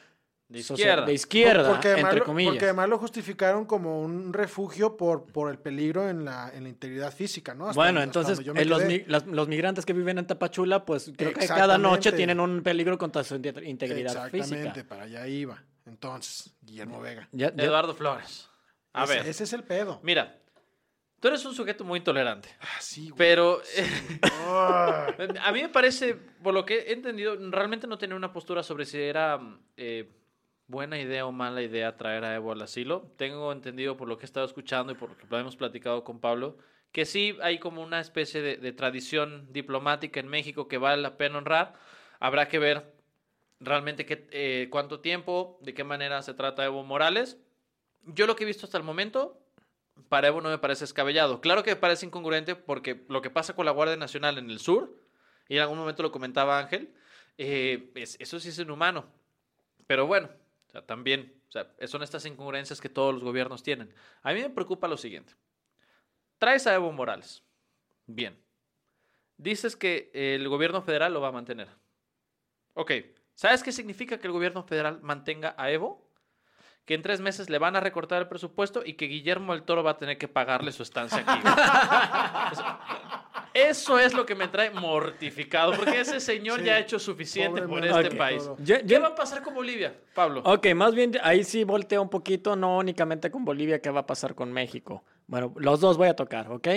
De 0.52 0.58
izquierda. 0.60 1.06
de 1.06 1.12
izquierda, 1.14 1.68
porque, 1.70 1.88
además, 1.88 2.04
entre 2.10 2.18
lo- 2.20 2.24
comillas. 2.26 2.52
porque 2.52 2.64
además 2.66 2.88
lo 2.88 2.98
justificaron 2.98 3.64
como 3.64 4.00
un 4.02 4.32
refugio 4.32 4.96
por, 4.96 5.24
por 5.26 5.50
el 5.50 5.58
peligro 5.58 6.08
en 6.08 6.24
la, 6.24 6.50
en 6.54 6.64
la 6.64 6.68
integridad 6.68 7.12
física, 7.12 7.54
¿no? 7.54 7.68
Hasta 7.68 7.80
bueno, 7.80 8.02
entonces 8.02 8.36
donde 8.44 8.64
yo 8.66 8.76
me 8.78 8.94
eh, 8.94 9.04
los, 9.08 9.26
los 9.26 9.48
migrantes 9.48 9.84
que 9.86 9.92
viven 9.92 10.18
en 10.18 10.26
Tapachula, 10.26 10.84
pues 10.84 11.10
creo 11.16 11.32
que 11.32 11.46
cada 11.46 11.78
noche 11.78 12.10
Exactamente. 12.10 12.16
tienen 12.16 12.40
un 12.40 12.62
peligro 12.62 12.98
contra 12.98 13.24
su 13.24 13.36
inte- 13.36 13.64
integridad 13.66 14.12
Exactamente, 14.26 14.56
física. 14.70 14.88
para 14.88 15.04
allá 15.04 15.26
iba. 15.26 15.62
Entonces, 15.86 16.52
Guillermo 16.60 17.00
Vega. 17.00 17.28
Ya- 17.32 17.52
ya- 17.54 17.64
Eduardo 17.64 17.94
Flores. 17.94 18.48
A 18.92 19.04
ese, 19.04 19.14
ver, 19.14 19.26
ese 19.26 19.44
es 19.44 19.52
el 19.54 19.64
pedo. 19.64 20.00
mira, 20.02 20.38
tú 21.18 21.28
eres 21.28 21.44
un 21.44 21.54
sujeto 21.54 21.82
muy 21.84 21.98
intolerante, 22.00 22.50
Ah, 22.60 22.66
sí, 22.80 23.08
güey. 23.08 23.16
pero 23.16 23.62
Ah. 24.22 25.06
a 25.42 25.52
mí 25.52 25.62
me 25.62 25.68
parece, 25.68 26.14
por 26.14 26.52
lo 26.54 26.64
que 26.66 26.78
he 26.80 26.92
entendido, 26.92 27.36
realmente 27.50 27.86
no 27.86 27.96
tenía 27.98 28.16
una 28.16 28.32
postura 28.32 28.62
sobre 28.62 28.84
si 28.84 28.98
era 29.00 29.40
eh, 29.76 30.10
buena 30.66 30.98
idea 30.98 31.26
o 31.26 31.32
mala 31.32 31.62
idea 31.62 31.96
traer 31.96 32.24
a 32.24 32.34
Evo 32.34 32.52
al 32.52 32.62
asilo. 32.62 33.12
Tengo 33.16 33.52
entendido 33.52 33.96
por 33.96 34.08
lo 34.08 34.18
que 34.18 34.24
he 34.24 34.26
estado 34.26 34.46
escuchando 34.46 34.92
y 34.92 34.96
por 34.96 35.10
lo 35.10 35.16
que 35.16 35.36
hemos 35.36 35.56
platicado 35.56 36.04
con 36.04 36.20
Pablo, 36.20 36.56
que 36.92 37.04
sí 37.04 37.36
hay 37.42 37.58
como 37.58 37.82
una 37.82 38.00
especie 38.00 38.42
de, 38.42 38.72
tradición 38.72 39.48
diplomática 39.52 40.20
en 40.20 40.28
México 40.28 40.68
que 40.68 40.78
vale 40.78 41.00
la 41.02 41.16
pena 41.16 41.38
honrar. 41.38 41.74
Habrá 42.20 42.48
que 42.48 42.58
ver 42.58 42.92
realmente 43.60 44.06
qué, 44.06 44.28
eh, 44.30 44.68
cuánto 44.70 45.00
tiempo, 45.00 45.58
de 45.62 45.74
qué 45.74 45.84
manera 45.84 46.22
se 46.22 46.34
trata 46.34 46.64
Evo 46.64 46.84
Morales. 46.84 47.38
Yo 48.04 48.26
lo 48.26 48.36
que 48.36 48.44
he 48.44 48.46
visto 48.46 48.66
hasta 48.66 48.78
el 48.78 48.84
momento, 48.84 49.38
para 50.08 50.28
Evo 50.28 50.40
no 50.40 50.50
me 50.50 50.58
parece 50.58 50.84
escabellado. 50.84 51.40
Claro 51.40 51.62
que 51.62 51.70
me 51.70 51.76
parece 51.76 52.06
incongruente 52.06 52.56
porque 52.56 53.04
lo 53.08 53.22
que 53.22 53.30
pasa 53.30 53.54
con 53.54 53.66
la 53.66 53.72
Guardia 53.72 53.96
Nacional 53.96 54.38
en 54.38 54.50
el 54.50 54.58
sur, 54.58 54.96
y 55.48 55.56
en 55.56 55.62
algún 55.62 55.78
momento 55.78 56.02
lo 56.02 56.12
comentaba 56.12 56.58
Ángel, 56.58 56.92
eh, 57.38 57.90
es- 57.94 58.16
eso 58.20 58.38
sí 58.40 58.50
es 58.50 58.58
inhumano. 58.58 59.06
Pero 59.86 60.06
bueno, 60.06 60.28
o 60.72 60.78
sea, 60.78 60.86
también 60.86 61.42
o 61.48 61.52
sea, 61.52 61.68
son 61.86 62.02
estas 62.02 62.24
incongruencias 62.24 62.80
que 62.80 62.88
todos 62.88 63.12
los 63.12 63.22
gobiernos 63.22 63.62
tienen. 63.62 63.94
A 64.22 64.32
mí 64.32 64.40
me 64.40 64.48
preocupa 64.48 64.88
lo 64.88 64.96
siguiente. 64.96 65.34
Traes 66.38 66.66
a 66.66 66.74
Evo 66.74 66.90
Morales. 66.92 67.42
Bien. 68.06 68.42
Dices 69.36 69.76
que 69.76 70.10
el 70.14 70.48
gobierno 70.48 70.80
federal 70.80 71.12
lo 71.12 71.20
va 71.20 71.28
a 71.28 71.32
mantener. 71.32 71.68
Ok. 72.72 72.92
¿Sabes 73.34 73.62
qué 73.62 73.70
significa 73.70 74.18
que 74.18 74.26
el 74.26 74.32
gobierno 74.32 74.62
federal 74.62 75.00
mantenga 75.02 75.54
a 75.58 75.70
Evo? 75.70 76.10
que 76.84 76.94
en 76.94 77.02
tres 77.02 77.20
meses 77.20 77.48
le 77.48 77.58
van 77.58 77.76
a 77.76 77.80
recortar 77.80 78.22
el 78.22 78.28
presupuesto 78.28 78.82
y 78.84 78.94
que 78.94 79.06
Guillermo 79.06 79.54
el 79.54 79.62
Toro 79.62 79.84
va 79.84 79.92
a 79.92 79.98
tener 79.98 80.18
que 80.18 80.26
pagarle 80.26 80.72
su 80.72 80.82
estancia 80.82 81.24
aquí. 81.24 81.40
Eso 83.54 83.98
es 83.98 84.14
lo 84.14 84.24
que 84.26 84.34
me 84.34 84.48
trae 84.48 84.70
mortificado, 84.70 85.72
porque 85.72 86.00
ese 86.00 86.20
señor 86.20 86.60
Sí. 86.60 86.66
ya 86.66 86.74
ha 86.74 86.78
hecho 86.78 86.98
suficiente 86.98 87.62
Pobre 87.62 87.80
por 87.88 87.90
man. 87.90 88.04
este 88.04 88.16
país. 88.16 88.42
Yo- 88.64 88.76
¿Qué 88.86 88.98
va 88.98 89.08
a 89.08 89.14
pasar 89.14 89.42
con 89.42 89.54
Bolivia, 89.54 89.94
Pablo? 90.14 90.42
Ok, 90.44 90.68
más 90.74 90.94
bien 90.94 91.12
ahí 91.22 91.44
sí 91.44 91.64
volteo 91.64 92.02
un 92.02 92.08
poquito, 92.08 92.56
no 92.56 92.78
únicamente 92.78 93.30
con 93.30 93.44
Bolivia, 93.44 93.80
¿qué 93.80 93.90
va 93.90 94.00
a 94.00 94.06
pasar 94.06 94.34
con 94.34 94.52
México? 94.52 95.02
Bueno, 95.26 95.52
los 95.56 95.80
dos 95.80 95.96
voy 95.96 96.08
a 96.08 96.16
tocar, 96.16 96.50
¿ok? 96.50 96.68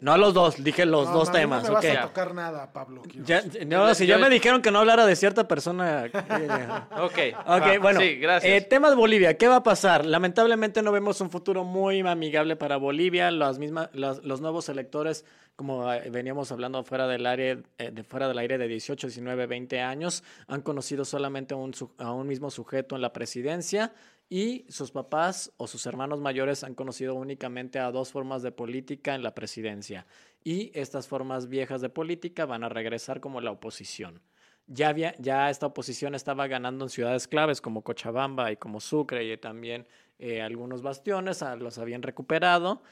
No 0.00 0.18
los 0.18 0.34
dos, 0.34 0.62
dije 0.62 0.84
los 0.84 1.06
No, 1.08 1.14
dos 1.14 1.30
temas, 1.32 1.62
No 1.62 1.68
me 1.70 1.74
vas 1.76 1.84
¿ok? 1.84 1.90
a 1.98 2.02
tocar 2.02 2.34
nada, 2.34 2.72
Pablo. 2.72 3.02
Ya- 3.24 3.42
no, 3.64 3.94
si 3.94 4.06
ya 4.06 4.18
me 4.18 4.28
dijeron 4.28 4.60
que 4.60 4.70
no 4.70 4.80
hablara 4.80 5.06
de 5.06 5.16
cierta 5.16 5.46
persona. 5.48 6.06
Ok. 7.00 7.18
Ok, 7.46 7.62
va. 7.62 7.78
bueno. 7.80 8.00
Sí, 8.00 8.16
gracias. 8.16 8.52
Eh, 8.52 8.60
temas 8.60 8.96
Bolivia, 8.96 9.38
¿qué 9.38 9.48
va 9.48 9.56
a 9.56 9.62
pasar? 9.62 10.04
Lamentablemente 10.04 10.82
no 10.82 10.90
vemos 10.92 11.20
un 11.20 11.30
futuro 11.30 11.64
muy 11.64 12.00
amigable 12.00 12.56
para 12.56 12.76
Bolivia. 12.76 13.30
Las 13.30 13.58
mismas, 13.58 13.88
las- 13.94 14.22
los 14.24 14.40
nuevos 14.40 14.68
electores, 14.68 15.24
como 15.56 15.92
eh, 15.92 16.10
veníamos 16.10 16.50
hablando 16.52 16.82
fuera 16.84 17.06
del 17.06 17.26
área, 17.26 17.58
eh, 17.78 17.90
de 17.90 18.04
fuera 18.04 18.28
del 18.28 18.38
aire 18.38 18.58
de 18.58 18.68
18, 18.68 19.06
19, 19.08 19.46
20 19.46 19.80
años, 19.80 20.22
han 20.46 20.62
conocido 20.62 21.04
solamente 21.04 21.54
a 21.54 21.56
un, 21.56 21.72
a 21.98 22.12
un 22.12 22.26
mismo 22.26 22.50
sujeto 22.50 22.96
en 22.96 23.02
la 23.02 23.12
presidencia 23.12 23.92
y 24.28 24.66
sus 24.68 24.90
papás 24.90 25.52
o 25.56 25.66
sus 25.66 25.86
hermanos 25.86 26.20
mayores 26.20 26.64
han 26.64 26.74
conocido 26.74 27.14
únicamente 27.14 27.78
a 27.78 27.90
dos 27.90 28.10
formas 28.10 28.42
de 28.42 28.52
política 28.52 29.14
en 29.14 29.22
la 29.22 29.34
presidencia. 29.34 30.06
Y 30.42 30.70
estas 30.78 31.08
formas 31.08 31.48
viejas 31.48 31.80
de 31.80 31.88
política 31.88 32.46
van 32.46 32.64
a 32.64 32.68
regresar 32.68 33.20
como 33.20 33.40
la 33.40 33.50
oposición 33.50 34.22
ya, 34.66 34.88
había, 34.88 35.14
ya 35.18 35.50
esta 35.50 35.66
oposición 35.66 36.14
estaba 36.14 36.46
ganando 36.46 36.86
en 36.86 36.88
ciudades 36.88 37.28
claves 37.28 37.60
como 37.60 37.82
Cochabamba 37.82 38.50
y 38.52 38.56
como 38.56 38.80
Sucre 38.80 39.24
y 39.24 39.36
también 39.36 39.86
eh, 40.18 40.42
algunos 40.42 40.82
bastiones 40.82 41.42
ah, 41.42 41.56
los 41.56 41.78
habían 41.78 42.02
recuperado. 42.02 42.82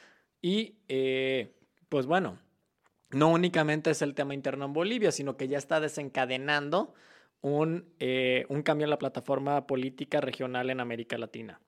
Y 0.41 0.77
eh, 0.89 1.55
pues 1.89 2.07
bueno, 2.07 2.39
no 3.13 3.29
únicamente 3.31 3.91
es 3.91 4.03
el 4.03 4.15
tema 4.15 4.35
interno 4.35 4.65
en 4.67 4.73
Bolivia, 4.73 5.13
sino 5.13 5.37
que 5.37 5.49
ya 5.49 5.59
está 5.59 5.81
desencadenando 5.81 6.95
un, 7.41 7.93
eh, 7.99 8.47
un 8.49 8.63
cambio 8.63 8.85
en 8.85 8.91
la 8.91 8.99
plataforma 8.99 9.67
política 9.67 10.21
regional 10.21 10.71
en 10.71 10.81
América 10.81 11.19
Latina. 11.19 11.61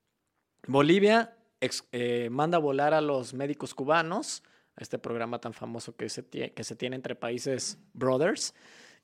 Bolivia 0.66 1.36
ex- 1.60 1.86
eh, 1.92 2.28
manda 2.30 2.56
a 2.58 2.60
volar 2.60 2.94
a 2.94 3.00
los 3.00 3.34
médicos 3.34 3.74
cubanos, 3.74 4.42
a 4.76 4.82
este 4.82 4.98
programa 4.98 5.40
tan 5.40 5.52
famoso 5.52 5.94
que 5.96 6.08
se, 6.08 6.22
tie- 6.28 6.52
que 6.54 6.64
se 6.64 6.76
tiene 6.76 6.96
entre 6.96 7.14
países 7.14 7.78
brothers. 7.92 8.54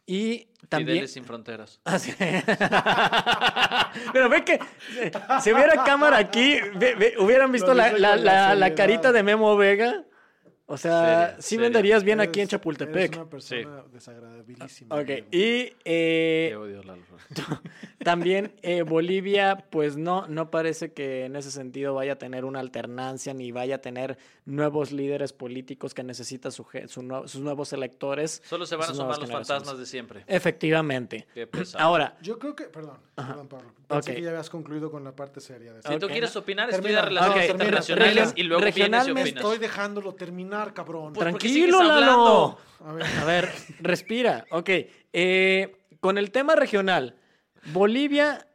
Y 0.07 0.49
también... 0.68 0.97
Fideles 0.97 1.12
sin 1.12 1.24
fronteras. 1.24 1.80
Ah, 1.84 1.99
sí. 1.99 2.12
Pero 4.12 4.28
ve 4.28 4.45
que 4.45 4.59
si 5.43 5.53
hubiera 5.53 5.84
cámara 5.84 6.18
aquí, 6.18 6.57
ve- 6.76 6.95
ve- 6.95 7.14
hubieran 7.18 7.53
visto 7.53 7.74
la, 7.74 7.93
la- 7.93 7.99
la 7.99 8.16
la- 8.16 8.16
la 8.16 8.66
seriedad. 8.66 8.76
carita 8.76 9.12
de 9.12 9.22
Memo 9.22 9.57
Vega. 9.57 10.05
O 10.73 10.77
sea, 10.77 11.01
Seria, 11.31 11.37
sí 11.43 11.49
seria. 11.49 11.62
venderías 11.64 12.05
bien 12.05 12.21
aquí 12.21 12.41
en 12.41 12.47
Chapultepec. 12.47 12.97
Eres 12.97 13.16
una 13.16 13.29
persona 13.29 13.83
desagradabilísima. 13.93 14.95
Ok, 14.95 15.11
y 15.33 15.73
eh, 15.85 16.57
odio, 16.57 16.85
Lalo. 16.85 17.03
también 18.05 18.53
eh, 18.62 18.83
Bolivia, 18.83 19.66
pues 19.71 19.97
no, 19.97 20.29
no 20.29 20.51
parece 20.51 20.93
que 20.93 21.25
en 21.25 21.35
ese 21.35 21.51
sentido 21.51 21.95
vaya 21.95 22.12
a 22.12 22.16
tener 22.16 22.45
una 22.45 22.61
alternancia 22.61 23.35
ni 23.35 23.51
vaya 23.51 23.77
a 23.77 23.79
tener 23.79 24.16
nuevos 24.45 24.93
líderes 24.93 25.33
políticos 25.33 25.93
que 25.93 26.03
necesita 26.05 26.51
su 26.51 26.64
sus 26.87 27.41
nuevos 27.41 27.73
electores. 27.73 28.41
Solo 28.45 28.64
se 28.64 28.77
van 28.77 28.91
a 28.91 28.93
nuevas 28.93 29.18
los 29.18 29.31
fantasmas 29.31 29.77
de 29.79 29.87
siempre. 29.87 30.25
Efectivamente. 30.27 31.27
Qué 31.35 31.47
pesado. 31.47 31.83
Ahora, 31.85 32.16
Yo 32.23 32.39
creo 32.39 32.55
que, 32.55 32.64
perdón, 32.64 32.99
perdón, 33.14 33.49
Pablo. 33.49 33.73
Pensé 33.89 34.11
Ok. 34.12 34.16
que 34.16 34.23
ya 34.23 34.31
habías 34.31 34.51
concluido 34.51 34.91
con 34.91 35.03
la 35.03 35.16
parte 35.16 35.41
seria 35.41 35.73
de 35.73 35.83
Si 35.83 35.99
tú 35.99 36.07
quieres 36.09 36.35
opinar, 36.37 36.71
Termina. 36.71 37.01
estudia 37.01 37.03
relaciones 37.09 37.51
internacionales 37.51 38.33
y 38.37 38.43
luego 38.45 38.61
vienes 38.62 38.77
y 38.77 38.81
regionalmente 38.83 39.21
opinas. 39.23 39.45
Estoy 39.45 39.59
dejándolo 39.59 40.14
terminar, 40.14 40.60
cabrón. 40.75 41.13
Pues, 41.13 41.31
¿por 41.31 41.39
qué 41.41 41.49
tranquilo, 41.49 41.83
Lalo. 41.83 42.59
A 42.85 42.93
ver, 42.93 43.07
A 43.21 43.25
ver, 43.25 43.49
respira. 43.81 44.45
Ok. 44.51 44.71
eh, 45.13 45.77
con 46.01 46.17
el 46.17 46.31
tema 46.31 46.55
regional, 46.55 47.17
Bolivia 47.73 48.47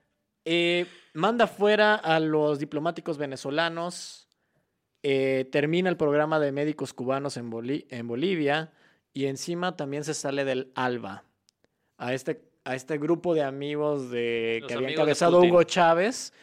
eh, 0.46 0.88
manda 1.14 1.46
fuera 1.48 1.96
a 1.96 2.20
los 2.20 2.58
diplomáticos 2.60 3.18
venezolanos, 3.18 4.28
eh, 5.04 5.48
termina 5.52 5.90
el 5.90 5.98
programa 5.98 6.40
de 6.40 6.52
médicos 6.52 6.94
cubanos 6.94 7.38
en, 7.38 7.52
Boli- 7.52 7.86
en 7.90 8.08
Bolivia 8.08 8.72
y 9.14 9.26
encima 9.28 9.76
también 9.76 10.04
se 10.04 10.14
sale 10.16 10.44
del 10.46 10.72
ALBA, 10.76 11.24
a 11.98 12.14
este, 12.14 12.42
a 12.64 12.74
este 12.76 12.98
grupo 12.98 13.36
de 13.36 13.44
amigos 13.44 14.10
de, 14.10 14.58
Los 14.62 14.68
que 14.68 14.74
había 14.74 14.90
encabezado. 14.90 15.42
Hugo 15.42 15.64
Chávez. 15.64 16.34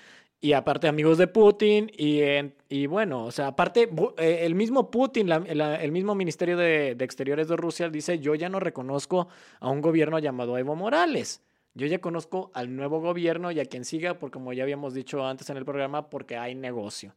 Y 0.45 0.55
aparte 0.55 0.88
amigos 0.88 1.18
de 1.18 1.28
Putin 1.28 1.88
y, 1.97 2.20
en- 2.20 2.53
y 2.68 2.86
bueno, 2.86 3.24
o 3.26 3.30
sea, 3.30 3.47
aparte 3.47 3.88
eh, 4.18 4.40
el 4.43 4.57
mismo 4.57 4.90
Putin, 4.90 5.28
la- 5.28 5.38
la- 5.38 5.76
el 5.80 5.93
mismo 5.93 6.16
Ministerio 6.16 6.57
de, 6.57 6.97
de 6.97 7.05
Exteriores 7.05 7.47
de 7.47 7.57
Rusia 7.57 7.88
dice, 7.88 8.18
yo 8.18 8.34
ya 8.34 8.49
no 8.49 8.59
reconozco 8.59 9.28
a 9.61 9.70
un 9.70 9.80
gobierno 9.80 10.18
llamado 10.18 10.59
Evo 10.59 10.74
Morales. 10.74 11.43
Yo 11.74 11.86
ya 11.86 12.01
conozco 12.01 12.51
al 12.55 12.74
nuevo 12.74 13.01
gobierno 13.01 13.53
y 13.53 13.61
a 13.61 13.64
quien 13.66 13.84
siga, 13.84 14.18
porque 14.18 14.32
como 14.34 14.53
ya 14.53 14.64
habíamos 14.64 14.95
dicho 14.95 15.24
antes 15.24 15.49
en 15.49 15.57
el 15.59 15.64
programa, 15.64 16.11
porque 16.11 16.36
hay 16.36 16.57
negocio. 16.57 17.14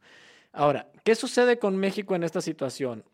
Ahora, 0.52 0.88
¿qué 1.02 1.16
sucede 1.16 1.58
con 1.58 1.76
México 1.76 2.14
en 2.14 2.22
esta 2.22 2.40
situación? 2.40 3.04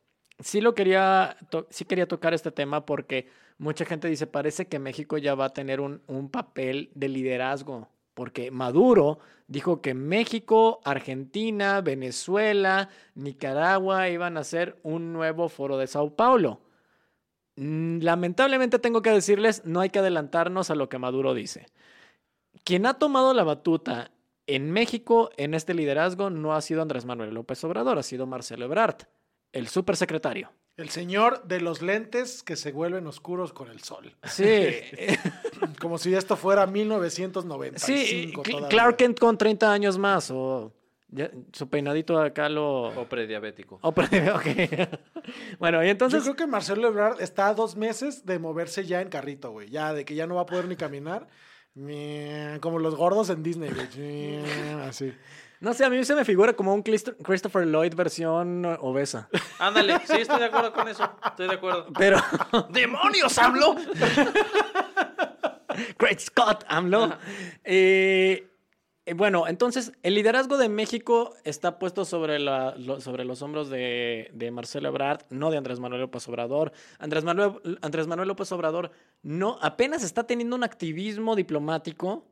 Sí 0.41 0.61
lo 0.61 0.75
quería, 0.75 1.39
sí 1.71 1.87
quería 1.87 2.07
tocar 2.07 2.35
este 2.35 2.51
tema 2.51 2.85
porque 2.85 3.29
mucha 3.57 3.87
gente 3.87 4.09
dice, 4.09 4.27
parece 4.27 4.67
que 4.69 4.79
México 4.79 5.17
ya 5.17 5.35
va 5.35 5.47
a 5.47 5.53
tener 5.55 5.81
un, 5.81 6.03
un 6.07 6.29
papel 6.31 6.91
de 6.95 7.09
liderazgo, 7.09 7.89
porque 8.15 8.51
Maduro 8.51 9.19
dijo 9.47 9.81
que 9.81 9.95
México, 9.95 10.81
Argentina, 10.85 11.81
Venezuela, 11.81 12.89
Nicaragua 13.15 14.09
iban 14.09 14.37
a 14.37 14.45
ser 14.45 14.79
un 14.83 15.13
nuevo 15.13 15.49
foro 15.49 15.79
de 15.79 15.87
Sao 15.87 16.15
Paulo. 16.15 16.61
Mm, 17.57 18.01
Lamentablemente 18.01 18.79
tengo 18.79 19.03
que 19.03 19.11
decirles, 19.11 19.63
no 19.65 19.81
hay 19.81 19.91
que 19.91 19.99
adelantarnos 19.99 20.71
a 20.71 20.75
lo 20.75 20.89
que 20.89 20.99
Maduro 20.99 21.35
dice. 21.35 21.67
Quien 22.65 22.87
ha 22.87 22.95
tomado 22.95 23.35
la 23.35 23.45
batuta 23.45 24.11
en 24.47 24.71
México 24.71 25.31
en 25.37 25.55
este 25.55 25.75
liderazgo 25.75 26.31
no 26.31 26.55
ha 26.55 26.61
sido 26.61 26.83
Andrés 26.83 27.05
Manuel 27.05 27.35
López 27.35 27.63
Obrador, 27.65 27.99
ha 27.99 28.03
sido 28.03 28.27
Marcelo 28.27 28.65
Ebrard, 28.65 29.07
el 29.53 29.69
supersecretario. 29.69 30.51
El 30.77 30.89
señor 30.91 31.45
de 31.45 31.61
los 31.61 31.83
lentes 31.83 32.43
que 32.43 32.57
se 32.57 32.73
vuelven 32.73 33.07
oscuros 33.07 33.53
con 33.53 33.69
el 33.71 33.81
sol. 33.83 34.15
Sí, 34.25 34.45
Como 35.81 35.99
si 35.99 36.15
esto 36.15 36.37
fuera 36.37 36.67
1995 36.67 38.43
sí, 38.45 38.53
todavía. 38.53 38.69
Clark 38.69 38.97
Kent 38.97 39.19
con 39.19 39.37
30 39.39 39.73
años 39.73 39.99
más, 39.99 40.31
o 40.31 40.73
ya- 41.09 41.31
su 41.53 41.69
peinadito 41.69 42.19
acá 42.19 42.49
lo... 42.49 42.85
O 42.89 43.09
prediabético. 43.09 43.79
o 43.83 43.93
pre- 43.93 44.31
ok. 44.33 44.47
bueno, 45.59 45.83
y 45.83 45.87
Yo 45.87 45.91
entonces... 45.93 46.23
creo 46.23 46.37
que 46.37 46.47
Marcelo 46.47 46.89
Ebrard 46.89 47.21
está 47.21 47.49
a 47.49 47.55
dos 47.55 47.77
meses 47.77 48.25
de 48.25 48.39
moverse 48.39 48.85
ya 48.87 49.01
en 49.03 49.09
carrito, 49.09 49.51
güey. 49.51 49.69
Ya, 49.69 49.93
de 49.93 50.05
que 50.05 50.15
ya 50.15 50.27
no 50.27 50.37
va 50.37 50.43
a 50.43 50.47
poder 50.47 50.67
ni 50.69 50.77
caminar. 50.77 51.29
Como 52.61 52.79
los 52.79 52.95
gordos 52.97 53.31
en 53.31 53.43
Disney, 53.43 53.71
güey. 53.71 54.39
Así. 54.83 55.13
No 55.63 55.73
sé, 55.75 55.85
a 55.85 55.91
mí 55.91 56.05
se 56.05 56.17
me 56.17 56.25
figura 56.25 56.55
como 56.55 56.75
un 56.75 56.83
Christopher 56.83 57.65
Lloyd 57.67 57.95
versión 57.95 58.65
obesa. 58.81 59.29
Ándale, 59.61 59.97
sí, 60.07 60.17
estoy 60.21 60.41
de 60.41 60.47
acuerdo 60.47 60.73
con 60.73 60.89
eso. 60.89 61.09
Estoy 61.25 61.47
de 61.47 61.55
acuerdo. 61.55 61.87
Pero... 61.97 62.19
¡Demonios, 62.71 63.39
hablo! 63.39 63.77
Great 65.99 66.21
Scott, 66.21 66.65
AMLO. 66.69 67.17
Eh, 67.65 68.49
eh, 69.07 69.15
bueno, 69.15 69.47
entonces 69.49 69.93
el 70.03 70.15
liderazgo 70.15 70.59
de 70.59 70.69
México 70.69 71.35
está 71.45 71.79
puesto 71.79 72.05
sobre, 72.05 72.39
la- 72.39 72.75
lo- 72.77 73.01
sobre 73.01 73.25
los 73.25 73.43
hombros 73.43 73.71
de, 73.71 74.31
de 74.35 74.51
Marcelo 74.51 74.89
Ebrard, 74.89 75.23
no 75.31 75.51
de 75.51 75.57
Andrés 75.59 75.81
Manuel 75.81 76.03
López 76.03 76.27
Obrador. 76.29 76.73
Andrés 76.99 77.25
Manuel, 77.25 77.79
Andrés 77.83 78.07
Manuel 78.07 78.29
López 78.29 78.51
Obrador 78.53 78.91
no, 79.23 79.59
apenas 79.63 80.03
está 80.03 80.25
teniendo 80.25 80.57
un 80.57 80.65
activismo 80.65 81.37
diplomático 81.37 82.27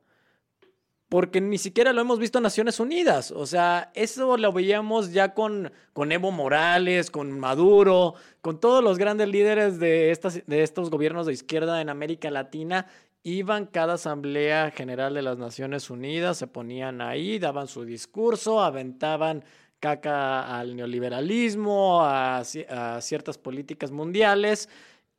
porque 1.11 1.41
ni 1.41 1.57
siquiera 1.57 1.91
lo 1.91 1.99
hemos 1.99 2.19
visto 2.19 2.39
en 2.39 2.43
Naciones 2.43 2.79
Unidas. 2.79 3.31
O 3.31 3.45
sea, 3.45 3.91
eso 3.95 4.37
lo 4.37 4.53
veíamos 4.53 5.11
ya 5.11 5.33
con, 5.33 5.69
con 5.91 6.13
Evo 6.13 6.31
Morales, 6.31 7.11
con 7.11 7.37
Maduro, 7.37 8.13
con 8.39 8.61
todos 8.61 8.81
los 8.81 8.97
grandes 8.97 9.27
líderes 9.27 9.77
de, 9.77 10.11
estas, 10.11 10.41
de 10.47 10.63
estos 10.63 10.89
gobiernos 10.89 11.25
de 11.25 11.33
izquierda 11.33 11.81
en 11.81 11.89
América 11.89 12.31
Latina. 12.31 12.87
Iban 13.23 13.65
cada 13.65 13.95
Asamblea 13.95 14.71
General 14.71 15.13
de 15.13 15.21
las 15.21 15.37
Naciones 15.37 15.89
Unidas, 15.89 16.37
se 16.37 16.47
ponían 16.47 17.01
ahí, 17.01 17.39
daban 17.39 17.67
su 17.67 17.83
discurso, 17.83 18.61
aventaban 18.61 19.43
caca 19.81 20.57
al 20.57 20.77
neoliberalismo, 20.77 22.05
a, 22.05 22.39
ci- 22.43 22.65
a 22.69 23.01
ciertas 23.01 23.37
políticas 23.37 23.91
mundiales 23.91 24.69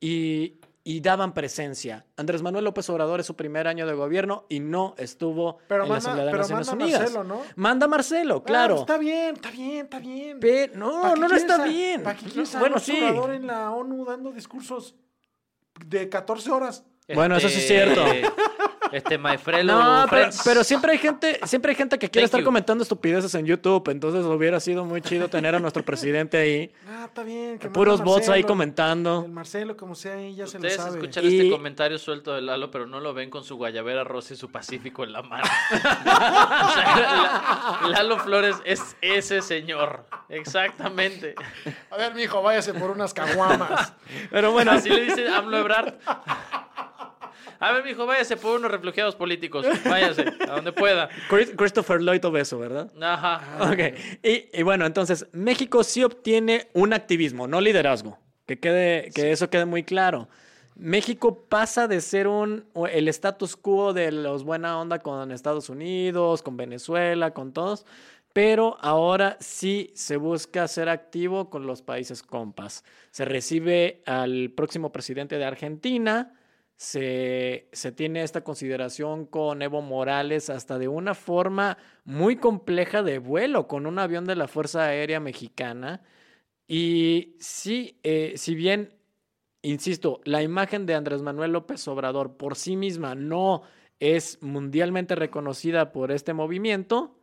y, 0.00 0.54
y 0.84 1.00
daban 1.00 1.32
presencia. 1.32 2.06
Andrés 2.16 2.42
Manuel 2.42 2.64
López 2.64 2.88
Obrador 2.90 3.20
es 3.20 3.26
su 3.26 3.36
primer 3.36 3.68
año 3.68 3.86
de 3.86 3.94
gobierno 3.94 4.46
y 4.48 4.58
no 4.60 4.94
estuvo 4.98 5.58
Pero 5.68 5.84
en 5.84 5.88
la 5.88 5.94
manda, 5.94 5.98
Asamblea 5.98 6.24
de 6.26 6.30
pero 6.32 6.42
Naciones 6.42 6.66
manda 6.68 6.84
Unidas. 6.84 7.00
Marcelo, 7.02 7.24
¿no? 7.24 7.42
Manda 7.56 7.86
a 7.86 7.88
Marcelo, 7.88 8.36
Ah, 8.38 8.44
claro. 8.44 8.74
está 8.80 8.98
bien, 8.98 9.34
está 9.36 9.50
bien, 9.50 9.84
está 9.84 9.98
bien. 10.00 10.40
Pe- 10.40 10.68
¿Para 10.68 10.78
no, 10.80 11.14
no, 11.16 11.28
no 11.28 11.34
está 11.36 11.62
a- 11.62 11.66
bien. 11.68 12.02
¿Para 12.02 12.16
qué 12.18 12.26
No, 12.26 12.32
quieres 12.32 12.54
a 12.54 12.58
bueno, 12.58 12.74
López 12.76 12.86
sí. 12.86 13.00
Obrador 13.00 13.34
en 13.34 13.46
la 13.46 13.70
ONU 13.70 14.04
dando 14.04 14.32
discursos 14.32 14.96
de 15.86 16.08
14 16.08 16.50
horas? 16.50 16.84
Bueno, 17.14 17.36
eso 17.36 17.48
sí 17.48 17.58
es 17.58 17.70
Este, 17.70 17.84
cierto. 17.84 18.02
Este, 18.92 19.16
my 19.18 19.36
No, 19.64 20.06
pero, 20.44 20.62
siempre 20.64 20.92
hay 20.92 20.98
gente, 20.98 21.40
siempre 21.44 21.70
hay 21.70 21.76
gente 21.76 21.98
que 21.98 22.10
quiere 22.10 22.24
Thank 22.24 22.28
estar 22.28 22.40
you. 22.40 22.44
comentando 22.44 22.82
estupideces 22.82 23.34
en 23.34 23.46
YouTube, 23.46 23.88
entonces 23.90 24.24
hubiera 24.24 24.60
sido 24.60 24.84
muy 24.84 25.00
chido 25.00 25.28
tener 25.28 25.54
a 25.54 25.58
nuestro 25.60 25.82
presidente 25.84 26.36
ahí. 26.36 26.72
Ah, 26.88 27.04
está 27.06 27.22
bien. 27.22 27.58
que 27.58 27.68
Puros 27.70 28.02
bots 28.02 28.28
ahí 28.28 28.44
comentando. 28.44 29.22
El 29.26 29.32
Marcelo, 29.32 29.76
como 29.76 29.94
sea, 29.94 30.14
ahí 30.14 30.34
ya 30.34 30.46
se 30.46 30.58
lo 30.58 30.66
Ustedes 30.66 30.76
sabe. 30.76 30.98
escuchan 30.98 31.24
Y- 31.24 31.38
este 31.38 31.50
comentario 31.50 31.98
suelto 31.98 32.34
de 32.34 32.42
Lalo, 32.42 32.70
pero 32.70 32.86
no 32.86 33.00
lo 33.00 33.14
ven 33.14 33.30
con 33.30 33.44
su 33.44 33.56
guayabera 33.56 34.04
rosa 34.04 34.34
y 34.34 34.36
su 34.36 34.50
pacífico 34.50 35.04
en 35.04 35.12
la 35.12 35.22
mano. 35.22 35.44
O 35.44 35.76
sea, 36.74 37.80
la- 37.82 37.88
Lalo 37.88 38.18
Flores 38.18 38.56
es 38.64 38.96
ese 39.00 39.40
señor. 39.42 40.04
Exactamente. 40.28 41.34
A 41.90 41.96
ver, 41.96 42.14
mijo, 42.14 42.42
váyase 42.42 42.74
por 42.74 42.90
unas 42.90 43.14
caguamas. 43.14 43.92
Pero 44.30 44.52
bueno, 44.52 44.72
Así 44.72 44.88
le 44.88 45.02
dice 45.02 45.28
AMLO 45.28 45.58
Ebrard. 45.58 45.94
A 47.62 47.72
ver, 47.72 47.84
mijo, 47.84 48.06
váyase 48.06 48.36
por 48.36 48.56
unos 48.58 48.70
refugiados 48.70 49.14
políticos. 49.14 49.64
Váyase, 49.88 50.24
a 50.48 50.54
donde 50.56 50.72
pueda. 50.72 51.08
Chris- 51.30 51.52
Christopher 51.56 52.00
Lloyd 52.02 52.24
Obeso, 52.24 52.58
¿verdad? 52.58 52.90
Ajá. 53.00 53.70
Ok. 53.72 53.78
Y, 54.22 54.48
y 54.52 54.62
bueno, 54.62 54.84
entonces, 54.84 55.26
México 55.32 55.84
sí 55.84 56.02
obtiene 56.02 56.68
un 56.72 56.92
activismo, 56.92 57.46
no 57.46 57.60
liderazgo. 57.60 58.18
Que, 58.46 58.58
quede, 58.58 59.10
que 59.14 59.30
eso 59.30 59.48
quede 59.48 59.64
muy 59.64 59.84
claro. 59.84 60.28
México 60.74 61.46
pasa 61.48 61.86
de 61.86 62.00
ser 62.00 62.26
un, 62.26 62.64
el 62.90 63.06
status 63.08 63.56
quo 63.56 63.92
de 63.92 64.10
los 64.10 64.42
buena 64.42 64.80
onda 64.80 64.98
con 64.98 65.30
Estados 65.30 65.68
Unidos, 65.68 66.42
con 66.42 66.56
Venezuela, 66.56 67.32
con 67.32 67.52
todos, 67.52 67.86
pero 68.32 68.76
ahora 68.80 69.36
sí 69.38 69.92
se 69.94 70.16
busca 70.16 70.66
ser 70.66 70.88
activo 70.88 71.50
con 71.50 71.66
los 71.66 71.82
países 71.82 72.22
compas. 72.22 72.84
Se 73.10 73.24
recibe 73.26 74.02
al 74.06 74.50
próximo 74.56 74.90
presidente 74.90 75.36
de 75.38 75.44
Argentina, 75.44 76.34
se, 76.82 77.68
se 77.70 77.92
tiene 77.92 78.24
esta 78.24 78.42
consideración 78.42 79.24
con 79.24 79.62
Evo 79.62 79.82
Morales 79.82 80.50
hasta 80.50 80.80
de 80.80 80.88
una 80.88 81.14
forma 81.14 81.78
muy 82.04 82.34
compleja 82.34 83.04
de 83.04 83.20
vuelo 83.20 83.68
con 83.68 83.86
un 83.86 84.00
avión 84.00 84.24
de 84.24 84.34
la 84.34 84.48
Fuerza 84.48 84.86
Aérea 84.86 85.20
Mexicana. 85.20 86.02
Y 86.66 87.36
sí, 87.38 88.00
eh, 88.02 88.32
si 88.36 88.56
bien, 88.56 88.96
insisto, 89.62 90.20
la 90.24 90.42
imagen 90.42 90.84
de 90.84 90.96
Andrés 90.96 91.22
Manuel 91.22 91.52
López 91.52 91.86
Obrador 91.86 92.36
por 92.36 92.56
sí 92.56 92.74
misma 92.74 93.14
no 93.14 93.62
es 94.00 94.42
mundialmente 94.42 95.14
reconocida 95.14 95.92
por 95.92 96.10
este 96.10 96.34
movimiento, 96.34 97.21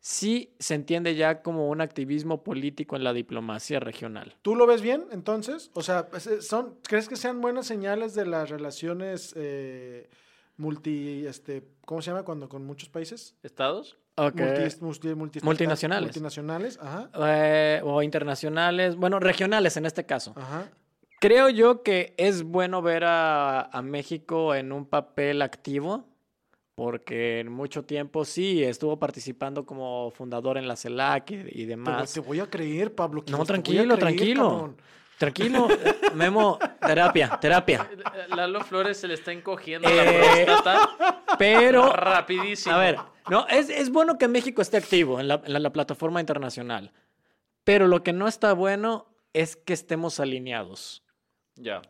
sí 0.00 0.54
se 0.58 0.74
entiende 0.74 1.14
ya 1.14 1.42
como 1.42 1.68
un 1.68 1.80
activismo 1.80 2.42
político 2.42 2.96
en 2.96 3.04
la 3.04 3.12
diplomacia 3.12 3.80
regional. 3.80 4.34
¿Tú 4.42 4.56
lo 4.56 4.66
ves 4.66 4.80
bien, 4.82 5.04
entonces? 5.12 5.70
O 5.74 5.82
sea, 5.82 6.08
pues, 6.08 6.26
eh, 6.26 6.40
son, 6.42 6.76
¿crees 6.82 7.08
que 7.08 7.16
sean 7.16 7.40
buenas 7.40 7.66
señales 7.66 8.14
de 8.14 8.26
las 8.26 8.48
relaciones 8.50 9.32
eh, 9.36 10.08
multi, 10.56 11.26
este, 11.26 11.64
¿cómo 11.86 12.02
se 12.02 12.10
llama 12.10 12.22
cuando 12.24 12.48
con 12.48 12.64
muchos 12.64 12.88
países? 12.88 13.36
¿Estados? 13.42 13.96
Ok. 14.16 14.34
Multi- 14.36 14.80
multi- 14.80 15.14
multi- 15.14 15.40
Multinacionales. 15.42 16.08
Multinacionales, 16.08 16.78
ajá. 16.82 17.10
Eh, 17.26 17.80
o 17.84 18.02
internacionales, 18.02 18.96
bueno, 18.96 19.18
regionales 19.20 19.76
en 19.76 19.86
este 19.86 20.04
caso. 20.04 20.34
Ajá. 20.36 20.70
Creo 21.20 21.48
yo 21.50 21.82
que 21.82 22.14
es 22.16 22.42
bueno 22.42 22.80
ver 22.82 23.04
a, 23.04 23.62
a 23.62 23.82
México 23.82 24.54
en 24.54 24.72
un 24.72 24.86
papel 24.86 25.42
activo, 25.42 26.08
porque 26.80 27.40
en 27.40 27.52
mucho 27.52 27.84
tiempo 27.84 28.24
sí 28.24 28.64
estuvo 28.64 28.98
participando 28.98 29.66
como 29.66 30.10
fundador 30.12 30.56
en 30.56 30.66
la 30.66 30.76
CELAC 30.76 31.30
y, 31.30 31.66
demás. 31.66 32.10
te 32.14 32.20
voy 32.20 32.40
a 32.40 32.48
creer, 32.48 32.94
Pablo. 32.94 33.22
No, 33.30 33.44
tranquilo, 33.44 33.82
creer, 33.84 33.98
tranquilo. 33.98 34.48
cabrón. 34.48 34.76
Tranquilo, 35.18 35.68
eh, 35.70 35.94
Memo, 36.14 36.58
terapia, 36.80 37.38
terapia. 37.38 37.86
Lalo 38.34 38.62
Flores 38.64 38.96
se 38.96 39.08
le 39.08 39.12
está 39.12 39.30
encogiendo 39.30 39.90
la 39.90 40.04
Eh, 40.10 40.44
próstata 40.46 41.18
Pero, 41.38 41.92
rapidísimo. 41.92 42.74
a 42.74 42.78
ver, 42.78 42.96
no, 43.28 43.46
es, 43.48 43.68
es 43.68 43.90
bueno 43.90 44.16
que 44.16 44.26
México 44.28 44.62
esté 44.62 44.78
activo 44.78 45.20
en 45.20 45.28
la, 45.28 45.42
en 45.44 45.52
la- 45.52 45.58
la 45.58 45.72
plataforma 45.74 46.20
internacional, 46.20 46.92
pero 47.62 47.88
lo 47.88 48.02
que 48.02 48.14
no 48.14 48.26
está 48.26 48.54
bueno 48.54 49.14
es 49.34 49.54
que 49.56 49.74
estemos 49.74 50.18
alineados. 50.18 51.04
Ya. 51.56 51.82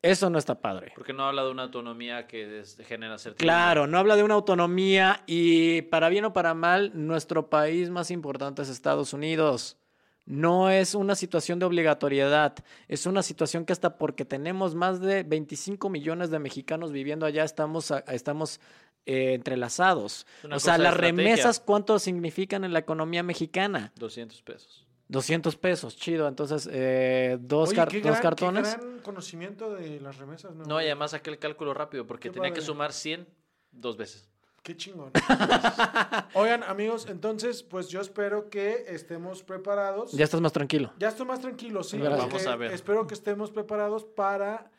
Eso 0.00 0.30
no 0.30 0.38
está 0.38 0.60
padre. 0.60 0.92
Porque 0.94 1.12
no 1.12 1.24
habla 1.24 1.44
de 1.44 1.50
una 1.50 1.64
autonomía 1.64 2.26
que 2.28 2.62
genera 2.86 3.18
certidumbre. 3.18 3.44
Claro, 3.44 3.86
no 3.86 3.98
habla 3.98 4.14
de 4.14 4.22
una 4.22 4.34
autonomía 4.34 5.22
y 5.26 5.82
para 5.82 6.08
bien 6.08 6.24
o 6.24 6.32
para 6.32 6.54
mal, 6.54 6.92
nuestro 6.94 7.50
país 7.50 7.90
más 7.90 8.10
importante 8.10 8.62
es 8.62 8.68
Estados 8.68 9.12
Unidos. 9.12 9.76
No 10.24 10.70
es 10.70 10.94
una 10.94 11.14
situación 11.14 11.58
de 11.58 11.64
obligatoriedad, 11.64 12.54
es 12.86 13.06
una 13.06 13.22
situación 13.22 13.64
que 13.64 13.72
hasta 13.72 13.96
porque 13.96 14.26
tenemos 14.26 14.74
más 14.74 15.00
de 15.00 15.22
25 15.22 15.88
millones 15.88 16.30
de 16.30 16.38
mexicanos 16.38 16.92
viviendo 16.92 17.24
allá, 17.24 17.44
estamos, 17.44 17.90
estamos 18.08 18.60
eh, 19.06 19.32
entrelazados. 19.32 20.26
Es 20.44 20.50
O 20.50 20.60
sea, 20.60 20.76
las 20.76 20.94
remesas, 20.94 21.60
¿cuánto 21.60 21.98
significan 21.98 22.62
en 22.64 22.74
la 22.74 22.80
economía 22.80 23.22
mexicana? 23.22 23.90
200 23.96 24.42
pesos. 24.42 24.87
200 25.08 25.56
pesos, 25.56 25.96
chido. 25.96 26.28
Entonces, 26.28 26.68
eh, 26.70 27.38
dos, 27.40 27.70
Oye, 27.70 27.76
car- 27.76 27.88
qué 27.88 27.96
dos 28.00 28.10
gran- 28.10 28.22
cartones. 28.22 28.74
Qué 28.76 28.80
gran 28.86 28.98
conocimiento 29.00 29.74
de 29.74 30.00
las 30.00 30.16
remesas, 30.18 30.54
¿no? 30.54 30.64
No, 30.64 30.80
y 30.80 30.84
además 30.84 31.10
saqué 31.12 31.30
el 31.30 31.38
cálculo 31.38 31.74
rápido 31.74 32.06
porque 32.06 32.28
Qué 32.28 32.34
tenía 32.34 32.52
que 32.52 32.60
sumar 32.60 32.92
100 32.92 33.26
dos 33.72 33.96
veces. 33.96 34.28
Qué 34.62 34.76
chingón. 34.76 35.12
Oigan, 36.34 36.62
amigos, 36.64 37.06
entonces, 37.08 37.62
pues 37.62 37.88
yo 37.88 38.00
espero 38.02 38.50
que 38.50 38.84
estemos 38.88 39.42
preparados. 39.42 40.12
Ya 40.12 40.24
estás 40.24 40.40
más 40.42 40.52
tranquilo. 40.52 40.92
Ya 40.98 41.08
estoy 41.08 41.26
más 41.26 41.40
tranquilo, 41.40 41.82
sí. 41.82 41.96
Vamos 41.98 42.46
a 42.46 42.56
ver. 42.56 42.72
Espero 42.72 43.06
que 43.06 43.14
estemos 43.14 43.50
preparados 43.50 44.04
para 44.04 44.70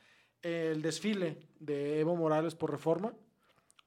el 0.44 0.82
desfile 0.84 1.40
de 1.60 2.00
Evo 2.02 2.16
Morales 2.16 2.54
por 2.56 2.70
reforma. 2.72 3.14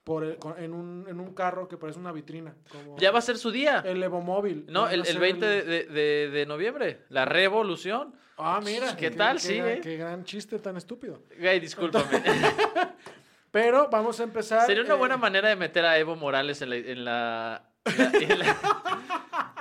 Por 0.04 0.24
el- 0.24 0.36
con- 0.36 0.58
en, 0.60 0.72
un, 0.74 1.06
en 1.08 1.20
un 1.20 1.32
carro 1.34 1.68
que 1.68 1.76
parece 1.76 1.98
una 1.98 2.10
vitrina. 2.12 2.54
Como 2.70 2.96
Ya 2.98 3.10
va 3.12 3.20
a 3.20 3.22
ser 3.22 3.38
su 3.38 3.50
día. 3.52 3.82
el 3.86 4.02
Evo 4.02 4.20
Móvil. 4.20 4.66
No, 4.68 4.88
el, 4.88 5.00
el 5.00 5.06
ser 5.06 5.20
20 5.20 5.46
de, 5.46 5.62
de- 5.62 5.84
de- 5.84 6.30
de 6.30 6.46
noviembre. 6.46 7.02
La 7.08 7.24
revolución. 7.24 8.14
Ah, 8.36 8.60
mira. 8.64 8.96
¿Qué 8.96 9.10
tal? 9.12 9.36
Qué, 9.36 9.42
Sí, 9.42 9.56
gran, 9.58 9.68
eh. 9.68 9.80
qué 9.80 9.96
gran 9.96 10.24
chiste 10.24 10.58
tan 10.58 10.76
estúpido. 10.76 11.22
Güey, 11.38 11.60
discúlpame. 11.60 12.20
Pero 13.50 13.88
vamos 13.90 14.18
a 14.18 14.22
empezar. 14.24 14.66
Sería 14.66 14.82
una 14.82 14.94
eh, 14.94 14.98
buena 14.98 15.16
manera 15.16 15.48
de 15.48 15.56
meter 15.56 15.84
a 15.84 15.98
Evo 15.98 16.16
Morales 16.16 16.62
en 16.62 16.70
la, 16.70 16.76
en 16.76 17.04
la, 17.04 17.62
en 17.84 18.38
la- 18.38 18.56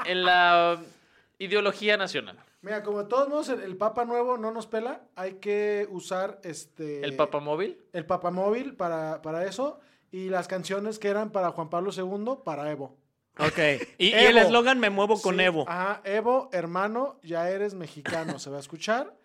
en 0.06 0.24
la 0.24 0.82
ideología 1.40 1.98
nacional. 1.98 2.38
Mira, 2.62 2.84
como 2.84 3.04
de 3.04 3.10
todos 3.10 3.28
modos 3.28 3.50
el, 3.50 3.62
el 3.62 3.76
Papa 3.76 4.06
Nuevo 4.06 4.38
no 4.38 4.52
nos 4.52 4.68
pela, 4.68 5.02
hay 5.16 5.34
que 5.36 5.88
usar 5.90 6.40
este... 6.44 7.04
¿El 7.04 7.16
papamóvil? 7.16 7.82
El 7.92 8.06
papamóvil 8.06 8.76
para, 8.76 9.22
para 9.22 9.46
eso 9.46 9.80
y 10.12 10.30
las 10.30 10.48
canciones 10.48 11.00
que 11.00 11.08
eran 11.10 11.32
para 11.32 11.52
Juan 11.52 11.70
Pablo 11.70 11.92
II 11.96 12.40
para 12.44 12.70
Evo. 12.70 12.98
Ok. 13.40 13.58
Y, 13.98 14.12
el 14.12 14.38
eslogan 14.38 14.78
me 14.80 14.90
muevo 14.90 15.20
con 15.22 15.38
Sí, 15.38 15.42
Evo. 15.44 15.66
Ajá, 15.68 16.02
Evo, 16.04 16.50
hermano, 16.52 17.18
ya 17.24 17.50
eres 17.50 17.74
mexicano, 17.74 18.38
se 18.40 18.50
va 18.50 18.58
a 18.58 18.60
escuchar. 18.60 19.16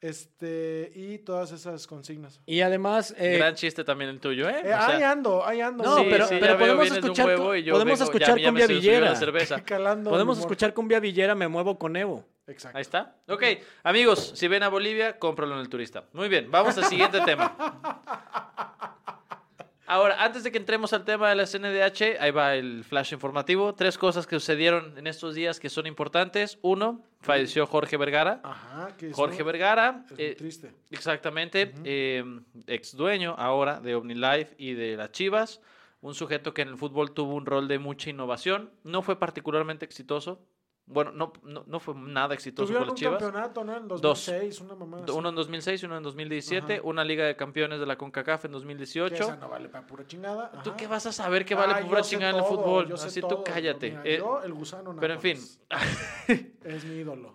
Este, 0.00 0.90
y 0.96 1.18
todas 1.18 1.52
esas 1.52 1.86
consignas. 1.86 2.40
Y 2.44 2.60
además, 2.62 3.14
eh, 3.16 3.36
Gran 3.38 3.54
chiste 3.54 3.84
también 3.84 4.10
el 4.10 4.18
tuyo, 4.18 4.48
¿eh? 4.48 4.56
Eh, 4.56 4.62
O 4.62 4.66
sea, 4.66 4.86
ahí 4.88 5.02
ando, 5.04 5.46
ahí 5.46 5.60
ando. 5.60 5.84
No, 5.84 5.96
sí, 5.98 6.06
pero- 6.10 6.26
sí, 6.26 6.34
pero 6.40 6.54
ya 6.54 6.56
veo, 6.56 6.58
podemos 6.58 6.82
vienes 6.82 6.92
de 6.94 6.98
un 6.98 7.04
escuchar 7.12 7.26
huevo 7.28 7.44
cu- 7.50 7.54
y 7.54 7.62
yo 7.62 7.72
podemos 7.74 7.98
vengo- 8.00 8.04
escuchar 8.10 8.36
ya- 8.36 8.42
ya 8.42 8.50
me 8.52 8.62
subió 8.62 8.76
villera. 8.80 9.10
la 9.10 9.14
cerveza. 9.16 9.62
Calando 9.64 10.10
podemos 10.10 10.40
escuchar 10.40 10.74
cumbia 10.74 10.98
villera, 10.98 11.36
me 11.36 11.46
muevo 11.46 11.78
con 11.78 11.94
Evo. 11.96 12.24
Exacto. 12.48 12.78
Ahí 12.78 12.82
está. 12.82 13.14
Ok, 13.28 13.44
amigos, 13.84 14.32
si 14.34 14.48
ven 14.48 14.64
a 14.64 14.68
Bolivia, 14.68 15.20
cómpralo 15.20 15.54
en 15.54 15.60
el 15.60 15.68
turista. 15.68 16.02
Muy 16.12 16.28
bien, 16.28 16.50
vamos 16.50 16.76
al 16.78 16.84
siguiente 16.86 17.20
tema. 17.20 17.54
Ahora, 19.92 20.24
antes 20.24 20.42
de 20.42 20.50
que 20.50 20.56
entremos 20.56 20.94
al 20.94 21.04
tema 21.04 21.28
de 21.28 21.34
la 21.34 21.44
CNDH, 21.44 22.18
ahí 22.18 22.30
va 22.30 22.54
el 22.54 22.82
flash 22.82 23.12
informativo. 23.12 23.74
Tres 23.74 23.98
cosas 23.98 24.26
que 24.26 24.36
sucedieron 24.36 24.96
en 24.96 25.06
estos 25.06 25.34
días 25.34 25.60
que 25.60 25.68
son 25.68 25.86
importantes. 25.86 26.58
Uno, 26.62 27.02
falleció 27.20 27.66
Jorge 27.66 27.98
Vergara. 27.98 28.40
Ajá, 28.42 28.96
que 28.96 29.12
Jorge 29.12 29.42
Vergara, 29.42 30.06
es 30.06 30.12
muy 30.12 30.24
eh, 30.24 30.34
triste. 30.34 30.72
exactamente, 30.90 31.74
eh, 31.84 32.24
ex 32.68 32.96
dueño 32.96 33.34
ahora 33.36 33.80
de 33.80 33.94
OmniLife 33.94 34.54
y 34.56 34.72
de 34.72 34.96
las 34.96 35.12
Chivas. 35.12 35.60
Un 36.00 36.14
sujeto 36.14 36.54
que 36.54 36.62
en 36.62 36.68
el 36.68 36.78
fútbol 36.78 37.12
tuvo 37.12 37.34
un 37.34 37.44
rol 37.44 37.68
de 37.68 37.78
mucha 37.78 38.08
innovación. 38.08 38.70
No 38.84 39.02
fue 39.02 39.18
particularmente 39.18 39.84
exitoso. 39.84 40.40
Bueno, 40.92 41.10
no, 41.12 41.32
no, 41.42 41.64
no 41.66 41.80
fue 41.80 41.94
nada 41.94 42.34
exitoso 42.34 42.72
con 42.72 42.82
un 42.82 42.88
las 42.88 42.94
Chivas. 42.96 43.18
campeonato, 43.20 43.64
¿no? 43.64 43.76
En 43.76 43.88
Dos. 43.88 44.00
2006, 44.00 44.60
una 44.60 44.74
mamada. 44.74 45.04
así. 45.04 45.12
Uno 45.12 45.28
en 45.30 45.34
2006 45.34 45.82
y 45.82 45.86
uno 45.86 45.96
en 45.96 46.02
2017. 46.02 46.74
Ajá. 46.74 46.82
Una 46.84 47.04
Liga 47.04 47.24
de 47.26 47.34
Campeones 47.36 47.80
de 47.80 47.86
la 47.86 47.96
CONCACAF 47.98 48.44
en 48.44 48.50
Que 48.50 48.54
2018. 48.54 49.14
esa 49.14 49.36
no 49.36 49.48
vale 49.48 49.68
para 49.68 49.86
pura 49.86 50.06
chingada. 50.06 50.50
¿Tú 50.62 50.70
ajá. 50.70 50.76
qué 50.76 50.86
vas 50.86 51.06
a 51.06 51.12
saber 51.12 51.44
que 51.44 51.54
Ah, 51.54 51.58
vale 51.66 51.82
yo 51.82 51.88
pura 51.88 52.02
sé 52.02 52.10
chingada 52.10 52.32
en 52.32 52.38
el 52.38 52.44
fútbol? 52.44 52.92
Así 52.92 53.20
todo, 53.20 53.36
tú 53.38 53.44
cállate. 53.44 53.90
mira, 53.90 54.02
Eh, 54.04 54.18
yo, 54.18 54.42
el 54.42 54.52
gusano 54.52 54.94
pero 55.00 55.14
en 55.14 55.20
fin, 55.20 55.38
es 56.64 56.84
mi 56.84 56.96
ídolo. 56.96 57.34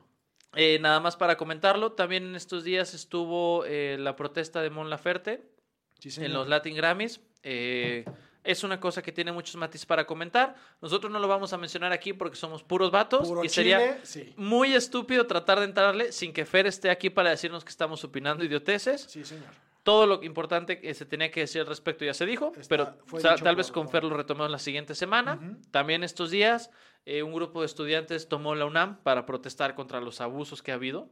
eh, 0.55 0.79
nada 0.79 0.99
más 0.99 1.15
para 1.17 1.35
comentarlo. 1.37 1.91
También 1.93 2.25
en 2.25 2.35
estos 2.35 2.63
días 2.63 2.93
estuvo 2.93 3.63
eh, 3.65 3.97
la 3.99 4.15
protesta 4.15 4.61
de 4.61 4.69
Mon 4.69 4.89
Laferte 4.89 5.51
Sí, 5.99 6.23
en 6.23 6.31
los 6.33 6.47
Latin 6.47 6.75
Grammys. 6.75 7.21
Eh, 7.43 8.05
es 8.47 8.63
una 8.63 8.79
cosa 8.79 9.01
que 9.01 9.11
tiene 9.11 9.31
muchos 9.31 9.55
matices 9.57 9.85
para 9.85 10.05
comentar. 10.07 10.55
Nosotros 10.81 11.11
no 11.11 11.19
lo 11.19 11.27
vamos 11.27 11.53
a 11.53 11.57
mencionar 11.57 11.91
aquí 11.91 12.13
porque 12.13 12.35
somos 12.37 12.63
puros 12.63 12.89
vatos 12.91 13.27
Puro 13.27 13.43
y 13.43 13.49
sería 13.49 13.77
Chile, 13.79 13.99
sí. 14.03 14.33
muy 14.37 14.73
estúpido 14.73 15.27
tratar 15.27 15.59
de 15.59 15.65
entrarle 15.65 16.11
sin 16.11 16.33
que 16.33 16.45
Fer 16.45 16.65
esté 16.67 16.89
aquí 16.89 17.09
para 17.09 17.29
decirnos 17.29 17.63
que 17.63 17.69
estamos 17.69 18.03
opinando 18.03 18.43
idioteces. 18.43 19.01
Sí, 19.09 19.23
señor. 19.25 19.45
todo 19.83 20.05
lo 20.05 20.21
importante 20.23 20.81
que 20.81 20.93
se 20.93 21.05
tenía 21.05 21.31
que 21.31 21.39
decir 21.41 21.61
al 21.61 21.67
respecto 21.67 22.03
ya 22.03 22.13
se 22.13 22.25
dijo, 22.25 22.51
Está- 22.57 22.67
pero 22.67 23.37
tal 23.41 23.55
vez 23.55 23.71
con 23.71 23.87
Fer 23.87 24.03
lo 24.03 24.17
retomemos 24.17 24.51
la 24.51 24.59
siguiente 24.59 24.95
semana. 24.95 25.39
También 25.71 26.03
estos 26.03 26.29
días, 26.29 26.71
eh, 27.05 27.23
un 27.23 27.31
grupo 27.33 27.61
de 27.61 27.67
estudiantes 27.67 28.27
tomó 28.27 28.53
la 28.53 28.65
UNAM 28.65 28.97
para 29.03 29.25
protestar 29.25 29.75
contra 29.75 30.01
los 30.01 30.19
abusos 30.19 30.61
que 30.61 30.71
ha 30.71 30.75
habido. 30.75 31.07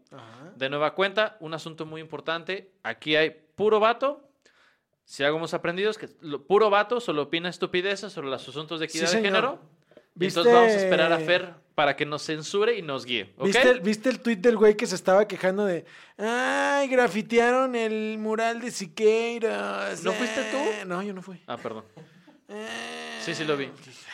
De 0.58 0.68
nueva 0.70 0.94
cuenta, 0.94 1.38
un 1.40 1.54
asunto 1.54 1.86
muy 1.86 2.02
importante. 2.02 2.74
Aquí 2.84 3.16
hay 3.16 3.30
puro 3.56 3.80
vato. 3.80 4.22
Si 5.06 5.24
algo 5.24 5.38
hemos 5.38 5.54
aprendido 5.54 5.92
es 5.92 5.98
que 5.98 6.10
lo, 6.22 6.44
puro 6.46 6.70
vato 6.70 7.00
solo 7.00 7.22
opina 7.24 7.48
estupideces 7.50 8.12
sobre 8.12 8.28
los 8.28 8.48
asuntos 8.48 8.80
de 8.80 8.90
Sí, 8.90 8.98
equidad 8.98 9.12
de 9.14 9.22
género. 9.22 9.60
¿Viste- 10.16 10.40
Entonces 10.40 10.54
vamos 10.54 10.72
a 10.72 10.76
esperar 10.78 11.14
a 11.14 11.20
Fer 11.20 11.54
para 11.76 11.96
que 11.96 12.06
nos 12.06 12.24
censure 12.24 12.78
y 12.78 12.82
nos 12.82 13.06
guíe. 13.06 13.34
¿Viste, 13.44 13.70
el- 13.70 13.82
¿Viste 13.82 14.10
el 14.10 14.20
tuit 14.22 14.40
del 14.40 14.56
güey 14.58 14.76
que 14.76 14.88
se 14.88 14.96
estaba 14.96 15.28
quejando 15.28 15.66
de 15.66 15.86
ay, 16.18 16.88
grafitearon 16.88 17.76
el 17.76 18.18
mural 18.18 18.62
de 18.62 18.72
Siqueiros? 18.72 20.02
¿No 20.04 20.12
fuiste 20.14 20.42
tú? 20.52 20.58
eh"? 20.58 20.86
No, 20.86 21.04
yo 21.04 21.14
no 21.14 21.22
fui. 21.22 21.42
Ah, 21.48 21.58
perdón. 21.58 21.84
Eh, 22.48 22.68
Sí, 23.22 23.34
sí 23.34 23.44
lo 23.44 23.58
vi. 23.58 23.68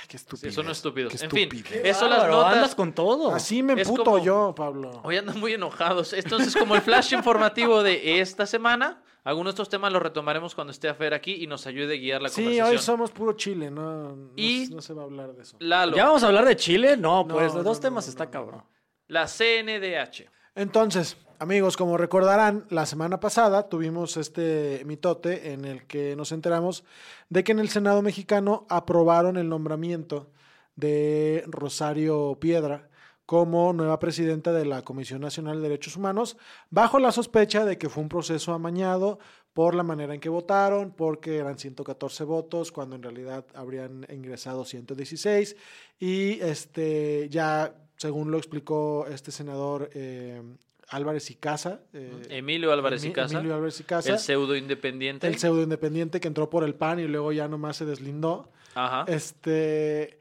Qué 0.08 0.18
Sí, 0.18 0.18
estúpido. 0.18 0.52
son 0.54 0.70
estúpidos. 0.72 1.14
Qué 1.14 1.26
En 1.26 1.32
fin, 1.32 1.64
eso 1.84 2.08
las 2.08 2.28
notas. 2.30 2.54
andas 2.56 2.76
con 2.76 2.94
todo. 2.94 3.34
Así 3.36 3.62
me 3.62 3.74
emputo 3.74 4.04
como- 4.06 4.24
yo, 4.24 4.54
Pablo. 4.56 5.02
Hoy 5.04 5.18
andan 5.18 5.40
muy 5.40 5.54
enojados. 5.54 6.14
Entonces, 6.14 6.56
como 6.56 6.76
el 6.76 6.82
flash 6.82 7.14
informativo 7.14 7.84
de 7.84 8.22
esta 8.22 8.46
semana, 8.46 9.02
algunos 9.24 9.52
de 9.52 9.56
estos 9.56 9.70
temas 9.70 9.92
los 9.94 10.02
retomaremos 10.02 10.56
cuando 10.56 10.72
esté 10.72 10.94
Fer 10.94 11.14
aquí 11.14 11.44
y 11.44 11.48
nos 11.48 11.68
ayude 11.68 11.96
a 11.96 11.98
guiar 11.98 12.22
la 12.22 12.30
Sí, 12.30 12.42
conversación. 12.44 12.70
hoy 12.70 12.78
somos 12.84 13.12
puro 13.12 13.34
chile, 13.34 13.70
no, 13.70 14.16
no, 14.16 14.32
Y- 14.36 14.68
no 14.74 14.82
se 14.82 14.94
va 14.94 15.04
a 15.04 15.06
hablar 15.06 15.34
de 15.34 15.44
eso. 15.44 15.58
Lalo, 15.60 15.96
¿Ya 15.96 16.06
vamos 16.06 16.24
a 16.24 16.28
hablar 16.28 16.46
de 16.46 16.56
Chile? 16.56 16.98
No, 16.98 17.24
No, 17.26 17.36
pues 17.36 17.52
de 17.54 17.60
no, 17.60 17.64
dos 17.64 17.78
no, 17.78 17.82
temas 17.82 18.06
no, 18.08 18.10
está 18.10 18.26
no, 18.26 18.32
cabrón. 18.32 18.64
la 19.08 19.28
CNDH. 19.28 20.30
Entonces, 20.56 21.18
amigos, 21.40 21.78
como 21.78 21.98
recordarán, 21.98 22.66
la 22.70 22.86
semana 22.86 23.20
pasada 23.20 23.70
tuvimos 23.70 24.18
este 24.18 24.84
mitote 24.86 25.54
en 25.54 25.66
el 25.66 25.86
que 25.88 26.16
nos 26.16 26.32
enteramos 26.32 26.84
de 27.30 27.44
que 27.44 27.52
en 27.54 27.60
el 27.60 27.70
Senado 27.70 28.02
mexicano 28.02 28.66
aprobaron 28.70 29.38
el 29.38 29.48
nombramiento 29.48 30.30
de 30.76 31.44
Rosario 31.48 32.38
Piedra 32.40 32.90
como 33.26 33.74
nueva 33.74 34.00
presidenta 34.00 34.52
de 34.52 34.66
la 34.66 34.82
Comisión 34.84 35.22
Nacional 35.22 35.58
de 35.58 35.70
Derechos 35.70 35.96
Humanos, 35.96 36.38
bajo 36.70 37.00
la 37.00 37.12
sospecha 37.12 37.66
de 37.66 37.78
que 37.78 37.90
fue 37.90 38.04
un 38.04 38.10
proceso 38.10 38.54
amañado 38.54 39.20
por 39.54 39.76
la 39.76 39.84
manera 39.84 40.14
en 40.14 40.20
que 40.20 40.30
votaron, 40.30 40.92
porque 40.92 41.38
eran 41.38 41.58
114 41.58 42.24
votos, 42.24 42.72
cuando 42.72 42.96
en 42.96 43.04
realidad 43.04 43.46
habrían 43.54 44.06
ingresado 44.10 44.64
116, 44.64 45.56
y 46.00 46.40
este 46.42 47.28
ya, 47.30 47.76
según 47.98 48.32
lo 48.32 48.38
explicó 48.38 49.06
este 49.08 49.32
senador 49.32 49.90
eh, 49.94 50.42
Álvarez 50.88 51.30
y 51.32 51.36
Casa, 51.36 51.82
eh, 51.94 52.12
Emilio 52.30 52.72
Álvarez 52.72 53.04
y 53.04 53.12
Casa, 53.12 53.38
Emilio 53.38 53.56
Álvarez 53.56 53.80
y 53.80 53.84
Casa, 53.84 54.14
el 54.14 54.20
pseudo 54.20 54.56
independiente. 54.56 55.28
el 55.28 55.38
pseudo 55.38 55.64
independiente 55.64 56.20
que 56.20 56.28
entró 56.28 56.50
por 56.50 56.64
el 56.64 56.76
PAN 56.76 57.00
y 57.00 57.08
luego 57.08 57.32
ya 57.32 57.48
nomás 57.48 57.78
se 57.78 57.86
deslindó. 57.86 58.50
Ajá. 58.74 59.04
Este 59.08 60.21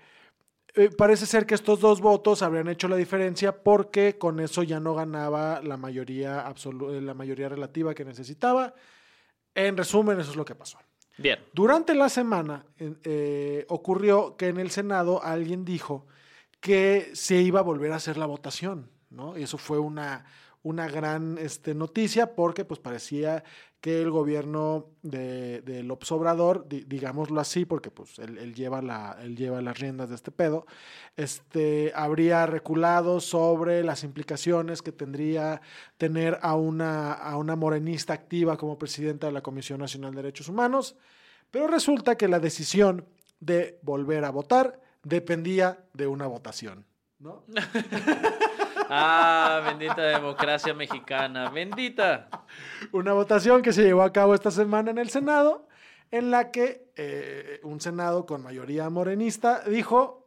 eh, 0.74 0.90
parece 0.96 1.26
ser 1.26 1.46
que 1.46 1.54
estos 1.54 1.80
dos 1.80 2.00
votos 2.00 2.42
habrían 2.42 2.68
hecho 2.68 2.88
la 2.88 2.96
diferencia 2.96 3.62
porque 3.62 4.18
con 4.18 4.40
eso 4.40 4.62
ya 4.62 4.80
no 4.80 4.94
ganaba 4.94 5.60
la 5.62 5.76
mayoría 5.76 6.44
eh, 6.48 7.00
la 7.00 7.14
mayoría 7.14 7.48
relativa 7.48 7.94
que 7.94 8.04
necesitaba. 8.04 8.74
En 9.54 9.76
resumen, 9.76 10.20
eso 10.20 10.30
es 10.30 10.36
lo 10.36 10.44
que 10.44 10.54
pasó. 10.54 10.78
Bien. 11.18 11.38
Durante 11.52 11.94
la 11.94 12.08
semana 12.08 12.64
eh, 12.78 13.66
ocurrió 13.68 14.36
que 14.36 14.48
en 14.48 14.58
el 14.58 14.70
Senado 14.70 15.22
alguien 15.22 15.64
dijo 15.64 16.06
que 16.60 17.10
se 17.14 17.36
iba 17.36 17.60
a 17.60 17.64
volver 17.64 17.92
a 17.92 17.96
hacer 17.96 18.16
la 18.16 18.26
votación, 18.26 18.90
¿no? 19.10 19.36
Y 19.36 19.42
eso 19.42 19.58
fue 19.58 19.78
una, 19.78 20.24
una 20.62 20.88
gran 20.88 21.38
este, 21.38 21.74
noticia 21.74 22.34
porque 22.34 22.64
pues 22.64 22.80
parecía 22.80 23.42
que 23.80 24.02
el 24.02 24.10
gobierno 24.10 24.88
de, 25.02 25.62
de 25.62 25.82
López 25.82 26.12
Obrador, 26.12 26.68
di- 26.68 26.84
digámoslo 26.84 27.40
así, 27.40 27.64
porque 27.64 27.90
pues 27.90 28.18
él, 28.18 28.54
lleva 28.54 28.82
la, 28.82 29.16
él 29.22 29.36
lleva 29.36 29.62
las 29.62 29.78
riendas 29.78 30.10
de 30.10 30.16
este 30.16 30.30
pedo, 30.30 30.66
este, 31.16 31.92
habría 31.94 32.44
reculado 32.44 33.20
sobre 33.20 33.82
las 33.82 34.04
implicaciones 34.04 34.82
que 34.82 34.92
tendría 34.92 35.62
tener 35.96 36.38
a 36.42 36.56
una, 36.56 37.12
a 37.14 37.38
una 37.38 37.56
morenista 37.56 38.12
activa 38.12 38.58
como 38.58 38.78
presidenta 38.78 39.28
de 39.28 39.32
la 39.32 39.40
Comisión 39.42 39.80
Nacional 39.80 40.10
de 40.10 40.22
Derechos 40.22 40.48
Humanos, 40.50 40.94
pero 41.50 41.66
resulta 41.66 42.16
que 42.16 42.28
la 42.28 42.38
decisión 42.38 43.06
de 43.40 43.78
volver 43.80 44.26
a 44.26 44.30
votar 44.30 44.78
dependía 45.02 45.84
de 45.94 46.06
una 46.06 46.26
votación. 46.26 46.84
¿no? 47.18 47.44
Ah, 48.92 49.62
bendita 49.64 50.02
democracia 50.02 50.74
mexicana. 50.74 51.48
Bendita. 51.50 52.28
Una 52.92 53.12
votación 53.12 53.62
que 53.62 53.72
se 53.72 53.82
llevó 53.84 54.02
a 54.02 54.12
cabo 54.12 54.34
esta 54.34 54.50
semana 54.50 54.90
en 54.90 54.98
el 54.98 55.10
Senado, 55.10 55.68
en 56.10 56.30
la 56.30 56.50
que 56.50 56.90
eh, 56.96 57.60
un 57.62 57.80
Senado 57.80 58.26
con 58.26 58.42
mayoría 58.42 58.90
morenista 58.90 59.60
dijo, 59.64 60.26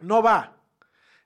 no 0.00 0.22
va, 0.22 0.56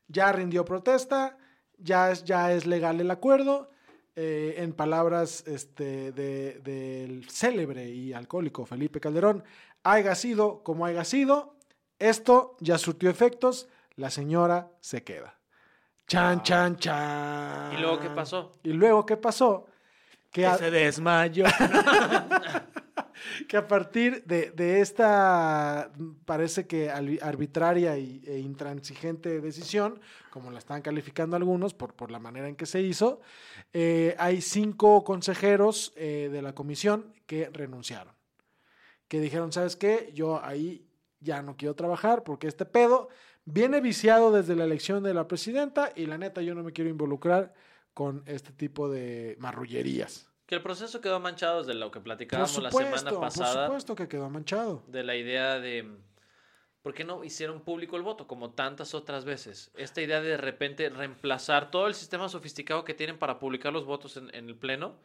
ya 0.07 0.31
rindió 0.33 0.65
protesta, 0.65 1.37
ya 1.79 2.11
es, 2.13 2.25
ya 2.25 2.53
es 2.53 2.67
legal 2.67 3.01
el 3.01 3.11
acuerdo. 3.11 3.69
eh, 4.17 4.57
en 4.63 4.73
palabras 4.75 5.45
este, 5.47 6.11
de- 6.13 6.59
del 6.61 7.31
célebre 7.31 7.89
y 7.89 8.13
alcohólico 8.13 8.67
Felipe 8.67 9.01
Calderón, 9.01 9.45
haya 9.85 10.15
sido 10.17 10.63
como 10.65 10.85
haya 10.85 11.05
sido, 11.05 11.57
esto 11.99 12.57
ya 12.61 12.77
surtió 12.77 13.09
efectos, 13.09 13.69
la 13.95 14.11
señora 14.11 14.69
se 14.81 15.05
queda. 15.05 15.39
Chan, 16.11 16.43
chan, 16.43 16.77
chan. 16.77 17.73
¿Y 17.73 17.77
luego 17.77 18.01
qué 18.01 18.11
pasó? 18.11 18.51
Y 18.65 18.73
luego, 18.73 19.07
¿qué 19.07 19.17
pasó? 19.17 19.67
Que 20.33 20.45
a, 20.45 20.59
se 20.59 20.69
desmayó. 20.69 21.45
que 23.49 23.57
a 23.57 23.69
partir 23.69 24.25
de, 24.25 24.51
de 24.51 24.81
esta, 24.81 25.93
parece 26.25 26.67
que 26.67 26.91
arbitraria 26.91 27.97
y, 27.97 28.21
e 28.27 28.41
intransigente 28.41 29.41
decisión, 29.41 30.01
como 30.31 30.51
la 30.51 30.59
están 30.59 30.83
calificando 30.83 31.37
algunos 31.37 31.75
por, 31.75 31.95
por 31.95 32.11
la 32.11 32.19
manera 32.19 32.49
en 32.49 32.57
que 32.57 32.67
se 32.67 32.81
hizo, 32.81 33.21
eh, 33.73 34.17
hay 34.19 34.41
cinco 34.41 35.05
consejeros 35.05 35.93
eh, 35.95 36.29
de 36.33 36.43
la 36.43 36.57
comisión 36.57 37.15
que 37.27 37.51
renunciaron. 37.53 38.17
Que 39.07 39.21
dijeron, 39.21 39.53
¿sabes 39.53 39.77
qué? 39.77 40.11
Yo 40.13 40.45
ahí 40.45 40.89
ya 41.21 41.41
no 41.41 41.57
quiero 41.57 41.77
trabajar 41.77 42.25
porque 42.25 42.49
este 42.49 42.65
pedo 42.65 43.11
viene 43.53 43.81
viciado 43.81 44.33
desde 44.33 44.57
la 44.57 44.65
elección 44.65 45.03
de 45.03 45.15
la 45.15 45.27
presidenta 45.29 45.93
y 45.95 46.07
la 46.07 46.19
neta 46.19 46.43
yo 46.43 46.55
no 46.55 46.63
me 46.63 46.73
quiero 46.73 46.91
involucrar 46.91 47.53
con 47.95 48.23
este 48.27 48.53
tipo 48.53 48.89
de 48.89 49.37
marrullerías. 49.39 50.29
Que 50.47 50.55
el 50.57 50.63
proceso 50.63 51.01
quedó 51.01 51.21
manchado 51.21 51.61
desde 51.61 51.75
lo 51.75 51.91
que 51.91 51.99
Por 51.99 52.05
platicábamos 52.05 52.63
la 52.63 52.71
semana 52.71 53.11
por 53.11 53.21
pasada. 53.21 53.67
supuesto 53.67 53.95
que 53.95 54.09
quedó 54.09 54.29
manchado. 54.31 54.83
de 54.89 55.05
la 55.05 55.15
idea 55.17 55.61
de 55.61 55.89
¿por 56.83 56.95
qué 56.95 57.05
no 57.05 57.23
hicieron 57.25 57.61
público 57.61 57.97
el 57.97 58.03
voto 58.03 58.27
como 58.27 58.51
tantas 58.51 58.95
otras 58.95 59.25
veces? 59.25 59.71
Esta 59.77 60.01
idea 60.01 60.21
de 60.21 60.31
de 60.31 60.37
repente 60.37 60.89
reemplazar 60.89 61.71
todo 61.71 61.87
el 61.87 61.95
sistema 61.95 62.29
sofisticado 62.29 62.85
que 62.85 62.95
tienen 62.95 63.19
para 63.19 63.39
publicar 63.39 63.73
los 63.73 63.85
votos 63.85 64.17
en, 64.17 64.35
en 64.35 64.49
el 64.49 64.57
pleno 64.57 64.97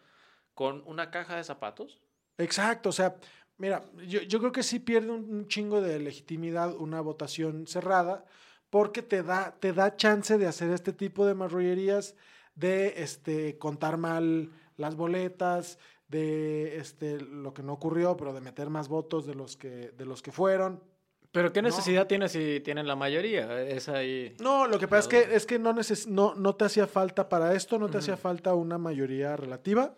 con 0.54 0.84
una 0.86 1.12
caja 1.12 1.36
de 1.36 1.44
zapatos. 1.44 2.00
Exacto, 2.38 2.90
o 2.90 2.92
sea, 2.92 3.16
mira, 3.58 3.84
yo, 4.08 4.22
yo 4.22 4.40
creo 4.40 4.52
que 4.52 4.64
sí 4.64 4.80
pierde 4.80 5.12
un, 5.12 5.24
un 5.30 5.48
chingo 5.48 5.82
de 5.82 6.00
legitimidad 6.00 6.76
una 6.76 7.02
votación 7.02 7.68
cerrada 7.68 8.26
porque 8.70 9.02
te 9.02 9.24
da, 9.24 9.56
te 9.60 9.74
da 9.74 9.96
chance 9.96 10.38
de 10.38 10.48
hacer 10.48 10.72
este 10.72 10.92
tipo 10.94 11.26
de 11.26 11.34
marrullerías, 11.36 12.16
de 12.56 12.96
este, 12.98 13.58
contar 13.58 13.98
mal 13.98 14.52
las 14.78 14.96
boletas, 14.96 15.78
de 16.08 16.78
este, 16.78 17.20
lo 17.22 17.54
que 17.54 17.64
no 17.64 17.74
ocurrió, 17.74 18.18
pero 18.18 18.34
de 18.34 18.42
meter 18.42 18.70
más 18.70 18.88
votos 18.90 19.26
de 19.26 19.34
los 19.36 19.56
que, 19.58 19.92
de 19.92 20.06
los 20.06 20.22
que 20.22 20.32
fueron. 20.32 20.84
Pero 21.32 21.52
¿qué 21.52 21.62
No. 21.62 21.68
necesidad 21.70 22.08
tiene 22.08 22.30
si 22.30 22.60
tienen 22.62 22.88
la 22.88 22.96
mayoría? 22.96 23.62
Es 23.62 23.90
ahí. 23.90 24.36
No, 24.40 24.68
lo 24.68 24.78
que 24.80 24.88
pasa 24.88 25.02
es 25.02 25.08
que, 25.28 25.36
es 25.36 25.46
que 25.46 25.60
no, 25.60 25.74
neces 25.74 26.08
no, 26.08 26.34
no 26.36 26.56
te 26.56 26.66
hacía 26.66 26.88
falta 26.88 27.28
para 27.30 27.54
esto, 27.54 27.78
no 27.80 27.90
te 27.90 27.98
hacía 27.98 28.18
falta 28.18 28.54
una 28.56 28.78
mayoría 28.78 29.36
relativa, 29.36 29.96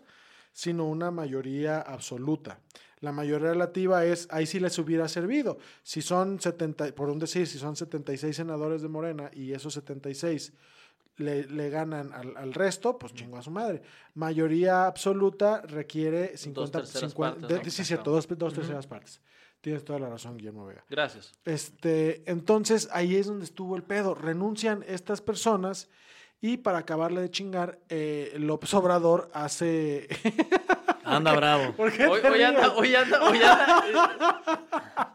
sino 0.52 0.86
una 0.86 1.10
mayoría 1.10 1.80
absoluta. 1.80 2.60
La 3.00 3.12
mayoría 3.12 3.50
relativa 3.50 4.04
es, 4.04 4.26
ahí 4.30 4.46
sí 4.46 4.58
les 4.60 4.78
hubiera 4.78 5.06
servido. 5.08 5.58
Si 5.82 6.02
son 6.02 6.40
70, 6.40 6.94
por 6.94 7.08
un 7.10 7.18
decir, 7.18 7.46
si 7.46 7.58
son 7.58 7.76
76 7.76 8.34
senadores 8.34 8.82
de 8.82 8.88
Morena 8.88 9.30
y 9.32 9.52
esos 9.52 9.74
76 9.74 10.52
le, 11.16 11.44
le 11.46 11.68
ganan 11.70 12.12
al, 12.12 12.36
al 12.36 12.54
resto, 12.54 12.96
pues 12.98 13.12
chingo 13.14 13.36
a 13.38 13.42
su 13.42 13.50
madre. 13.50 13.82
Mayoría 14.14 14.86
absoluta 14.86 15.62
requiere 15.62 16.36
50, 16.36 16.78
terceras 16.80 17.10
50 17.12 17.40
partes, 17.40 17.48
de- 17.58 17.64
¿no? 17.64 17.70
sí, 17.70 17.84
cierto, 17.84 18.10
dos, 18.12 18.26
dos 18.28 18.54
terceras 18.54 18.86
partes. 18.86 19.20
Tienes 19.60 19.84
toda 19.84 19.98
la 19.98 20.08
razón, 20.08 20.36
Guillermo 20.36 20.66
Vega. 20.66 20.84
Gracias. 20.88 21.32
Este, 21.44 22.22
entonces 22.30 22.88
ahí 22.92 23.16
es 23.16 23.26
donde 23.26 23.44
estuvo 23.44 23.74
el 23.74 23.82
pedo. 23.82 24.14
Renuncian 24.14 24.84
estas 24.86 25.20
personas 25.20 25.88
y 26.40 26.58
para 26.58 26.78
acabarle 26.78 27.20
de 27.22 27.30
chingar, 27.32 27.80
eh, 27.88 28.32
López 28.38 28.72
Obrador 28.74 29.28
hace, 29.34 30.06
Anda 31.16 31.32
bravo. 31.34 31.72
¿Por 31.72 31.92
qué 31.92 32.06
Hoy, 32.06 32.20
hoy 32.20 32.42
anda, 32.42 32.72
hoy 32.74 32.94
anda, 32.94 33.22
hoy 33.22 33.38
anda, 33.38 34.40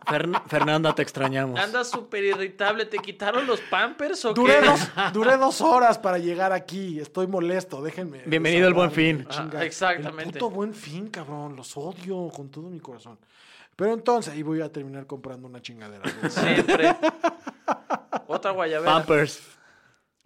Fern- 0.05 0.41
Fernanda, 0.47 0.93
te 0.95 1.01
extrañamos. 1.01 1.59
anda 1.59 1.83
súper 1.83 2.23
irritable. 2.23 2.85
¿Te 2.85 2.97
quitaron 2.97 3.45
los 3.47 3.59
pampers 3.61 4.25
o 4.25 4.33
Duré 4.33 4.59
qué? 4.59 4.65
dos, 4.67 4.89
duré 5.13 5.37
dos 5.37 5.61
horas 5.61 5.97
para 5.97 6.17
llegar 6.17 6.51
aquí. 6.51 6.99
Estoy 6.99 7.27
molesto, 7.27 7.81
déjenme. 7.81 8.21
Bienvenido 8.25 8.67
al 8.67 8.73
Buen 8.73 8.91
Fin. 8.91 9.27
Ah, 9.29 9.49
exactamente. 9.63 10.23
El 10.23 10.31
puto 10.33 10.49
buen 10.49 10.73
fin, 10.73 11.07
cabrón. 11.09 11.55
Los 11.55 11.75
odio 11.77 12.29
con 12.29 12.49
todo 12.49 12.69
mi 12.69 12.79
corazón. 12.79 13.17
Pero 13.75 13.93
entonces 13.93 14.31
ahí 14.33 14.43
voy 14.43 14.61
a 14.61 14.71
terminar 14.71 15.07
comprando 15.07 15.47
una 15.47 15.61
chingadera. 15.61 16.03
Siempre. 16.29 16.95
Otra 18.27 18.51
guayabera. 18.51 18.91
Pampers. 18.93 19.41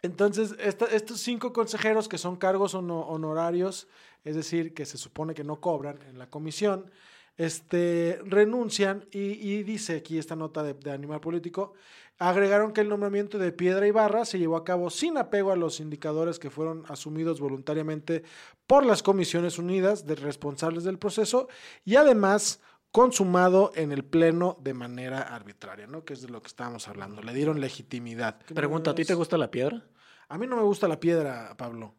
Entonces, 0.07 0.55
esta- 0.59 0.85
estos 0.87 1.19
cinco 1.19 1.53
consejeros 1.53 2.07
que 2.07 2.17
son 2.17 2.35
cargos 2.37 2.73
hono- 2.73 3.05
honorarios, 3.07 3.87
es 4.23 4.35
decir, 4.35 4.73
que 4.73 4.85
se 4.85 4.97
supone 4.97 5.33
que 5.35 5.43
no 5.43 5.59
cobran 5.61 5.99
en 6.09 6.17
la 6.17 6.27
comisión, 6.29 6.89
este, 7.37 8.19
renuncian 8.25 9.05
y, 9.11 9.19
y 9.19 9.63
dice 9.63 9.97
aquí 9.97 10.17
esta 10.17 10.35
nota 10.35 10.63
de, 10.63 10.73
de 10.73 10.91
Animal 10.91 11.19
Político, 11.21 11.73
agregaron 12.17 12.71
que 12.73 12.81
el 12.81 12.89
nombramiento 12.89 13.37
de 13.37 13.51
Piedra 13.51 13.85
Ibarra 13.85 14.25
se 14.25 14.39
llevó 14.39 14.57
a 14.57 14.63
cabo 14.63 14.89
sin 14.89 15.17
apego 15.17 15.51
a 15.51 15.55
los 15.55 15.79
indicadores 15.79 16.39
que 16.39 16.49
fueron 16.49 16.83
asumidos 16.87 17.39
voluntariamente 17.39 18.23
por 18.65 18.83
las 18.85 19.03
Comisiones 19.03 19.59
Unidas 19.59 20.07
de 20.07 20.15
responsables 20.15 20.83
del 20.83 20.97
proceso 20.97 21.47
y 21.85 21.95
además 21.97 22.59
consumado 22.91 23.71
en 23.75 23.91
el 23.91 24.03
Pleno 24.03 24.57
de 24.63 24.73
manera 24.73 25.21
arbitraria, 25.21 25.85
¿no? 25.85 26.03
Que 26.05 26.13
es 26.13 26.21
de 26.23 26.29
lo 26.29 26.41
que 26.41 26.47
estábamos 26.47 26.87
hablando. 26.87 27.21
Le 27.21 27.33
dieron 27.33 27.61
legitimidad. 27.61 28.39
Pregunta, 28.55 28.91
¿a 28.91 28.95
ti 28.95 29.05
te 29.05 29.13
gusta 29.13 29.37
la 29.37 29.51
piedra? 29.51 29.83
A 30.29 30.37
mí 30.37 30.45
no 30.47 30.55
me 30.55 30.63
gusta 30.63 30.87
la 30.87 30.99
piedra, 30.99 31.53
Pablo. 31.57 31.93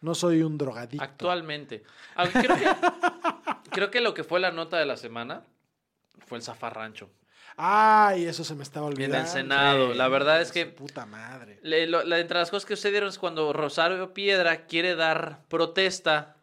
No 0.00 0.14
soy 0.14 0.42
un 0.42 0.58
drogadicto. 0.58 1.02
Actualmente. 1.02 1.82
Creo 2.32 2.56
que, 2.56 2.68
creo 3.70 3.90
que 3.90 4.00
lo 4.00 4.12
que 4.14 4.22
fue 4.24 4.38
la 4.38 4.50
nota 4.50 4.76
de 4.78 4.84
la 4.86 4.96
semana 4.98 5.42
fue 6.26 6.38
el 6.38 6.44
zafarrancho. 6.44 7.08
Ay, 7.56 8.24
eso 8.26 8.44
se 8.44 8.54
me 8.54 8.62
estaba 8.64 8.86
En 8.88 8.92
olvidando. 8.94 9.18
el 9.18 9.26
Senado. 9.26 9.94
La 9.94 10.08
verdad 10.08 10.40
es 10.42 10.52
que 10.52 10.66
Puta 10.66 11.06
madre. 11.06 11.58
Le- 11.62 11.86
lo- 11.86 12.02
la- 12.04 12.18
entre 12.18 12.38
las 12.38 12.50
cosas 12.50 12.66
que 12.66 12.76
sucedieron 12.76 13.08
es 13.08 13.18
cuando 13.18 13.52
Rosario 13.52 14.12
Piedra 14.12 14.66
quiere 14.66 14.94
dar 14.94 15.40
protesta, 15.48 16.36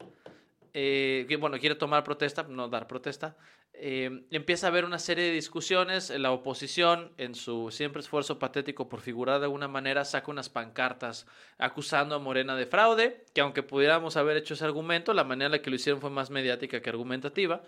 eh, 0.73 1.27
bueno, 1.39 1.57
quiere 1.59 1.75
tomar 1.75 2.03
protesta, 2.03 2.43
no 2.43 2.67
dar 2.69 2.87
protesta, 2.87 3.35
eh, 3.73 4.25
empieza 4.31 4.67
a 4.67 4.69
haber 4.69 4.85
una 4.85 4.99
serie 4.99 5.25
de 5.25 5.31
discusiones, 5.31 6.09
la 6.09 6.31
oposición, 6.31 7.11
en 7.17 7.35
su 7.35 7.71
siempre 7.71 8.01
esfuerzo 8.01 8.37
patético 8.37 8.89
por 8.89 9.01
figurar 9.01 9.39
de 9.39 9.45
alguna 9.45 9.67
manera, 9.67 10.05
saca 10.05 10.29
unas 10.29 10.49
pancartas 10.49 11.25
acusando 11.57 12.15
a 12.15 12.19
Morena 12.19 12.55
de 12.55 12.65
fraude, 12.65 13.25
que 13.33 13.41
aunque 13.41 13.63
pudiéramos 13.63 14.17
haber 14.17 14.37
hecho 14.37 14.53
ese 14.53 14.65
argumento, 14.65 15.13
la 15.13 15.23
manera 15.23 15.47
en 15.47 15.51
la 15.53 15.61
que 15.61 15.69
lo 15.69 15.77
hicieron 15.77 16.01
fue 16.01 16.09
más 16.09 16.29
mediática 16.29 16.81
que 16.81 16.89
argumentativa. 16.89 17.63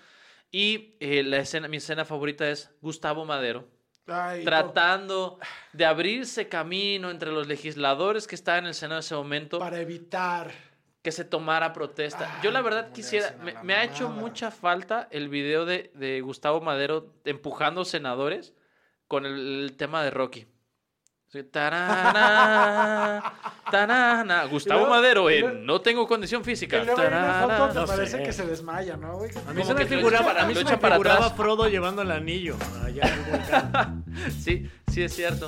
Y 0.52 0.96
eh, 1.00 1.24
la 1.24 1.38
escena, 1.38 1.68
mi 1.68 1.78
escena 1.78 2.06
favorita 2.06 2.48
es 2.50 2.70
Gustavo 2.82 3.26
Madero, 3.26 3.68
Ay, 4.06 4.44
tratando 4.44 5.40
de 5.72 5.86
abrirse 5.86 6.48
camino 6.50 7.10
entre 7.10 7.32
los 7.32 7.48
legisladores 7.48 8.28
que 8.28 8.36
estaban 8.36 8.66
en 8.66 8.68
el 8.68 8.74
Senado 8.74 9.00
en 9.00 9.06
ese 9.06 9.16
momento 9.16 9.60
Para 9.60 9.80
evitar. 9.80 10.52
Que 11.04 11.12
se 11.12 11.24
tomara 11.26 11.72
protesta. 11.74 12.40
Yo 12.42 12.50
la 12.50 12.62
verdad 12.62 12.92
quisiera, 12.92 13.36
me, 13.44 13.54
me 13.62 13.76
ha 13.76 13.84
hecho 13.84 14.10
mucha 14.10 14.50
falta 14.50 15.08
el 15.12 15.30
video 15.30 15.66
de, 15.66 15.92
de 15.94 16.22
Gustavo 16.22 16.62
Madero 16.62 17.14
empujando 17.26 17.86
senadores 17.86 18.54
con 19.08 19.26
el, 19.28 19.64
el 19.66 19.78
tema 19.78 20.02
de 20.04 20.10
Rocky. 20.12 20.48
Tarana, 21.52 23.34
tarana. 23.72 24.44
Gustavo 24.46 24.82
luego- 24.82 24.96
Madero 24.96 25.30
en 25.32 25.42
luego- 25.42 25.58
No 25.60 25.82
tengo 25.82 26.08
condición 26.08 26.44
física. 26.44 26.78
Y 26.78 26.86
luego 26.86 27.02
una 27.02 27.10
tarana. 27.10 27.58
foto 27.58 27.82
no 27.82 27.88
parece 27.88 28.18
sé. 28.18 28.24
que 28.24 28.32
se 28.34 28.46
desmaya, 28.46 28.96
¿no, 28.98 29.18
güey? 29.18 29.32
A 29.48 29.52
mí 29.54 29.64
se 29.64 29.74
me 29.74 29.86
figuraba, 29.86 30.26
para- 30.28 30.44
a 30.44 30.46
mí 30.46 30.54
se 30.56 30.64
me 30.64 30.78
para 30.78 30.96
figuraba. 30.96 31.30
Frodo 31.32 31.68
llevando 31.68 32.02
el 32.04 32.12
anillo 32.12 32.56
allá 32.86 33.04
en 33.08 33.14
el 33.14 33.32
volcán. 33.32 34.04
Sí, 34.40 34.70
sí 34.92 35.02
es 35.04 35.14
cierto. 35.16 35.48